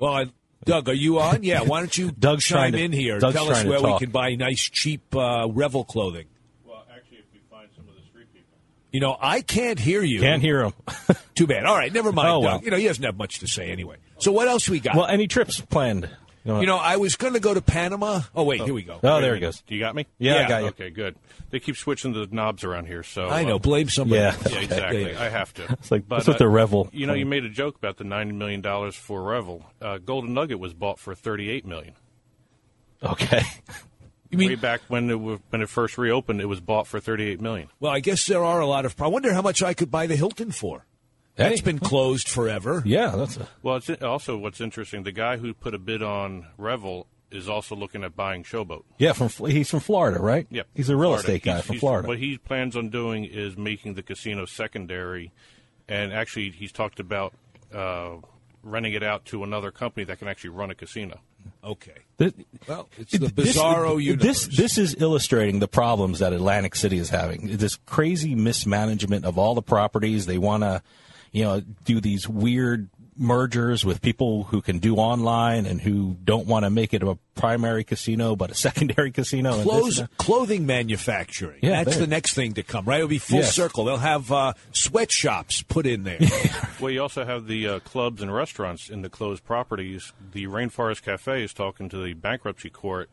Well, 0.00 0.12
I, 0.14 0.26
Doug, 0.64 0.88
are 0.88 0.94
you 0.94 1.20
on? 1.20 1.42
Yeah. 1.42 1.62
Why 1.62 1.80
don't 1.80 1.96
you 1.96 2.10
Doug's 2.18 2.44
chime 2.44 2.72
to- 2.72 2.78
in 2.82 2.92
here? 2.92 3.18
Doug's 3.20 3.34
Tell 3.34 3.50
us 3.50 3.64
where 3.64 3.80
we 3.80 3.98
can 3.98 4.10
buy 4.10 4.34
nice, 4.34 4.68
cheap 4.72 5.14
uh, 5.14 5.46
Revel 5.48 5.84
clothing. 5.84 6.26
Well, 6.66 6.84
actually, 6.94 7.18
if 7.18 7.24
we 7.32 7.40
find 7.50 7.68
some 7.76 7.88
of 7.88 7.94
the 7.94 8.02
street 8.08 8.32
people. 8.32 8.56
You 8.90 9.00
know, 9.00 9.16
I 9.20 9.42
can't 9.42 9.78
hear 9.78 10.02
you. 10.02 10.20
Can't 10.20 10.42
hear 10.42 10.62
him. 10.64 10.72
Too 11.34 11.46
bad. 11.46 11.64
All 11.64 11.76
right, 11.76 11.92
never 11.92 12.12
mind, 12.12 12.28
Oh, 12.28 12.42
Doug. 12.42 12.44
well. 12.44 12.60
You 12.64 12.70
know, 12.72 12.76
he 12.78 12.84
doesn't 12.86 13.04
have 13.04 13.16
much 13.16 13.38
to 13.40 13.46
say 13.46 13.70
anyway. 13.70 13.96
So 14.18 14.32
what 14.32 14.48
else 14.48 14.68
we 14.68 14.80
got? 14.80 14.96
Well, 14.96 15.06
any 15.06 15.26
trips 15.28 15.60
planned? 15.60 16.08
You 16.44 16.66
know, 16.66 16.76
I 16.78 16.96
was 16.96 17.16
going 17.16 17.34
to 17.34 17.40
go 17.40 17.52
to 17.52 17.60
Panama. 17.60 18.22
Oh, 18.34 18.44
wait, 18.44 18.62
here 18.62 18.72
we 18.74 18.82
go. 18.82 18.98
Oh, 19.02 19.20
there 19.20 19.34
he 19.34 19.40
goes. 19.40 19.60
Do 19.66 19.74
you 19.74 19.80
got 19.80 19.94
me? 19.94 20.06
Yeah, 20.18 20.44
I 20.44 20.48
got 20.48 20.62
you. 20.62 20.68
Okay, 20.68 20.90
good. 20.90 21.16
They 21.50 21.60
keep 21.60 21.76
switching 21.76 22.12
the 22.12 22.28
knobs 22.30 22.64
around 22.64 22.86
here, 22.86 23.02
so 23.02 23.28
I 23.28 23.44
know. 23.44 23.56
uh, 23.56 23.58
Blame 23.58 23.88
somebody. 23.88 24.20
Yeah. 24.20 24.36
Yeah, 24.50 24.58
exactly. 24.60 25.16
I 25.16 25.28
have 25.28 25.52
to. 25.54 25.64
It's 25.72 25.90
like, 25.90 26.08
But, 26.08 26.16
that's 26.16 26.28
what 26.28 26.38
the 26.38 26.48
Revel 26.48 26.88
You 26.92 27.06
know, 27.06 27.14
you 27.14 27.26
made 27.26 27.44
a 27.44 27.50
joke 27.50 27.76
about 27.76 27.96
the 27.96 28.04
ninety 28.04 28.32
million 28.32 28.60
dollars 28.60 28.94
for 28.94 29.22
Revel. 29.22 29.64
Uh, 29.82 29.98
Golden 29.98 30.32
Nugget 30.32 30.58
was 30.60 30.72
bought 30.74 30.98
for 30.98 31.14
thirty-eight 31.14 31.66
million. 31.66 31.94
Okay. 33.02 33.42
You 34.30 34.38
mean- 34.38 34.50
way 34.50 34.54
back 34.54 34.80
when 34.88 35.10
it 35.10 35.18
wa- 35.18 35.38
when 35.50 35.60
it 35.62 35.68
first 35.68 35.98
reopened, 35.98 36.40
it 36.40 36.46
was 36.46 36.60
bought 36.60 36.86
for 36.86 37.00
thirty-eight 37.00 37.40
million. 37.40 37.68
Well, 37.80 37.90
I 37.92 37.98
guess 38.00 38.26
there 38.26 38.44
are 38.44 38.60
a 38.60 38.66
lot 38.66 38.84
of. 38.86 38.94
I 39.02 39.08
wonder 39.08 39.32
how 39.32 39.42
much 39.42 39.60
I 39.62 39.74
could 39.74 39.90
buy 39.90 40.06
the 40.06 40.14
Hilton 40.16 40.52
for. 40.52 40.86
That's 41.40 41.60
Hey. 41.60 41.64
been 41.64 41.78
closed 41.78 42.28
forever. 42.28 42.82
Yeah, 42.84 43.14
that's 43.16 43.36
a, 43.36 43.48
Well, 43.62 43.76
it's 43.76 43.90
also 44.02 44.36
what's 44.36 44.60
interesting. 44.60 45.02
The 45.02 45.12
guy 45.12 45.36
who 45.38 45.54
put 45.54 45.74
a 45.74 45.78
bid 45.78 46.02
on 46.02 46.46
Revel 46.58 47.06
is 47.30 47.48
also 47.48 47.74
looking 47.76 48.02
at 48.04 48.16
buying 48.16 48.42
Showboat. 48.42 48.82
yeah. 48.98 49.12
From 49.12 49.28
he's 49.48 49.70
from 49.70 49.80
Florida, 49.80 50.18
right? 50.20 50.46
Yep, 50.50 50.66
He's 50.74 50.88
a 50.88 50.96
real 50.96 51.10
Florida. 51.10 51.20
estate 51.28 51.42
guy 51.44 51.52
He's- 51.54 51.64
from 51.66 51.74
he's- 51.74 51.80
Florida. 51.80 52.08
What 52.08 52.18
he 52.18 52.38
plans 52.38 52.76
on 52.76 52.88
doing 52.90 53.24
is 53.24 53.56
making 53.56 53.94
the 53.94 54.02
casino 54.02 54.44
secondary, 54.46 55.30
and 55.88 56.12
actually, 56.12 56.50
he's 56.50 56.72
talked 56.72 56.98
about 57.00 57.32
uh, 57.74 58.16
renting 58.64 58.92
it 58.94 59.02
out 59.04 59.24
to 59.26 59.44
another 59.44 59.70
company 59.70 60.04
that 60.04 60.18
can 60.18 60.26
actually 60.28 60.50
run 60.50 60.70
a 60.70 60.74
casino. 60.74 61.20
Okay. 61.64 61.94
Th- 62.18 62.34
Well, 62.66 62.88
it's 62.98 63.12
the 63.16 63.28
this- 63.28 63.56
bizarro 63.56 64.02
universe. 64.02 64.46
This 64.46 64.56
this 64.56 64.78
is 64.78 64.96
illustrating 65.00 65.60
the 65.60 65.68
problems 65.68 66.18
that 66.18 66.32
Atlantic 66.32 66.74
City 66.74 66.98
is 66.98 67.10
having. 67.10 67.56
This 67.56 67.76
crazy 67.86 68.34
mismanagement 68.34 69.24
of 69.24 69.38
all 69.38 69.54
the 69.54 69.62
properties. 69.62 70.26
They 70.26 70.36
want 70.36 70.64
to, 70.64 70.82
you 71.32 71.44
know, 71.44 71.60
do 71.84 72.00
these 72.00 72.28
weird 72.28 72.88
mergers 73.16 73.84
with 73.84 74.00
people 74.00 74.44
who 74.44 74.62
can 74.62 74.78
do 74.78 74.96
online 74.96 75.66
and 75.66 75.78
who 75.78 76.16
don't 76.24 76.46
want 76.46 76.64
to 76.64 76.70
make 76.70 76.94
it 76.94 77.02
a 77.02 77.18
primary 77.34 77.84
casino 77.84 78.34
but 78.34 78.50
a 78.50 78.54
secondary 78.68 79.10
casino. 79.10 79.52
and 79.54 79.62
Clothes, 79.62 79.98
and 79.98 80.08
that. 80.08 80.16
clothing 80.16 80.64
manufacturing. 80.64 81.58
Yeah, 81.62 81.84
That's 81.84 81.98
there. 81.98 82.06
the 82.06 82.10
next 82.10 82.32
thing 82.34 82.54
to 82.54 82.62
come, 82.62 82.86
right? 82.86 82.96
It'll 82.96 83.08
be 83.08 83.18
full 83.18 83.38
Yes. 83.40 83.54
circle. 83.54 83.84
They'll 83.84 83.98
have 83.98 84.32
uh, 84.32 84.54
sweatshops 84.72 85.62
put 85.62 85.86
in 85.86 86.04
there. 86.04 86.18
Well, 86.80 86.90
you 86.90 87.02
also 87.02 87.26
have 87.26 87.46
the 87.46 87.68
uh, 87.68 87.78
clubs 87.80 88.22
and 88.22 88.32
restaurants 88.32 88.88
in 88.88 89.02
the 89.02 89.10
closed 89.10 89.44
properties. 89.44 90.14
The 90.32 90.46
Rainforest 90.46 91.02
Cafe 91.02 91.44
is 91.44 91.52
talking 91.52 91.90
to 91.90 92.02
the 92.02 92.14
bankruptcy 92.14 92.70
court, 92.70 93.10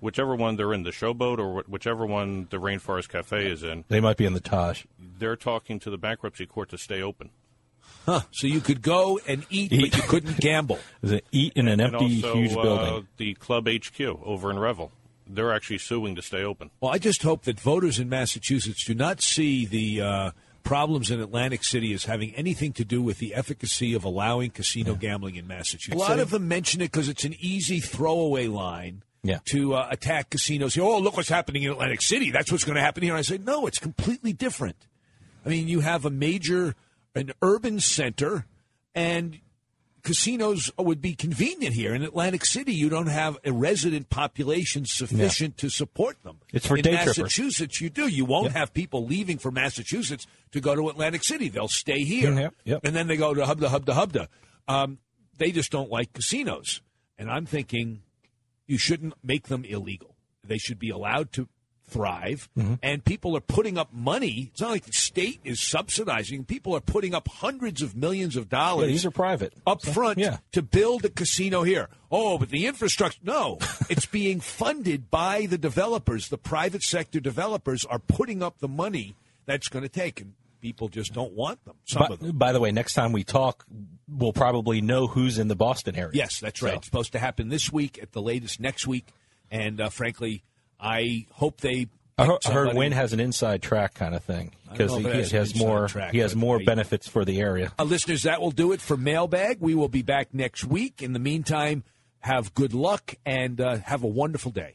whichever 0.00 0.34
one 0.34 0.56
they're 0.56 0.72
in, 0.72 0.82
the 0.82 0.90
Showboat 0.90 1.38
or 1.38 1.62
whichever 1.68 2.04
one 2.04 2.48
the 2.50 2.56
Rainforest 2.56 3.08
Cafe 3.08 3.46
is 3.48 3.62
in. 3.62 3.84
They 3.86 4.00
might 4.00 4.16
be 4.16 4.26
in 4.26 4.32
the 4.32 4.40
Taj. 4.40 4.86
They're 4.98 5.36
talking 5.36 5.78
to 5.78 5.88
the 5.90 5.96
bankruptcy 5.98 6.46
court 6.46 6.68
to 6.70 6.78
stay 6.78 7.00
open. 7.00 7.30
Huh. 8.06 8.20
So 8.30 8.46
you 8.46 8.60
could 8.60 8.82
go 8.82 9.18
and 9.26 9.44
eat, 9.50 9.70
but 9.70 9.96
you 9.96 10.02
couldn't 10.04 10.38
gamble. 10.38 10.78
Is 11.02 11.10
it 11.10 11.26
eat 11.32 11.52
in 11.56 11.66
an 11.66 11.80
and 11.80 11.94
empty, 11.94 12.22
also, 12.24 12.34
huge 12.34 12.52
uh, 12.52 12.62
building? 12.62 13.08
the 13.16 13.34
Club 13.34 13.68
HQ 13.68 14.00
over 14.00 14.50
in 14.50 14.58
Revel. 14.58 14.92
They're 15.28 15.52
actually 15.52 15.78
suing 15.78 16.14
to 16.14 16.22
stay 16.22 16.44
open. 16.44 16.70
Well, 16.80 16.92
I 16.92 16.98
just 16.98 17.22
hope 17.22 17.42
that 17.44 17.58
voters 17.58 17.98
in 17.98 18.08
Massachusetts 18.08 18.84
do 18.84 18.94
not 18.94 19.20
see 19.20 19.66
the 19.66 20.00
uh, 20.00 20.30
problems 20.62 21.10
in 21.10 21.20
Atlantic 21.20 21.64
City 21.64 21.92
as 21.94 22.04
having 22.04 22.32
anything 22.36 22.72
to 22.74 22.84
do 22.84 23.02
with 23.02 23.18
the 23.18 23.34
efficacy 23.34 23.94
of 23.94 24.04
allowing 24.04 24.50
casino 24.50 24.94
gambling 24.94 25.34
in 25.34 25.48
Massachusetts. 25.48 25.94
A 25.94 25.98
lot 25.98 26.20
of 26.20 26.30
them 26.30 26.46
mention 26.46 26.80
it 26.80 26.92
because 26.92 27.08
it's 27.08 27.24
an 27.24 27.34
easy 27.40 27.80
throwaway 27.80 28.46
line. 28.46 29.02
Yeah. 29.22 29.40
To 29.46 29.74
uh, 29.74 29.88
attack 29.90 30.30
casinos. 30.30 30.74
Say, 30.74 30.80
oh, 30.80 31.00
look 31.00 31.16
what's 31.16 31.28
happening 31.28 31.64
in 31.64 31.72
Atlantic 31.72 32.00
City. 32.00 32.30
That's 32.30 32.52
what's 32.52 32.62
going 32.62 32.76
to 32.76 32.80
happen 32.80 33.02
here. 33.02 33.12
And 33.12 33.18
I 33.18 33.22
say, 33.22 33.38
no, 33.38 33.66
it's 33.66 33.78
completely 33.78 34.32
different. 34.32 34.76
I 35.44 35.48
mean, 35.48 35.66
you 35.66 35.80
have 35.80 36.04
a 36.04 36.10
major, 36.10 36.76
an 37.16 37.32
urban 37.42 37.80
center, 37.80 38.46
and 38.94 39.40
casinos 40.02 40.70
would 40.78 41.00
be 41.00 41.14
convenient 41.14 41.74
here. 41.74 41.94
In 41.94 42.02
Atlantic 42.02 42.44
City, 42.44 42.72
you 42.72 42.88
don't 42.88 43.08
have 43.08 43.36
a 43.44 43.52
resident 43.52 44.08
population 44.08 44.84
sufficient 44.86 45.56
to 45.58 45.68
support 45.68 46.22
them. 46.22 46.38
It's 46.52 46.66
for 46.66 46.76
in 46.76 46.82
day 46.84 46.96
trippers. 46.96 47.18
Massachusetts, 47.18 47.80
you 47.80 47.90
do. 47.90 48.06
You 48.06 48.24
won't 48.24 48.46
Yep. 48.46 48.52
have 48.54 48.72
people 48.74 49.04
leaving 49.04 49.38
from 49.38 49.54
Massachusetts 49.54 50.26
to 50.52 50.60
go 50.60 50.74
to 50.76 50.88
Atlantic 50.88 51.24
City. 51.24 51.48
They'll 51.48 51.66
stay 51.68 52.04
here, 52.04 52.52
yep. 52.64 52.80
and 52.84 52.94
then 52.94 53.08
they 53.08 53.16
go 53.16 53.34
to 53.34 53.42
Hubda 53.42 53.68
Hubda 53.68 53.94
Hubda. 53.94 54.28
Um, 54.68 54.98
they 55.38 55.50
just 55.50 55.72
don't 55.72 55.90
like 55.90 56.12
casinos, 56.12 56.80
and 57.18 57.30
I'm 57.30 57.46
thinking 57.46 58.02
you 58.66 58.78
shouldn't 58.78 59.14
make 59.24 59.48
them 59.48 59.64
illegal. 59.64 60.14
They 60.44 60.58
should 60.58 60.78
be 60.78 60.90
allowed 60.90 61.32
to 61.32 61.48
thrive, 61.88 62.48
Mm-hmm. 62.58 62.74
and 62.82 63.04
people 63.04 63.36
are 63.36 63.40
putting 63.40 63.78
up 63.78 63.92
money. 63.92 64.50
It's 64.52 64.60
not 64.60 64.70
like 64.70 64.84
the 64.86 64.92
state 64.92 65.40
is 65.44 65.60
subsidizing. 65.60 66.44
People 66.44 66.74
are 66.74 66.80
putting 66.80 67.14
up 67.14 67.28
hundreds 67.28 67.82
of 67.82 67.94
millions 67.96 68.36
of 68.36 68.48
dollars 68.48 68.86
Yeah, 68.88 68.92
these 68.92 69.06
are 69.06 69.10
private. 69.10 69.52
up 69.66 69.82
So, 69.82 69.92
front 69.92 70.18
yeah. 70.18 70.38
to 70.52 70.62
build 70.62 71.04
a 71.04 71.08
casino 71.10 71.62
here. 71.62 71.88
Oh, 72.10 72.38
but 72.38 72.48
the 72.50 72.66
infrastructure 72.66 73.20
no, 73.22 73.58
it's 73.88 74.06
being 74.06 74.40
funded 74.40 75.10
by 75.10 75.46
the 75.46 75.58
developers. 75.58 76.28
The 76.28 76.38
private 76.38 76.82
sector 76.82 77.20
developers 77.20 77.84
are 77.84 77.98
putting 77.98 78.42
up 78.42 78.58
the 78.58 78.68
money 78.68 79.14
that's 79.44 79.68
going 79.68 79.82
to 79.84 79.88
take 79.88 80.20
and 80.20 80.34
people 80.60 80.88
just 80.88 81.12
don't 81.12 81.32
want 81.34 81.64
them. 81.64 81.76
Some 81.84 82.00
By, 82.00 82.06
of 82.14 82.18
them. 82.20 82.36
by 82.38 82.52
the 82.52 82.58
way, 82.60 82.72
next 82.72 82.94
time 82.94 83.12
we 83.12 83.22
talk, 83.22 83.64
we'll 84.08 84.32
probably 84.32 84.80
know 84.80 85.06
who's 85.06 85.38
in 85.38 85.46
the 85.48 85.54
Boston 85.54 85.94
area. 85.94 86.10
Yes, 86.14 86.40
that's 86.40 86.60
right. 86.62 86.72
So- 86.72 86.76
It's 86.78 86.86
supposed 86.86 87.12
to 87.12 87.18
happen 87.20 87.48
this 87.48 87.72
week, 87.72 88.00
at 88.02 88.10
the 88.12 88.22
latest 88.22 88.58
next 88.58 88.86
week, 88.86 89.06
and 89.50 89.80
uh, 89.80 89.88
frankly, 89.90 90.42
I 90.80 91.26
hope 91.32 91.60
they. 91.60 91.86
I 92.18 92.24
heard, 92.24 92.44
heard 92.44 92.74
Wynn 92.74 92.92
has 92.92 93.12
an 93.12 93.20
inside 93.20 93.60
track 93.60 93.92
kind 93.94 94.14
of 94.14 94.24
thing 94.24 94.52
because 94.70 94.96
he, 94.96 95.02
has 95.04 95.30
has 95.32 95.54
more 95.54 95.86
track, 95.86 96.12
he 96.12 96.18
has 96.18 96.34
more 96.34 96.58
benefits 96.64 97.06
for 97.06 97.26
the 97.26 97.40
area. 97.40 97.72
Uh, 97.78 97.84
listeners, 97.84 98.22
that 98.22 98.40
will 98.40 98.50
do 98.50 98.72
it 98.72 98.80
for 98.80 98.96
Mailbag. 98.96 99.58
We 99.60 99.74
will 99.74 99.88
be 99.88 100.02
back 100.02 100.32
next 100.32 100.64
week. 100.64 101.02
In 101.02 101.12
the 101.12 101.18
meantime, 101.18 101.84
have 102.20 102.54
good 102.54 102.72
luck 102.72 103.14
and 103.26 103.60
uh, 103.60 103.76
have 103.78 104.02
a 104.02 104.08
wonderful 104.08 104.50
day. 104.50 104.74